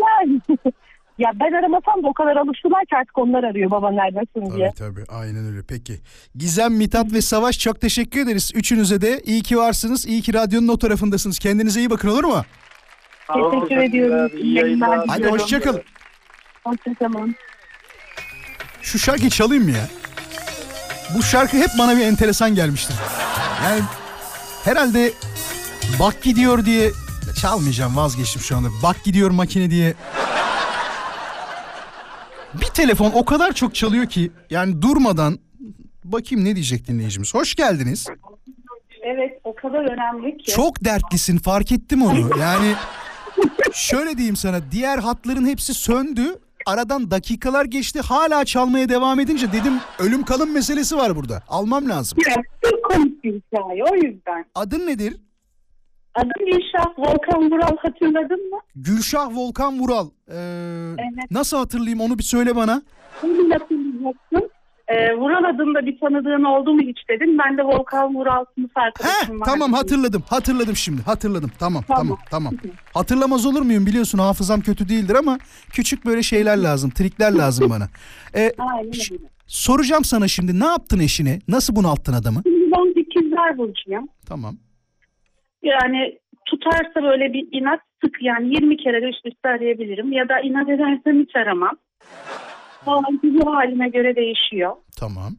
Yani 0.00 0.40
ya 1.18 1.30
ben 1.34 1.52
aramasam 1.52 2.02
da 2.02 2.08
o 2.08 2.12
kadar 2.12 2.36
alıştılar 2.36 2.84
ki 2.86 2.96
artık 2.96 3.18
onlar 3.18 3.44
arıyor 3.44 3.70
baba 3.70 3.90
neredesin 3.90 4.56
diye. 4.56 4.72
Tabii 4.78 4.94
tabii 4.94 5.18
aynen 5.18 5.46
öyle 5.46 5.62
peki. 5.68 6.00
Gizem, 6.36 6.74
Mithat 6.74 7.12
ve 7.12 7.20
Savaş 7.20 7.58
çok 7.58 7.80
teşekkür 7.80 8.20
ederiz. 8.20 8.52
Üçünüze 8.54 9.00
de 9.00 9.20
iyi 9.20 9.42
ki 9.42 9.58
varsınız. 9.58 10.06
İyi 10.06 10.22
ki 10.22 10.34
radyonun 10.34 10.68
o 10.68 10.78
tarafındasınız. 10.78 11.38
Kendinize 11.38 11.80
iyi 11.80 11.90
bakın 11.90 12.08
olur 12.08 12.24
mu? 12.24 12.42
Teşekkür 13.34 13.76
ediyorum. 13.76 14.30
İyi 14.38 14.54
yayınlar 14.54 15.04
Hadi 15.08 15.28
hoşçakalın. 15.28 15.82
Hoşçakalın. 16.64 17.34
Şu 18.82 18.98
şarkıyı 18.98 19.30
çalayım 19.30 19.64
mı 19.64 19.70
ya? 19.70 19.88
bu 21.14 21.22
şarkı 21.22 21.56
hep 21.56 21.70
bana 21.78 21.96
bir 21.96 22.02
enteresan 22.02 22.54
gelmiştir. 22.54 22.96
Yani 23.64 23.80
herhalde 24.64 25.12
bak 26.00 26.22
gidiyor 26.22 26.64
diye 26.64 26.90
çalmayacağım 27.40 27.96
vazgeçtim 27.96 28.42
şu 28.42 28.56
anda. 28.56 28.68
Bak 28.82 29.04
gidiyor 29.04 29.30
makine 29.30 29.70
diye. 29.70 29.94
Bir 32.60 32.66
telefon 32.66 33.10
o 33.14 33.24
kadar 33.24 33.52
çok 33.52 33.74
çalıyor 33.74 34.06
ki 34.06 34.30
yani 34.50 34.82
durmadan 34.82 35.38
bakayım 36.04 36.44
ne 36.44 36.54
diyecek 36.54 36.88
dinleyicimiz. 36.88 37.34
Hoş 37.34 37.54
geldiniz. 37.54 38.06
Evet 39.02 39.40
o 39.44 39.54
kadar 39.54 39.84
önemli 39.92 40.36
ki. 40.36 40.52
Çok 40.52 40.84
dertlisin 40.84 41.38
fark 41.38 41.72
ettim 41.72 42.02
onu. 42.02 42.30
Yani 42.40 42.72
şöyle 43.72 44.16
diyeyim 44.16 44.36
sana 44.36 44.72
diğer 44.72 44.98
hatların 44.98 45.46
hepsi 45.46 45.74
söndü. 45.74 46.22
Aradan 46.66 47.10
dakikalar 47.10 47.64
geçti 47.64 48.00
hala 48.00 48.44
çalmaya 48.44 48.88
devam 48.88 49.20
edince 49.20 49.52
dedim 49.52 49.72
ölüm 49.98 50.22
kalım 50.22 50.52
meselesi 50.52 50.96
var 50.96 51.16
burada. 51.16 51.42
Almam 51.48 51.88
lazım. 51.88 52.18
Evet, 52.26 52.46
çok 52.70 52.84
komik 52.84 53.24
bir 53.24 53.34
hikaye 53.34 53.84
o 53.90 53.94
yüzden. 53.94 54.44
Adın 54.54 54.86
nedir? 54.86 55.16
Adım 56.16 56.30
Gülşah 56.52 56.98
Volkan 56.98 57.50
Vural 57.50 57.76
hatırladın 57.76 58.50
mı? 58.50 58.58
Gülşah 58.76 59.28
Volkan 59.36 59.78
Vural. 59.80 60.08
Ee, 60.30 60.96
Nasıl 61.30 61.56
hatırlayayım 61.56 62.00
onu 62.00 62.18
bir 62.18 62.22
söyle 62.24 62.56
bana. 62.56 62.82
Onu 63.24 63.32
hatırlayacaksın. 63.54 64.50
Ee, 64.88 65.14
Vural 65.16 65.44
adında 65.54 65.86
bir 65.86 66.00
tanıdığın 66.00 66.44
oldu 66.44 66.74
mu 66.74 66.80
hiç 66.80 66.98
dedim. 67.08 67.38
Ben 67.38 67.58
de 67.58 67.62
Volkan 67.62 68.14
Vural 68.14 68.44
sınıf 68.54 68.70
arkadaşım 68.76 69.40
var. 69.40 69.46
Tamam 69.46 69.72
hatırladım 69.72 70.22
hatırladım 70.28 70.76
şimdi 70.76 71.02
hatırladım 71.02 71.50
tamam 71.58 71.82
tamam 71.88 72.18
tamam. 72.30 72.54
Hatırlamaz 72.94 73.46
olur 73.46 73.62
muyum 73.62 73.86
biliyorsun 73.86 74.18
hafızam 74.18 74.60
kötü 74.60 74.88
değildir 74.88 75.14
ama 75.14 75.38
küçük 75.72 76.06
böyle 76.06 76.22
şeyler 76.22 76.56
lazım 76.56 76.90
trikler 76.90 77.32
lazım 77.32 77.70
bana. 77.70 77.88
Ee, 78.34 78.52
Aynen 78.58 78.90
ş- 78.92 79.14
öyle. 79.14 79.24
soracağım 79.46 80.04
sana 80.04 80.28
şimdi 80.28 80.60
ne 80.60 80.66
yaptın 80.66 80.98
eşine 80.98 81.40
nasıl 81.48 81.76
bunalttın 81.76 82.12
adamı? 82.12 82.42
Ben 82.46 83.00
ikizler 83.00 83.58
burcuyum. 83.58 84.08
Tamam. 84.26 84.56
Yani 85.66 86.18
tutarsa 86.46 87.02
böyle 87.02 87.32
bir 87.32 87.48
inat 87.52 87.80
sık 88.04 88.16
yani 88.22 88.54
20 88.54 88.76
kere 88.76 89.02
de 89.02 89.06
üst 89.06 89.26
üste 89.26 89.48
arayabilirim. 89.48 90.12
Ya 90.12 90.28
da 90.28 90.40
inat 90.40 90.68
edersem 90.68 91.20
hiç 91.22 91.36
aramam. 91.36 91.76
O 92.86 93.02
bu 93.22 93.54
halime 93.56 93.88
göre 93.88 94.16
değişiyor. 94.16 94.72
Tamam. 95.00 95.32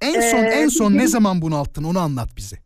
En 0.00 0.20
son 0.20 0.38
Ee, 0.44 0.46
en 0.48 0.68
son 0.68 0.88
bizim- 0.88 0.98
ne 1.02 1.06
zaman 1.06 1.42
bunalttın 1.42 1.84
onu 1.84 1.98
anlat 1.98 2.28
bize. 2.36 2.56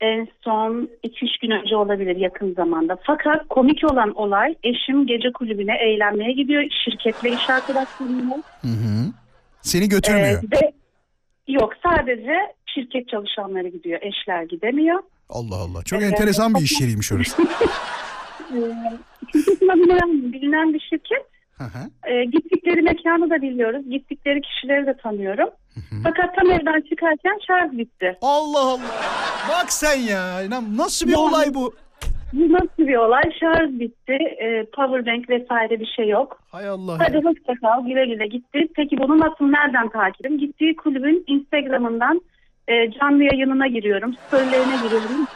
En 0.00 0.28
son 0.44 0.88
2-3 1.02 1.38
gün 1.42 1.50
önce 1.50 1.76
olabilir 1.76 2.16
yakın 2.16 2.54
zamanda. 2.54 2.98
Fakat 3.02 3.48
komik 3.48 3.92
olan 3.92 4.14
olay 4.14 4.54
eşim 4.62 5.06
gece 5.06 5.32
kulübüne 5.32 5.76
eğlenmeye 5.76 6.32
gidiyor. 6.32 6.64
Şirketle 6.84 7.28
iş 7.32 7.50
arkadaşlarıyla. 7.50 8.36
Hı 8.62 8.68
hı. 8.68 9.12
Seni 9.62 9.88
götürmüyor. 9.88 10.42
Ee, 10.42 10.56
ve 10.56 10.72
yok 11.48 11.72
sadece 11.86 12.34
şirket 12.66 13.08
çalışanları 13.08 13.68
gidiyor. 13.68 13.98
Eşler 14.02 14.42
gidemiyor. 14.42 15.02
Allah 15.32 15.56
Allah. 15.56 15.82
Çok 15.84 16.02
Ee, 16.02 16.04
enteresan 16.04 16.54
bir 16.54 16.60
iş 16.60 16.80
yeriymiş 16.80 17.12
orası. 17.12 17.42
Ee, 17.42 18.56
bilinen, 19.34 20.32
bilinen 20.32 20.74
bir 20.74 20.80
şirket. 20.80 21.26
Hı 21.58 21.64
hı. 21.64 22.10
Ee, 22.12 22.24
gittikleri 22.24 22.82
mekanı 22.82 23.30
da 23.30 23.42
biliyoruz. 23.42 23.90
Gittikleri 23.90 24.40
kişileri 24.40 24.86
de 24.86 24.96
tanıyorum. 25.02 25.48
Fakat 26.02 26.36
tam 26.36 26.50
evden 26.50 26.80
çıkarken 26.80 27.38
şarj 27.46 27.72
bitti. 27.72 28.18
Allah 28.22 28.60
Allah. 28.60 28.80
Bak 29.48 29.72
sen 29.72 29.98
ya. 30.00 30.40
Nasıl 30.76 31.08
bir 31.08 31.14
olay 31.14 31.54
bu? 31.54 31.74
Bu 32.32 32.52
nasıl 32.52 32.78
bir 32.88 32.96
olay? 32.96 33.22
Şarj 33.40 33.70
bitti. 33.70 34.12
Ee, 34.42 34.66
powerbank 34.76 35.30
vesaire 35.30 35.80
bir 35.80 35.92
şey 35.96 36.08
yok. 36.08 36.38
Hay 36.50 36.68
Allah. 36.68 36.98
Hadi 36.98 37.16
hoşça 37.16 37.54
kal 37.60 37.86
güle 37.86 38.06
güle 38.06 38.26
gitti. 38.26 38.68
Peki 38.76 38.98
bunu 38.98 39.18
nasıl 39.18 39.44
nereden 39.44 39.88
takibim? 39.88 40.38
Gittiği 40.38 40.76
kulübün 40.76 41.24
Instagram'ından 41.26 42.20
e, 42.70 42.90
canlı 43.00 43.22
yayınına 43.24 43.66
giriyorum. 43.66 44.14
Storylerine 44.26 44.76
giriyorum. 44.84 45.26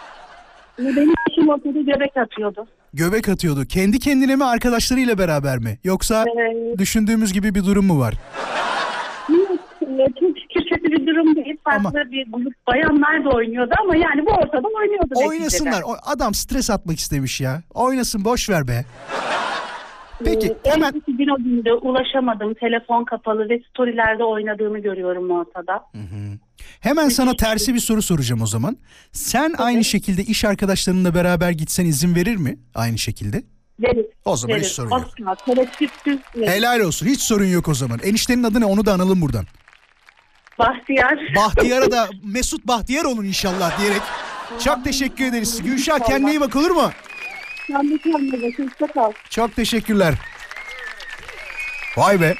Ve 0.78 0.96
Benim 0.96 1.14
eşim 1.30 1.48
ortada 1.48 1.80
göbek 1.80 2.16
atıyordu. 2.16 2.66
Göbek 2.94 3.28
atıyordu. 3.28 3.64
Kendi 3.68 3.98
kendine 3.98 4.36
mi 4.36 4.44
arkadaşlarıyla 4.44 5.18
beraber 5.18 5.58
mi? 5.58 5.78
Yoksa 5.84 6.24
düşündüğümüz 6.78 7.32
gibi 7.32 7.54
bir 7.54 7.64
durum 7.64 7.86
mu 7.86 8.00
var? 8.00 8.14
Ee, 9.82 10.06
Çok 10.20 10.38
şükür 10.38 10.70
kötü 10.70 10.92
bir 10.92 11.06
durum 11.06 11.36
değil. 11.36 11.56
Farklı 11.64 12.10
bir 12.12 12.26
grup 12.32 12.54
bayanlar 12.66 13.24
da 13.24 13.28
oynuyordu 13.28 13.74
ama 13.80 13.96
yani 13.96 14.26
bu 14.26 14.30
ortada 14.30 14.68
oynuyordu. 14.80 15.14
Oynasınlar. 15.14 15.72
neticede. 15.72 15.96
Adam 16.02 16.34
stres 16.34 16.70
atmak 16.70 16.98
istemiş 16.98 17.40
ya. 17.40 17.62
Oynasın 17.74 18.24
boş 18.24 18.50
ver 18.50 18.68
be. 18.68 18.84
Peki 20.24 20.46
Ee, 20.64 20.70
hemen 20.70 21.02
o 21.32 21.36
günde 21.36 21.72
ulaşamadım. 21.72 22.54
Telefon 22.54 23.04
kapalı 23.04 23.48
ve 23.48 23.60
storylerde 23.70 24.24
oynadığını 24.24 24.78
görüyorum 24.78 25.30
ortada. 25.30 25.84
hemen 26.80 27.08
sana 27.08 27.36
tersi 27.36 27.74
bir 27.74 27.78
soru 27.80 28.02
soracağım 28.02 28.42
o 28.42 28.46
zaman. 28.46 28.76
Sen 29.12 29.54
aynı 29.58 29.84
şekilde 29.84 30.22
iş 30.22 30.44
arkadaşlarınla 30.44 31.14
beraber 31.14 31.50
gitsen 31.50 31.84
izin 31.86 32.14
verir 32.14 32.36
mi? 32.36 32.58
Aynı 32.74 32.98
şekilde. 32.98 33.42
Verir. 33.80 34.06
O 34.24 34.36
zaman 34.36 34.54
hiç 34.56 34.62
verir. 34.62 34.70
sorun 34.72 34.90
yok. 34.90 35.08
Asla. 35.24 35.56
Helal 36.46 36.80
olsun. 36.80 37.06
Hiç 37.06 37.20
sorun 37.20 37.44
yok 37.46 37.68
o 37.68 37.74
zaman. 37.74 37.98
Eniştenin 38.02 38.42
adı 38.42 38.60
ne? 38.60 38.64
Onu 38.64 38.86
da 38.86 38.92
analım 38.92 39.20
buradan. 39.20 39.44
Bahtiyar. 40.58 41.18
Bahtiyar'a 41.36 41.90
da 41.90 42.08
Mesut 42.24 42.66
Bahtiyar 42.66 43.04
olun 43.04 43.24
inşallah 43.24 43.80
diyerek. 43.80 44.02
Çok 44.64 44.84
teşekkür 44.84 45.24
ederiz. 45.24 45.62
Gülşah 45.62 45.98
kendine 45.98 46.30
iyi 46.30 46.40
bak 46.40 46.56
olur 46.56 46.70
mu? 46.70 46.90
Sen. 47.66 48.00
Çok 49.30 49.56
teşekkürler. 49.56 50.14
Vay 51.96 52.20
be. 52.20 52.34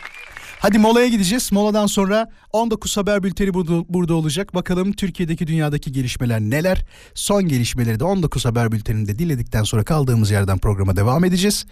Hadi 0.58 0.78
molaya 0.78 1.08
gideceğiz. 1.08 1.52
Moladan 1.52 1.86
sonra 1.86 2.30
19 2.52 2.96
haber 2.96 3.22
bülteni 3.22 3.54
burada, 3.54 3.84
burada 3.88 4.14
olacak. 4.14 4.54
Bakalım 4.54 4.92
Türkiye'deki 4.92 5.46
dünyadaki 5.46 5.92
gelişmeler 5.92 6.40
neler? 6.40 6.84
Son 7.14 7.48
gelişmeleri 7.48 8.00
de 8.00 8.04
19 8.04 8.44
haber 8.44 8.72
bülteninde 8.72 9.18
dinledikten 9.18 9.62
sonra 9.62 9.84
kaldığımız 9.84 10.30
yerden 10.30 10.58
programa 10.58 10.96
devam 10.96 11.24
edeceğiz. 11.24 11.66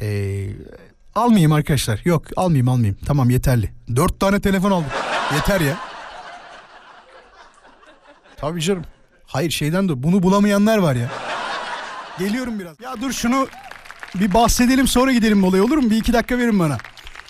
Ee, 0.00 0.48
almayayım 1.14 1.52
arkadaşlar. 1.52 2.00
Yok 2.04 2.24
almayayım 2.36 2.68
almayayım. 2.68 2.98
Tamam 3.06 3.30
yeterli. 3.30 3.70
4 3.96 4.20
tane 4.20 4.40
telefon 4.40 4.70
aldım. 4.70 4.90
Yeter 5.34 5.60
ya. 5.60 5.78
Tabii 8.36 8.60
canım. 8.60 8.84
Hayır 9.26 9.50
şeyden 9.50 9.88
de 9.88 10.02
bunu 10.02 10.22
bulamayanlar 10.22 10.78
var 10.78 10.96
ya. 10.96 11.27
Geliyorum 12.18 12.58
biraz. 12.58 12.80
Ya 12.80 12.94
dur 13.00 13.12
şunu 13.12 13.48
bir 14.14 14.34
bahsedelim 14.34 14.86
sonra 14.88 15.12
gidelim 15.12 15.38
molaya 15.38 15.64
olur 15.64 15.78
mu? 15.78 15.90
Bir 15.90 15.96
iki 15.96 16.12
dakika 16.12 16.38
verin 16.38 16.58
bana. 16.58 16.78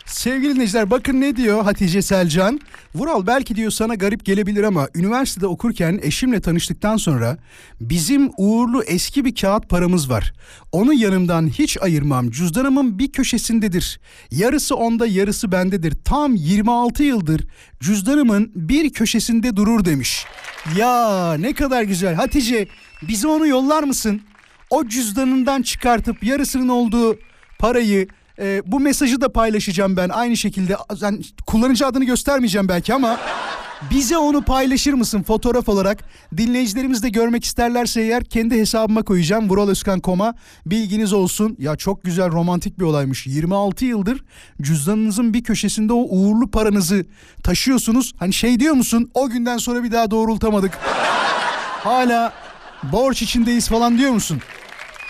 Sevgili 0.06 0.54
dinleyiciler 0.54 0.90
bakın 0.90 1.20
ne 1.20 1.36
diyor 1.36 1.64
Hatice 1.64 2.02
Selcan. 2.02 2.60
Vural 2.94 3.26
belki 3.26 3.56
diyor 3.56 3.70
sana 3.70 3.94
garip 3.94 4.24
gelebilir 4.24 4.62
ama 4.64 4.88
üniversitede 4.94 5.46
okurken 5.46 6.00
eşimle 6.02 6.40
tanıştıktan 6.40 6.96
sonra 6.96 7.36
bizim 7.80 8.30
uğurlu 8.36 8.82
eski 8.82 9.24
bir 9.24 9.34
kağıt 9.34 9.68
paramız 9.68 10.10
var. 10.10 10.32
Onu 10.72 10.94
yanımdan 10.94 11.48
hiç 11.48 11.78
ayırmam. 11.82 12.30
Cüzdanımın 12.30 12.98
bir 12.98 13.12
köşesindedir. 13.12 14.00
Yarısı 14.30 14.76
onda 14.76 15.06
yarısı 15.06 15.52
bendedir. 15.52 15.94
Tam 16.04 16.34
26 16.34 17.04
yıldır 17.04 17.40
cüzdanımın 17.80 18.52
bir 18.54 18.92
köşesinde 18.92 19.56
durur 19.56 19.84
demiş. 19.84 20.24
Ya 20.76 21.34
ne 21.38 21.52
kadar 21.52 21.82
güzel. 21.82 22.14
Hatice 22.14 22.68
bize 23.02 23.28
onu 23.28 23.46
yollar 23.46 23.82
mısın? 23.82 24.20
O 24.70 24.88
cüzdanından 24.88 25.62
çıkartıp 25.62 26.24
yarısının 26.24 26.68
olduğu 26.68 27.18
parayı 27.58 28.08
e, 28.38 28.62
bu 28.66 28.80
mesajı 28.80 29.20
da 29.20 29.32
paylaşacağım 29.32 29.96
ben 29.96 30.08
aynı 30.08 30.36
şekilde. 30.36 30.76
Yani 31.00 31.20
kullanıcı 31.46 31.86
adını 31.86 32.04
göstermeyeceğim 32.04 32.68
belki 32.68 32.94
ama 32.94 33.18
bize 33.90 34.18
onu 34.18 34.42
paylaşır 34.42 34.92
mısın 34.92 35.22
fotoğraf 35.22 35.68
olarak? 35.68 36.04
Dinleyicilerimiz 36.36 37.02
de 37.02 37.08
görmek 37.08 37.44
isterlerse 37.44 38.00
eğer 38.00 38.24
kendi 38.24 38.60
hesabıma 38.60 39.02
koyacağım. 39.02 39.48
Vuraloskan.com'a 39.48 40.34
bilginiz 40.66 41.12
olsun. 41.12 41.56
Ya 41.58 41.76
çok 41.76 42.04
güzel 42.04 42.32
romantik 42.32 42.78
bir 42.78 42.84
olaymış. 42.84 43.26
26 43.26 43.84
yıldır 43.84 44.24
cüzdanınızın 44.62 45.34
bir 45.34 45.44
köşesinde 45.44 45.92
o 45.92 46.06
uğurlu 46.08 46.50
paranızı 46.50 47.06
taşıyorsunuz. 47.42 48.14
Hani 48.18 48.32
şey 48.32 48.60
diyor 48.60 48.74
musun? 48.74 49.10
O 49.14 49.28
günden 49.28 49.58
sonra 49.58 49.82
bir 49.84 49.92
daha 49.92 50.10
doğrultamadık. 50.10 50.78
Hala 51.84 52.32
borç 52.82 53.22
içindeyiz 53.22 53.68
falan 53.68 53.98
diyor 53.98 54.10
musun? 54.10 54.40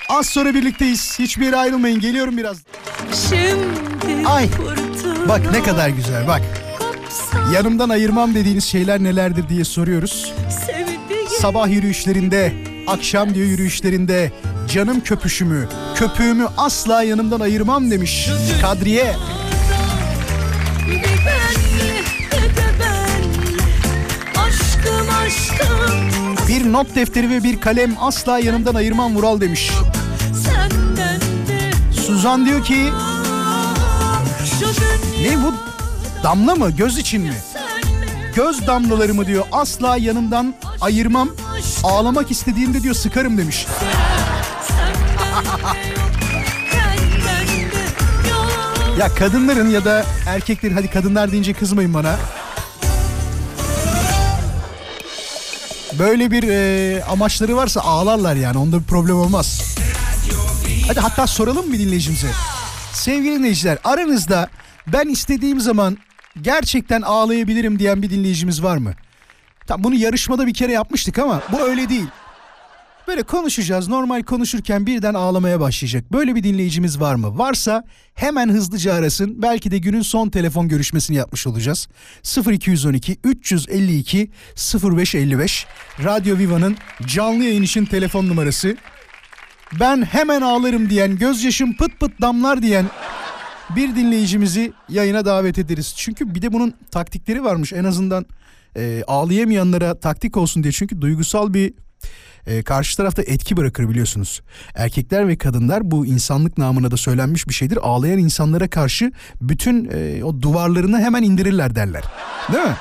Az 0.08 0.26
sonra 0.26 0.54
birlikteyiz. 0.54 1.18
Hiçbir 1.18 1.44
yere 1.46 1.56
ayrılmayın. 1.56 2.00
Geliyorum 2.00 2.36
biraz. 2.36 2.56
Şimdi 3.28 4.28
Ay. 4.28 4.48
Bak 5.28 5.40
ne 5.52 5.62
kadar 5.62 5.88
güzel 5.88 6.26
bak. 6.28 6.42
Yanımdan 7.54 7.88
ayırmam 7.88 8.34
dediğiniz 8.34 8.64
şeyler 8.64 9.02
nelerdir 9.04 9.48
diye 9.48 9.64
soruyoruz. 9.64 10.32
Sabah 11.40 11.68
yürüyüşlerinde, 11.68 12.52
akşam 12.86 13.34
diyor 13.34 13.46
yürüyüşlerinde 13.46 14.32
canım 14.72 15.00
köpüşümü, 15.00 15.68
köpüğümü 15.94 16.46
asla 16.56 17.02
yanımdan 17.02 17.40
ayırmam 17.40 17.90
demiş 17.90 18.28
Kadriye. 18.62 19.16
Ben 21.26 21.36
ben 22.80 23.22
Aşkım 24.40 25.08
aşkım 25.22 26.17
Bir 26.58 26.72
not 26.72 26.94
defteri 26.94 27.30
ve 27.30 27.42
bir 27.42 27.60
kalem 27.60 27.94
asla 28.00 28.38
yanımdan 28.38 28.74
ayırmam 28.74 29.16
Vural 29.16 29.40
demiş. 29.40 29.70
Suzan 32.06 32.46
diyor 32.46 32.64
ki 32.64 32.90
ne 35.22 35.42
bu 35.42 35.54
damla 36.22 36.54
mı 36.54 36.70
göz 36.70 36.98
için 36.98 37.22
mi? 37.22 37.34
göz 38.34 38.66
damlalarımı 38.66 39.26
diyor 39.26 39.44
asla 39.52 39.96
yanımdan 39.96 40.54
ayırmam. 40.80 41.28
Ağlamak 41.84 42.30
istediğimde 42.30 42.82
diyor 42.82 42.94
sıkarım 42.94 43.38
demiş. 43.38 43.66
Ya 48.98 49.08
kadınların 49.14 49.68
ya 49.68 49.84
da 49.84 50.04
erkeklerin 50.26 50.74
hadi 50.74 50.90
kadınlar 50.90 51.32
deyince 51.32 51.52
kızmayın 51.52 51.94
bana. 51.94 52.16
Böyle 55.98 56.30
bir 56.30 56.42
e, 56.48 57.04
amaçları 57.04 57.56
varsa 57.56 57.80
ağlarlar 57.80 58.36
yani 58.36 58.58
onda 58.58 58.80
bir 58.80 58.84
problem 58.84 59.16
olmaz. 59.16 59.76
Hadi 60.86 61.00
hatta 61.00 61.26
soralım 61.26 61.72
bir 61.72 61.78
dinleyicimize. 61.78 62.30
Sevgili 62.92 63.38
dinleyiciler 63.38 63.78
aranızda 63.84 64.48
ben 64.86 65.08
istediğim 65.08 65.60
zaman 65.60 65.98
gerçekten 66.42 67.02
ağlayabilirim 67.02 67.78
diyen 67.78 68.02
bir 68.02 68.10
dinleyicimiz 68.10 68.62
var 68.62 68.76
mı? 68.76 68.94
Tam 69.66 69.84
bunu 69.84 69.94
yarışmada 69.94 70.46
bir 70.46 70.54
kere 70.54 70.72
yapmıştık 70.72 71.18
ama 71.18 71.42
bu 71.52 71.60
öyle 71.60 71.88
değil. 71.88 72.06
Böyle 73.08 73.22
konuşacağız. 73.22 73.88
Normal 73.88 74.22
konuşurken 74.22 74.86
birden 74.86 75.14
ağlamaya 75.14 75.60
başlayacak. 75.60 76.12
Böyle 76.12 76.34
bir 76.34 76.42
dinleyicimiz 76.42 77.00
var 77.00 77.14
mı? 77.14 77.38
Varsa 77.38 77.84
hemen 78.14 78.48
hızlıca 78.48 78.94
arasın. 78.94 79.42
Belki 79.42 79.70
de 79.70 79.78
günün 79.78 80.02
son 80.02 80.30
telefon 80.30 80.68
görüşmesini 80.68 81.16
yapmış 81.16 81.46
olacağız. 81.46 81.88
0212 82.50 83.16
352 83.24 84.30
0555 84.82 85.66
Radyo 86.04 86.38
Viva'nın 86.38 86.76
canlı 87.06 87.44
yayın 87.44 87.62
için 87.62 87.84
telefon 87.84 88.28
numarası. 88.28 88.76
Ben 89.80 90.02
hemen 90.02 90.40
ağlarım 90.40 90.90
diyen, 90.90 91.18
gözyaşım 91.18 91.76
pıt 91.76 92.00
pıt 92.00 92.20
damlar 92.20 92.62
diyen 92.62 92.86
bir 93.76 93.96
dinleyicimizi 93.96 94.72
yayına 94.88 95.24
davet 95.24 95.58
ederiz. 95.58 95.94
Çünkü 95.96 96.34
bir 96.34 96.42
de 96.42 96.52
bunun 96.52 96.74
taktikleri 96.90 97.44
varmış. 97.44 97.72
En 97.72 97.84
azından 97.84 98.26
e, 98.76 99.02
ağlayamayanlara 99.06 100.00
taktik 100.00 100.36
olsun 100.36 100.62
diye. 100.62 100.72
Çünkü 100.72 101.00
duygusal 101.00 101.54
bir 101.54 101.72
e, 102.48 102.62
karşı 102.62 102.96
tarafta 102.96 103.22
etki 103.22 103.56
bırakır 103.56 103.88
biliyorsunuz. 103.88 104.42
Erkekler 104.74 105.28
ve 105.28 105.36
kadınlar 105.38 105.90
bu 105.90 106.06
insanlık 106.06 106.58
namına 106.58 106.90
da 106.90 106.96
söylenmiş 106.96 107.48
bir 107.48 107.54
şeydir. 107.54 107.78
Ağlayan 107.82 108.18
insanlara 108.18 108.68
karşı 108.70 109.12
bütün 109.40 109.90
e, 109.92 110.24
o 110.24 110.42
duvarlarını 110.42 111.00
hemen 111.00 111.22
indirirler 111.22 111.74
derler. 111.74 112.02
Değil 112.52 112.64
mi? 112.64 112.76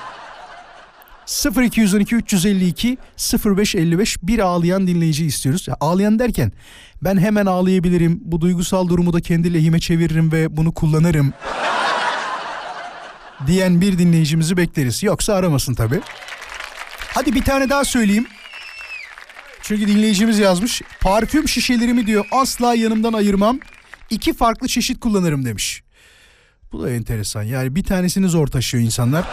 0212 1.66 2.16
352 2.16 2.98
0555 3.46 4.18
bir 4.24 4.40
ağlayan 4.40 4.88
dinleyici 4.88 5.26
istiyoruz. 5.26 5.68
Ya, 5.68 5.76
ağlayan 5.80 6.20
derken 6.20 6.52
ben 7.04 7.18
hemen 7.18 7.46
ağlayabilirim. 7.46 8.20
Bu 8.24 8.42
duygusal 8.42 8.88
durumu 8.88 9.14
da 9.14 9.22
kendi 9.22 9.54
lehime 9.54 9.80
çeviririm 9.80 10.32
ve 10.32 10.58
bunu 10.58 10.72
kullanırım. 10.74 11.34
diyen 13.48 13.82
bir 13.82 13.98
dinleyicimizi 13.98 14.58
bekleriz. 14.58 15.04
Yoksa 15.04 15.34
aramasın 15.34 15.74
tabii. 15.74 16.00
Hadi 17.14 17.36
bir 17.36 17.44
tane 17.44 17.70
daha 17.70 17.86
söyleyeyim. 17.86 18.28
Çünkü 19.68 19.88
dinleyicimiz 19.88 20.40
yazmış. 20.40 20.82
Parfüm 21.02 21.48
şişelerimi 21.48 22.08
diyor 22.08 22.26
asla 22.32 22.76
yanımdan 22.76 23.14
ayırmam. 23.14 23.60
İki 24.10 24.34
farklı 24.34 24.68
çeşit 24.68 25.00
kullanırım 25.00 25.46
demiş. 25.46 25.84
Bu 26.72 26.84
da 26.84 26.92
enteresan. 26.92 27.44
Yani 27.44 27.76
bir 27.76 27.84
tanesini 27.84 28.30
zor 28.30 28.48
taşıyor 28.48 28.84
insanlar. 28.84 29.26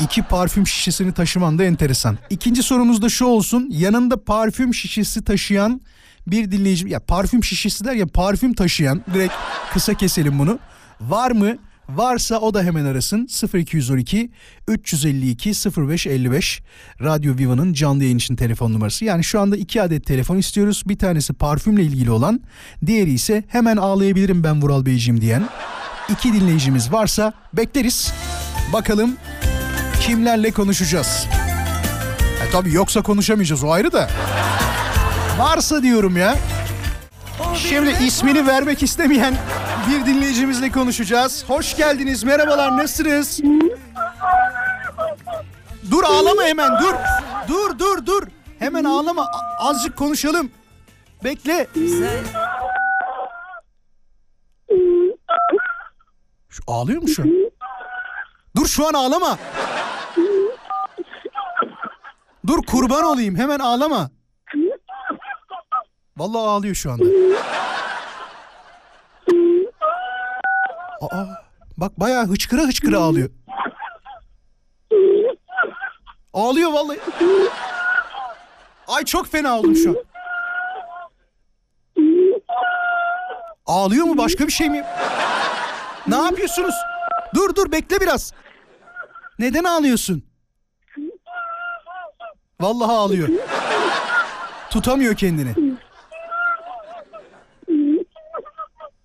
İki 0.00 0.22
parfüm 0.22 0.66
şişesini 0.66 1.12
taşıman 1.12 1.58
da 1.58 1.64
enteresan. 1.64 2.18
İkinci 2.30 2.62
sorumuz 2.62 3.02
da 3.02 3.08
şu 3.08 3.24
olsun. 3.24 3.68
Yanında 3.70 4.24
parfüm 4.24 4.74
şişesi 4.74 5.24
taşıyan 5.24 5.80
bir 6.26 6.50
dinleyici... 6.50 6.88
Ya 6.88 7.00
parfüm 7.00 7.44
şişesi 7.44 7.84
der 7.84 7.94
ya 7.94 8.06
parfüm 8.06 8.54
taşıyan. 8.54 9.04
Direkt 9.14 9.34
kısa 9.72 9.94
keselim 9.94 10.38
bunu. 10.38 10.58
Var 11.00 11.30
mı? 11.30 11.56
Varsa 11.94 12.38
o 12.38 12.54
da 12.54 12.62
hemen 12.62 12.84
arasın 12.84 13.28
0212 13.54 14.30
352 14.68 15.50
0555 15.76 16.62
Radyo 17.02 17.38
Viva'nın 17.38 17.72
canlı 17.72 18.04
yayın 18.04 18.16
için 18.16 18.36
telefon 18.36 18.72
numarası. 18.72 19.04
Yani 19.04 19.24
şu 19.24 19.40
anda 19.40 19.56
iki 19.56 19.82
adet 19.82 20.06
telefon 20.06 20.36
istiyoruz. 20.36 20.82
Bir 20.86 20.98
tanesi 20.98 21.32
parfümle 21.32 21.82
ilgili 21.82 22.10
olan, 22.10 22.40
diğeri 22.86 23.12
ise 23.12 23.44
hemen 23.48 23.76
ağlayabilirim 23.76 24.44
ben 24.44 24.62
Vural 24.62 24.86
Beyciğim 24.86 25.20
diyen. 25.20 25.48
iki 26.08 26.32
dinleyicimiz 26.32 26.92
varsa 26.92 27.32
bekleriz. 27.52 28.12
Bakalım 28.72 29.16
kimlerle 30.00 30.50
konuşacağız. 30.50 31.26
E 32.46 32.50
tabii 32.52 32.72
yoksa 32.72 33.02
konuşamayacağız 33.02 33.64
o 33.64 33.70
ayrı 33.70 33.92
da. 33.92 34.10
Varsa 35.38 35.82
diyorum 35.82 36.16
ya. 36.16 36.36
Şimdi 37.56 38.04
ismini 38.04 38.46
vermek 38.46 38.82
istemeyen 38.82 39.34
bir 39.88 40.06
dinleyicimizle 40.06 40.70
konuşacağız. 40.72 41.44
Hoş 41.48 41.76
geldiniz. 41.76 42.24
Merhabalar. 42.24 42.76
Nasılsınız? 42.76 43.40
Dur 45.90 46.04
ağlama 46.04 46.42
hemen. 46.42 46.70
Dur. 46.82 46.94
Dur 47.48 47.78
dur 47.78 48.06
dur. 48.06 48.22
Hemen 48.58 48.84
ağlama. 48.84 49.26
Azıcık 49.58 49.96
konuşalım. 49.96 50.50
Bekle. 51.24 51.66
Şu 56.48 56.62
ağlıyor 56.66 57.02
mu 57.02 57.08
şu? 57.08 57.24
Dur 58.56 58.66
şu 58.66 58.88
an 58.88 58.94
ağlama. 58.94 59.38
Dur 62.46 62.66
kurban 62.66 63.04
olayım. 63.04 63.36
Hemen 63.36 63.58
ağlama. 63.58 64.10
Vallahi 66.16 66.42
ağlıyor 66.48 66.74
şu 66.74 66.92
anda. 66.92 67.04
Aa, 71.00 71.24
bak 71.76 72.00
bayağı 72.00 72.26
hıçkıra 72.26 72.62
hıçkıra 72.62 72.98
ağlıyor. 72.98 73.30
Ağlıyor 76.32 76.72
vallahi. 76.72 77.00
Ay 78.88 79.04
çok 79.04 79.26
fena 79.26 79.58
oldum 79.58 79.76
şu 79.76 79.90
an. 79.90 79.96
Ağlıyor 83.66 84.04
mu 84.06 84.18
başka 84.18 84.46
bir 84.46 84.52
şey 84.52 84.70
mi? 84.70 84.84
Ne 86.06 86.16
yapıyorsunuz? 86.16 86.74
Dur 87.34 87.54
dur 87.54 87.72
bekle 87.72 88.00
biraz. 88.00 88.32
Neden 89.38 89.64
ağlıyorsun? 89.64 90.22
Vallahi 92.60 92.92
ağlıyor. 92.92 93.28
Tutamıyor 94.70 95.14
kendini. 95.16 95.54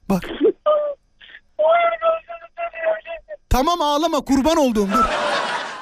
Bak. 0.10 0.24
Tamam 3.56 3.82
ağlama 3.82 4.22
kurban 4.22 4.58
olduğum 4.58 4.88
dur. 4.88 5.06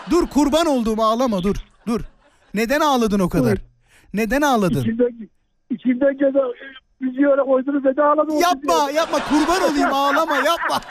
Dur 0.09 0.28
kurban 0.28 0.65
olduğum 0.65 1.01
ağlama 1.01 1.43
dur. 1.43 1.55
Dur. 1.88 2.01
Neden 2.53 2.80
ağladın 2.80 3.19
o 3.19 3.30
kadar? 3.30 3.57
Neden 4.13 4.41
ağladın? 4.41 4.82
İçimden, 4.82 5.30
içimden 5.69 6.17
gene 6.17 6.43
bizi 7.01 7.28
öyle 7.28 7.41
koydunuz 7.41 7.86
ve 7.86 7.95
de 7.95 8.03
ağladım. 8.03 8.39
Yapma 8.39 8.91
yapma 8.91 9.19
kurban 9.30 9.71
olayım 9.71 9.93
ağlama 9.93 10.36
yapma. 10.36 10.82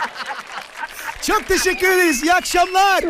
Çok 1.22 1.46
teşekkür 1.48 1.88
ederiz. 1.88 2.22
İyi 2.22 2.34
akşamlar. 2.34 3.04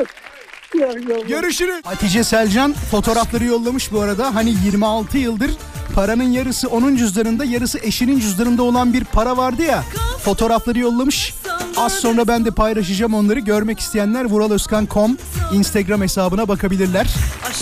Görüşürüz. 1.29 1.81
Hatice 1.85 2.25
Selcan 2.25 2.73
fotoğrafları 2.73 3.45
yollamış 3.45 3.93
bu 3.93 4.01
arada. 4.01 4.35
Hani 4.35 4.55
26 4.67 5.19
yıldır 5.19 5.51
paranın 5.95 6.31
yarısı 6.31 6.69
onun 6.69 6.97
cüzdanında 6.97 7.45
yarısı 7.45 7.79
eşinin 7.79 8.19
cüzdanında 8.19 8.63
olan 8.63 8.93
bir 8.93 9.05
para 9.05 9.37
vardı 9.37 9.63
ya. 9.63 9.83
Fotoğrafları 10.19 10.79
yollamış. 10.79 11.35
Az 11.83 11.93
sonra 11.93 12.29
ben 12.29 12.45
de 12.45 12.51
paylaşacağım 12.51 13.15
onları. 13.15 13.39
Görmek 13.39 13.81
isteyenler 13.81 14.25
vuraloskan.com 14.25 15.17
Instagram 15.53 16.03
hesabına 16.03 16.49
bakabilirler. 16.49 17.07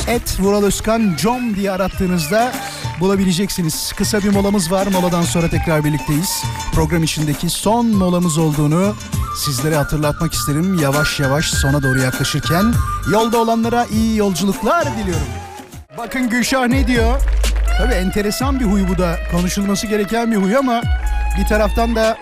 Et 0.08 0.40
vuraloskan.com 0.40 1.56
diye 1.56 1.70
arattığınızda 1.70 2.52
bulabileceksiniz. 3.00 3.92
Kısa 3.96 4.18
bir 4.22 4.28
molamız 4.28 4.72
var. 4.72 4.86
Moladan 4.86 5.22
sonra 5.22 5.48
tekrar 5.48 5.84
birlikteyiz. 5.84 6.42
Program 6.74 7.02
içindeki 7.02 7.50
son 7.50 7.86
molamız 7.86 8.38
olduğunu 8.38 8.94
sizlere 9.44 9.76
hatırlatmak 9.76 10.32
isterim. 10.32 10.78
Yavaş 10.82 11.20
yavaş 11.20 11.50
sona 11.50 11.82
doğru 11.82 11.98
yaklaşırken 11.98 12.74
yolda 13.12 13.38
olanlara 13.38 13.84
iyi 13.84 14.16
yolculuklar 14.16 14.84
diliyorum. 14.96 15.28
Bakın 15.98 16.28
Gülşah 16.28 16.66
ne 16.66 16.86
diyor? 16.86 17.20
Tabii 17.78 17.94
enteresan 17.94 18.60
bir 18.60 18.64
huy 18.64 18.88
bu 18.88 18.98
da. 18.98 19.16
Konuşulması 19.32 19.86
gereken 19.86 20.30
bir 20.30 20.36
huy 20.36 20.56
ama 20.56 20.82
bir 21.38 21.46
taraftan 21.46 21.96
da 21.96 22.16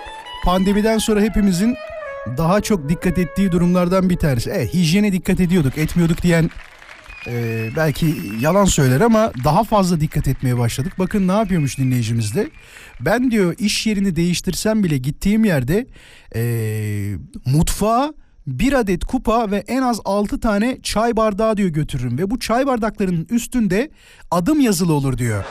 pandemiden 0.45 0.99
sonra 0.99 1.21
hepimizin 1.21 1.77
daha 2.37 2.61
çok 2.61 2.89
dikkat 2.89 3.19
ettiği 3.19 3.53
durumlardan 3.53 4.11
bir 4.11 4.17
tanesi. 4.17 4.51
Evet 4.51 4.75
hijyene 4.75 5.13
dikkat 5.13 5.41
ediyorduk, 5.41 5.79
etmiyorduk 5.79 6.23
diyen 6.23 6.51
e, 7.27 7.69
belki 7.77 8.17
yalan 8.41 8.65
söyler 8.65 9.01
ama 9.01 9.33
daha 9.45 9.65
fazla 9.65 10.01
dikkat 10.01 10.29
etmeye 10.29 10.59
başladık. 10.59 10.93
Bakın 10.99 11.29
ne 11.29 11.33
yapıyormuş 11.33 11.79
dinleyicimiz 11.79 12.35
de. 12.35 12.51
Ben 13.01 13.31
diyor 13.31 13.55
iş 13.59 13.87
yerini 13.87 14.17
değiştirsem 14.17 14.85
bile 14.85 14.99
gittiğim 14.99 15.45
yerde 15.45 15.87
e, 16.35 16.43
mutfağa 17.47 18.15
bir 18.47 18.73
adet 18.73 19.05
kupa 19.05 19.51
ve 19.51 19.65
en 19.69 19.83
az 19.83 20.01
6 20.05 20.41
tane 20.41 20.79
çay 20.83 21.17
bardağı 21.17 21.57
diyor 21.57 21.69
götürürüm. 21.69 22.19
Ve 22.19 22.31
bu 22.31 22.39
çay 22.39 22.67
bardaklarının 22.67 23.27
üstünde 23.31 23.91
adım 24.31 24.61
yazılı 24.61 24.93
olur 24.93 25.19
diyor. 25.19 25.45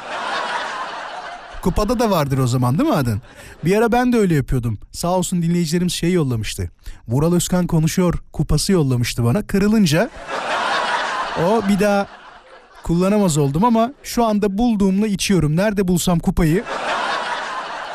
Kupada 1.68 1.99
da 1.99 2.09
vardır 2.11 2.38
o 2.38 2.47
zaman 2.47 2.78
değil 2.78 2.89
mi 2.89 2.95
adın? 2.95 3.22
Bir 3.65 3.76
ara 3.78 3.91
ben 3.91 4.13
de 4.13 4.18
öyle 4.18 4.36
yapıyordum. 4.36 4.78
Sağ 4.91 5.07
olsun 5.07 5.41
dinleyicilerimiz 5.41 5.93
şey 5.93 6.11
yollamıştı. 6.11 6.70
Vural 7.07 7.34
Özkan 7.34 7.68
konuşuyor 7.68 8.13
kupası 8.34 8.72
yollamıştı 8.72 9.24
bana. 9.24 9.47
Kırılınca 9.47 10.09
O 11.45 11.61
bir 11.70 11.80
daha 11.80 12.07
kullanamaz 12.84 13.38
oldum 13.38 13.65
ama 13.65 13.93
şu 14.03 14.26
anda 14.26 14.57
bulduğumla 14.57 15.07
içiyorum. 15.07 15.55
Nerede 15.55 15.88
bulsam 15.88 16.20
kupayı 16.20 16.63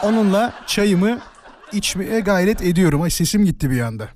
onunla 0.03 0.53
çayımı 0.67 1.19
içmeye 1.73 2.21
gayret 2.21 2.63
ediyorum. 2.63 3.03
Ay 3.03 3.11
sesim 3.11 3.45
gitti 3.45 3.71
bir 3.71 3.81
anda. 3.81 4.09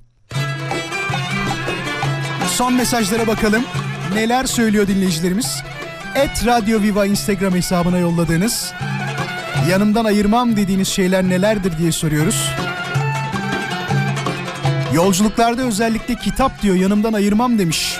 Son 2.47 2.73
mesajlara 2.73 3.27
bakalım. 3.27 3.63
Neler 4.13 4.45
söylüyor 4.45 4.87
dinleyicilerimiz? 4.87 5.63
Et 6.15 6.45
Radyo 6.45 6.81
Viva 6.81 7.05
Instagram 7.05 7.53
hesabına 7.53 7.97
yolladığınız 7.97 8.73
yanımdan 9.69 10.05
ayırmam 10.05 10.55
dediğiniz 10.55 10.87
şeyler 10.87 11.23
nelerdir 11.23 11.77
diye 11.77 11.91
soruyoruz. 11.91 12.49
Yolculuklarda 14.93 15.61
özellikle 15.61 16.15
kitap 16.15 16.61
diyor 16.61 16.75
yanımdan 16.75 17.13
ayırmam 17.13 17.59
demiş. 17.59 17.97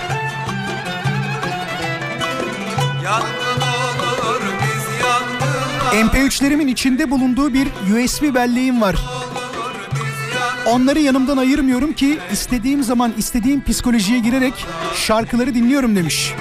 MP3'lerimin 5.92 6.70
içinde 6.70 7.10
bulunduğu 7.10 7.54
bir 7.54 7.66
USB 7.66 8.34
belleğim 8.34 8.80
var. 8.80 8.96
Onları 10.66 11.00
yanımdan 11.00 11.36
ayırmıyorum 11.36 11.92
ki 11.92 12.18
istediğim 12.32 12.82
zaman 12.82 13.12
istediğim 13.16 13.64
psikolojiye 13.64 14.18
girerek 14.18 14.54
şarkıları 14.94 15.54
dinliyorum 15.54 15.96
demiş. 15.96 16.34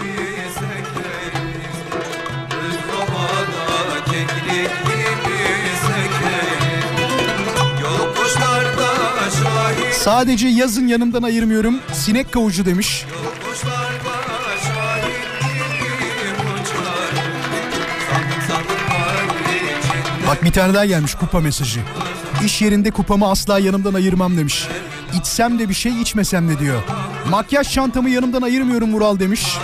Sadece 10.07 10.47
yazın 10.47 10.87
yanımdan 10.87 11.23
ayırmıyorum. 11.23 11.79
Sinek 11.93 12.31
kavucu 12.31 12.65
demiş. 12.65 13.05
Bak 20.27 20.43
bir 20.43 20.51
tane 20.51 20.73
daha 20.73 20.85
gelmiş 20.85 21.15
kupa 21.15 21.39
mesajı. 21.39 21.79
İş 22.45 22.61
yerinde 22.61 22.91
kupamı 22.91 23.29
asla 23.29 23.59
yanımdan 23.59 23.93
ayırmam 23.93 24.37
demiş. 24.37 24.67
İçsem 25.19 25.59
de 25.59 25.69
bir 25.69 25.73
şey 25.73 26.01
içmesem 26.01 26.49
de 26.49 26.59
diyor. 26.59 26.83
Makyaj 27.29 27.73
çantamı 27.73 28.09
yanımdan 28.09 28.41
ayırmıyorum 28.41 28.89
Mural 28.89 29.19
demiş. 29.19 29.57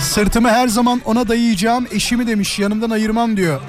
Sırtımı 0.00 0.48
her 0.48 0.68
zaman 0.68 1.00
ona 1.04 1.28
dayayacağım 1.28 1.86
eşimi 1.92 2.26
demiş 2.26 2.58
yanımdan 2.58 2.90
ayırmam 2.90 3.36
diyor. 3.36 3.60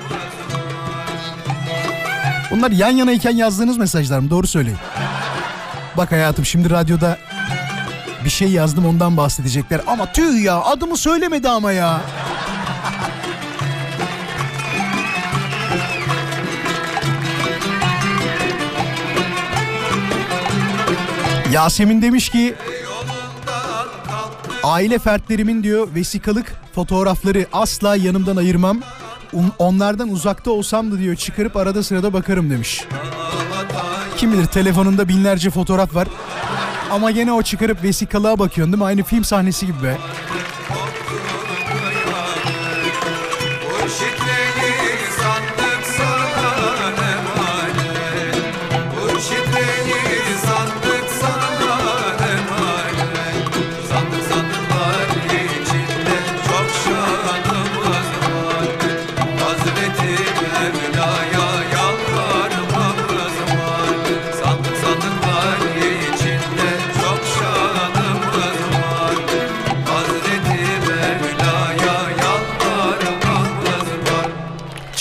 Bunlar 2.53 2.71
yan 2.71 2.91
yanayken 2.91 3.31
yazdığınız 3.31 3.77
mesajlar 3.77 4.19
mı? 4.19 4.29
Doğru 4.29 4.47
söyleyin. 4.47 4.77
Bak 5.97 6.11
hayatım 6.11 6.45
şimdi 6.45 6.69
radyoda 6.69 7.17
bir 8.25 8.29
şey 8.29 8.51
yazdım 8.51 8.85
ondan 8.85 9.17
bahsedecekler. 9.17 9.81
Ama 9.87 10.11
tüh 10.11 10.43
ya 10.43 10.61
adımı 10.61 10.97
söylemedi 10.97 11.49
ama 11.49 11.71
ya. 11.71 12.01
Yasemin 21.51 22.01
demiş 22.01 22.29
ki 22.29 22.55
aile 24.63 24.99
fertlerimin 24.99 25.63
diyor 25.63 25.87
vesikalık 25.95 26.53
fotoğrafları 26.75 27.45
asla 27.53 27.95
yanımdan 27.95 28.35
ayırmam. 28.35 28.81
Onlardan 29.59 30.09
uzakta 30.09 30.51
olsam 30.51 30.91
da 30.91 30.97
diyor 30.99 31.15
çıkarıp 31.15 31.57
arada 31.57 31.83
sırada 31.83 32.13
bakarım 32.13 32.49
demiş. 32.49 32.85
Kim 34.17 34.33
bilir 34.33 34.45
telefonunda 34.45 35.07
binlerce 35.07 35.49
fotoğraf 35.49 35.95
var. 35.95 36.07
Ama 36.91 37.11
gene 37.11 37.31
o 37.31 37.41
çıkarıp 37.41 37.83
vesikalığa 37.83 38.39
bakıyorsun 38.39 38.73
değil 38.73 38.81
mi? 38.81 38.85
Aynı 38.85 39.03
film 39.03 39.23
sahnesi 39.23 39.65
gibi 39.65 39.83
be. 39.83 39.97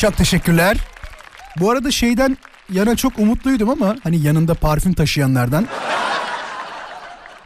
Çok 0.02 0.16
teşekkürler. 0.16 0.76
Bu 1.60 1.70
arada 1.70 1.90
şeyden 1.90 2.36
yana 2.72 2.96
çok 2.96 3.18
umutluydum 3.18 3.70
ama 3.70 3.96
hani 4.02 4.18
yanında 4.18 4.54
parfüm 4.54 4.92
taşıyanlardan. 4.92 5.68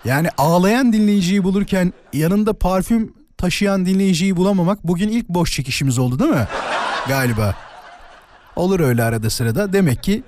Yani 0.05 0.29
ağlayan 0.39 0.93
dinleyiciyi 0.93 1.45
bulurken 1.45 1.93
yanında 2.13 2.53
parfüm 2.53 3.13
taşıyan 3.39 3.87
dinleyiciyi 3.87 4.37
bulamamak 4.37 4.87
bugün 4.87 5.09
ilk 5.09 5.29
boş 5.29 5.53
çekişimiz 5.53 5.99
oldu 5.99 6.19
değil 6.19 6.31
mi? 6.31 6.47
Galiba. 7.09 7.55
Olur 8.57 8.81
öyle 8.81 9.05
arada 9.05 9.31
sırada. 9.31 9.73
Demek 9.73 10.03
ki 10.03 10.23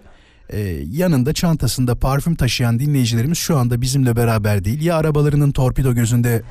e, 0.49 0.59
yanında 0.91 1.33
çantasında 1.33 1.95
parfüm 1.95 2.35
taşıyan 2.35 2.79
dinleyicilerimiz 2.79 3.39
şu 3.39 3.59
anda 3.59 3.81
bizimle 3.81 4.17
beraber 4.17 4.65
değil. 4.65 4.83
Ya 4.83 4.97
arabalarının 4.97 5.53
torpido 5.53 5.95
gözünde 5.95 6.43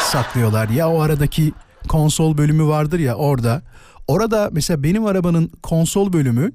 saklıyorlar 0.00 0.68
ya 0.68 0.88
o 0.88 1.00
aradaki 1.00 1.52
konsol 1.88 2.38
bölümü 2.38 2.66
vardır 2.66 2.98
ya 2.98 3.14
orada. 3.14 3.62
Orada 4.08 4.48
mesela 4.52 4.82
benim 4.82 5.06
arabanın 5.06 5.52
konsol 5.62 6.12
bölümü 6.12 6.52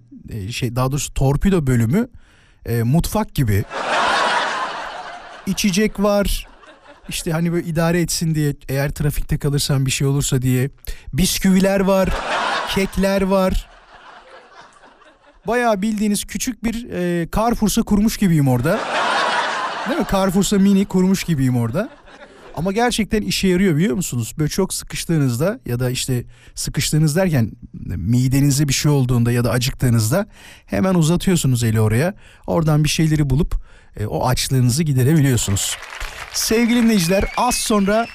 şey 0.51 0.75
daha 0.75 0.91
doğrusu 0.91 1.13
torpido 1.13 1.67
bölümü 1.67 2.07
e, 2.65 2.83
mutfak 2.83 3.35
gibi. 3.35 3.63
İçecek 5.45 5.99
var. 5.99 6.47
İşte 7.09 7.31
hani 7.31 7.51
böyle 7.53 7.67
idare 7.67 8.01
etsin 8.01 8.35
diye 8.35 8.55
eğer 8.69 8.91
trafikte 8.91 9.37
kalırsan 9.37 9.85
bir 9.85 9.91
şey 9.91 10.07
olursa 10.07 10.41
diye. 10.41 10.69
Bisküviler 11.13 11.79
var. 11.79 12.09
Kekler 12.75 13.21
var. 13.21 13.69
Bayağı 15.47 15.81
bildiğiniz 15.81 16.25
küçük 16.25 16.63
bir 16.63 16.89
e, 16.91 17.27
Carrefour'sa 17.35 17.81
kurmuş 17.81 18.17
gibiyim 18.17 18.47
orada. 18.47 18.79
Değil 19.89 19.99
mi? 19.99 20.05
Carrefour'sa 20.11 20.57
mini 20.57 20.85
kurmuş 20.85 21.23
gibiyim 21.23 21.57
orada. 21.57 21.89
Ama 22.55 22.71
gerçekten 22.71 23.21
işe 23.21 23.47
yarıyor 23.47 23.75
biliyor 23.75 23.95
musunuz? 23.95 24.33
Böyle 24.37 24.49
çok 24.49 24.73
sıkıştığınızda 24.73 25.59
ya 25.65 25.79
da 25.79 25.89
işte 25.89 26.23
sıkıştığınız 26.55 27.15
derken 27.15 27.51
midenize 27.95 28.67
bir 28.67 28.73
şey 28.73 28.91
olduğunda 28.91 29.31
ya 29.31 29.43
da 29.43 29.51
acıktığınızda 29.51 30.27
hemen 30.65 30.95
uzatıyorsunuz 30.95 31.63
eli 31.63 31.81
oraya. 31.81 32.13
Oradan 32.47 32.83
bir 32.83 32.89
şeyleri 32.89 33.29
bulup 33.29 33.55
e, 33.99 34.05
o 34.05 34.27
açlığınızı 34.27 34.83
giderebiliyorsunuz. 34.83 35.77
Sevgili 36.33 36.83
dinleyiciler 36.83 37.25
az 37.37 37.55
sonra 37.55 38.07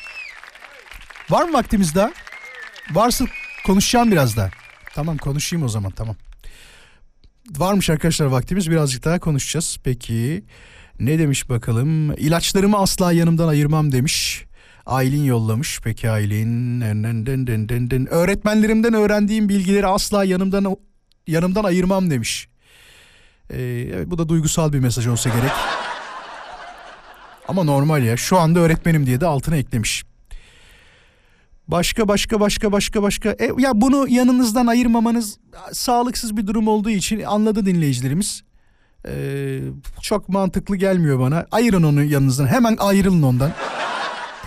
var 1.30 1.44
mı 1.44 1.52
vaktimiz 1.52 1.94
daha? 1.94 2.12
Varsa 2.92 3.24
konuşacağım 3.66 4.12
biraz 4.12 4.36
daha. 4.36 4.50
Tamam 4.94 5.16
konuşayım 5.16 5.64
o 5.64 5.68
zaman 5.68 5.90
tamam. 5.90 6.16
Varmış 7.56 7.90
arkadaşlar 7.90 8.26
vaktimiz 8.26 8.70
birazcık 8.70 9.04
daha 9.04 9.18
konuşacağız. 9.18 9.78
Peki 9.84 10.44
ne 11.00 11.18
demiş 11.18 11.48
bakalım? 11.48 12.12
İlaçlarımı 12.12 12.78
asla 12.78 13.12
yanımdan 13.12 13.48
ayırmam 13.48 13.92
demiş. 13.92 14.44
Aylin 14.86 15.24
yollamış. 15.24 15.80
Peki 15.84 16.10
Aylin. 16.10 16.80
Öğretmenlerimden 18.06 18.94
öğrendiğim 18.94 19.48
bilgileri 19.48 19.86
asla 19.86 20.24
yanımdan 20.24 20.76
yanımdan 21.26 21.64
ayırmam 21.64 22.10
demiş. 22.10 22.48
Ee, 23.50 23.90
evet, 23.94 24.10
bu 24.10 24.18
da 24.18 24.28
duygusal 24.28 24.72
bir 24.72 24.78
mesaj 24.78 25.06
olsa 25.06 25.30
gerek. 25.30 25.52
Ama 27.48 27.64
normal 27.64 28.02
ya. 28.02 28.16
Şu 28.16 28.38
anda 28.38 28.60
öğretmenim 28.60 29.06
diye 29.06 29.20
de 29.20 29.26
altına 29.26 29.56
eklemiş. 29.56 30.04
Başka 31.68 32.08
başka 32.08 32.40
başka 32.40 32.72
başka 32.72 33.02
başka. 33.02 33.30
E, 33.30 33.50
ya 33.58 33.80
bunu 33.80 34.08
yanınızdan 34.08 34.66
ayırmamanız 34.66 35.38
sağlıksız 35.72 36.36
bir 36.36 36.46
durum 36.46 36.68
olduğu 36.68 36.90
için 36.90 37.22
anladı 37.22 37.66
dinleyicilerimiz. 37.66 38.42
Ee, 39.06 39.60
çok 40.02 40.28
mantıklı 40.28 40.76
gelmiyor 40.76 41.20
bana. 41.20 41.46
Ayırın 41.50 41.82
onu 41.82 42.02
yanınızdan. 42.04 42.46
Hemen 42.46 42.76
ayrılın 42.80 43.22
ondan. 43.22 43.50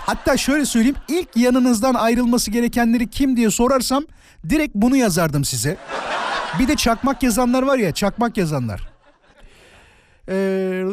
Hatta 0.05 0.37
şöyle 0.37 0.65
söyleyeyim. 0.65 0.95
ilk 1.07 1.37
yanınızdan 1.37 1.93
ayrılması 1.93 2.51
gerekenleri 2.51 3.09
kim 3.09 3.37
diye 3.37 3.51
sorarsam 3.51 4.03
direkt 4.49 4.75
bunu 4.75 4.95
yazardım 4.95 5.45
size. 5.45 5.77
Bir 6.59 6.67
de 6.67 6.75
çakmak 6.75 7.23
yazanlar 7.23 7.63
var 7.63 7.77
ya 7.77 7.91
çakmak 7.91 8.37
yazanlar. 8.37 8.91
Ee, 10.29 10.83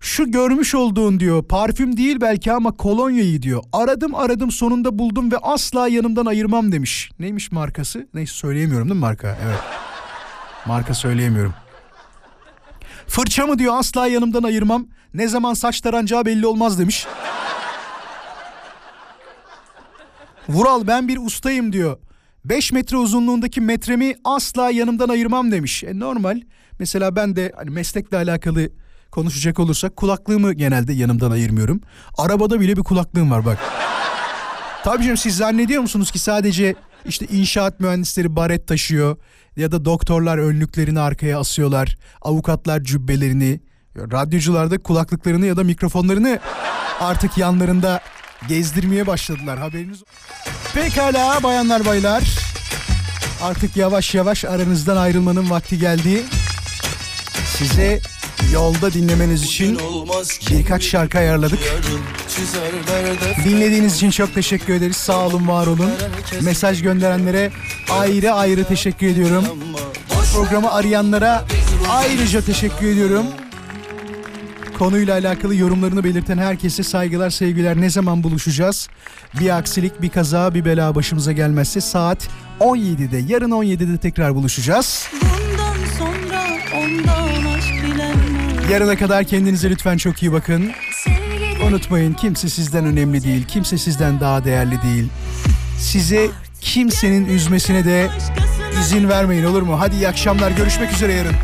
şu 0.00 0.30
görmüş 0.30 0.74
olduğun 0.74 1.20
diyor 1.20 1.44
parfüm 1.44 1.96
değil 1.96 2.20
belki 2.20 2.52
ama 2.52 2.72
kolonyayı 2.72 3.42
diyor. 3.42 3.62
Aradım 3.72 4.14
aradım 4.14 4.50
sonunda 4.50 4.98
buldum 4.98 5.32
ve 5.32 5.36
asla 5.38 5.88
yanımdan 5.88 6.26
ayırmam 6.26 6.72
demiş. 6.72 7.10
Neymiş 7.18 7.52
markası? 7.52 8.08
Neyse 8.14 8.34
söyleyemiyorum 8.34 8.88
değil 8.88 8.96
mi 8.96 9.00
marka? 9.00 9.38
Evet. 9.46 9.58
Marka 10.66 10.94
söyleyemiyorum. 10.94 11.54
Fırça 13.14 13.46
mı 13.46 13.58
diyor 13.58 13.74
asla 13.78 14.06
yanımdan 14.06 14.42
ayırmam. 14.42 14.86
Ne 15.14 15.28
zaman 15.28 15.54
saç 15.54 15.80
taranacağı 15.80 16.24
belli 16.26 16.46
olmaz 16.46 16.78
demiş. 16.78 17.06
Vural 20.48 20.86
ben 20.86 21.08
bir 21.08 21.18
ustayım 21.26 21.72
diyor. 21.72 21.98
5 22.44 22.72
metre 22.72 22.96
uzunluğundaki 22.96 23.60
metremi 23.60 24.14
asla 24.24 24.70
yanımdan 24.70 25.08
ayırmam 25.08 25.52
demiş. 25.52 25.84
E 25.84 25.98
normal. 25.98 26.40
Mesela 26.78 27.16
ben 27.16 27.36
de 27.36 27.52
hani 27.56 27.70
meslekle 27.70 28.16
alakalı 28.16 28.68
konuşacak 29.10 29.58
olursak 29.58 29.96
kulaklığımı 29.96 30.52
genelde 30.52 30.92
yanımdan 30.92 31.30
ayırmıyorum. 31.30 31.80
Arabada 32.18 32.60
bile 32.60 32.76
bir 32.76 32.82
kulaklığım 32.82 33.30
var 33.30 33.44
bak. 33.44 33.58
Tabii 34.84 35.02
canım 35.02 35.16
siz 35.16 35.36
zannediyor 35.36 35.82
musunuz 35.82 36.10
ki 36.10 36.18
sadece 36.18 36.74
işte 37.04 37.26
inşaat 37.26 37.80
mühendisleri 37.80 38.36
baret 38.36 38.68
taşıyor 38.68 39.16
ya 39.56 39.72
da 39.72 39.84
doktorlar 39.84 40.38
önlüklerini 40.38 41.00
arkaya 41.00 41.40
asıyorlar, 41.40 41.96
avukatlar 42.22 42.82
cübbelerini, 42.82 43.60
radyocular 43.96 44.70
da 44.70 44.78
kulaklıklarını 44.82 45.46
ya 45.46 45.56
da 45.56 45.64
mikrofonlarını 45.64 46.40
artık 47.00 47.38
yanlarında 47.38 48.00
gezdirmeye 48.48 49.06
başladılar 49.06 49.58
haberiniz. 49.58 50.02
Pekala 50.74 51.42
bayanlar 51.42 51.84
baylar. 51.84 52.22
Artık 53.42 53.76
yavaş 53.76 54.14
yavaş 54.14 54.44
aranızdan 54.44 54.96
ayrılmanın 54.96 55.50
vakti 55.50 55.78
geldi. 55.78 56.22
Size 57.46 58.00
yolda 58.52 58.92
dinlemeniz 58.92 59.42
için 59.42 59.78
birkaç 60.50 60.84
şarkı 60.84 61.18
ayarladık. 61.18 61.58
Dinlediğiniz 63.44 63.96
için 63.96 64.10
çok 64.10 64.34
teşekkür 64.34 64.74
ederiz. 64.74 64.96
Sağ 64.96 65.26
olun, 65.26 65.48
var 65.48 65.66
olun. 65.66 65.90
Mesaj 66.40 66.82
gönderenlere 66.82 67.50
ayrı 67.90 68.32
ayrı 68.32 68.64
teşekkür 68.64 69.06
ediyorum. 69.06 69.44
Programı 70.34 70.72
arayanlara 70.72 71.44
ayrıca 71.90 72.40
teşekkür 72.40 72.86
ediyorum. 72.86 73.26
Konuyla 74.78 75.14
alakalı 75.14 75.54
yorumlarını 75.54 76.04
belirten 76.04 76.38
herkese 76.38 76.82
saygılar, 76.82 77.30
sevgiler. 77.30 77.80
Ne 77.80 77.90
zaman 77.90 78.22
buluşacağız? 78.22 78.88
Bir 79.40 79.56
aksilik, 79.56 80.02
bir 80.02 80.08
kaza, 80.08 80.54
bir 80.54 80.64
bela 80.64 80.94
başımıza 80.94 81.32
gelmezse 81.32 81.80
saat 81.80 82.28
17'de, 82.60 83.32
yarın 83.32 83.50
17'de 83.50 83.98
tekrar 83.98 84.34
buluşacağız. 84.34 85.08
Bundan 85.22 85.43
Yarına 88.70 88.96
kadar 88.96 89.24
kendinize 89.24 89.70
lütfen 89.70 89.96
çok 89.96 90.22
iyi 90.22 90.32
bakın. 90.32 90.70
Unutmayın 91.68 92.14
kimse 92.14 92.48
sizden 92.48 92.84
önemli 92.84 93.24
değil, 93.24 93.44
kimse 93.48 93.78
sizden 93.78 94.20
daha 94.20 94.44
değerli 94.44 94.82
değil. 94.82 95.08
Size 95.78 96.28
kimsenin 96.60 97.26
üzmesine 97.26 97.84
de 97.84 98.08
izin 98.80 99.08
vermeyin 99.08 99.44
olur 99.44 99.62
mu? 99.62 99.80
Hadi 99.80 99.94
iyi 99.94 100.08
akşamlar, 100.08 100.50
görüşmek 100.50 100.92
üzere 100.92 101.12
yarın. 101.12 101.34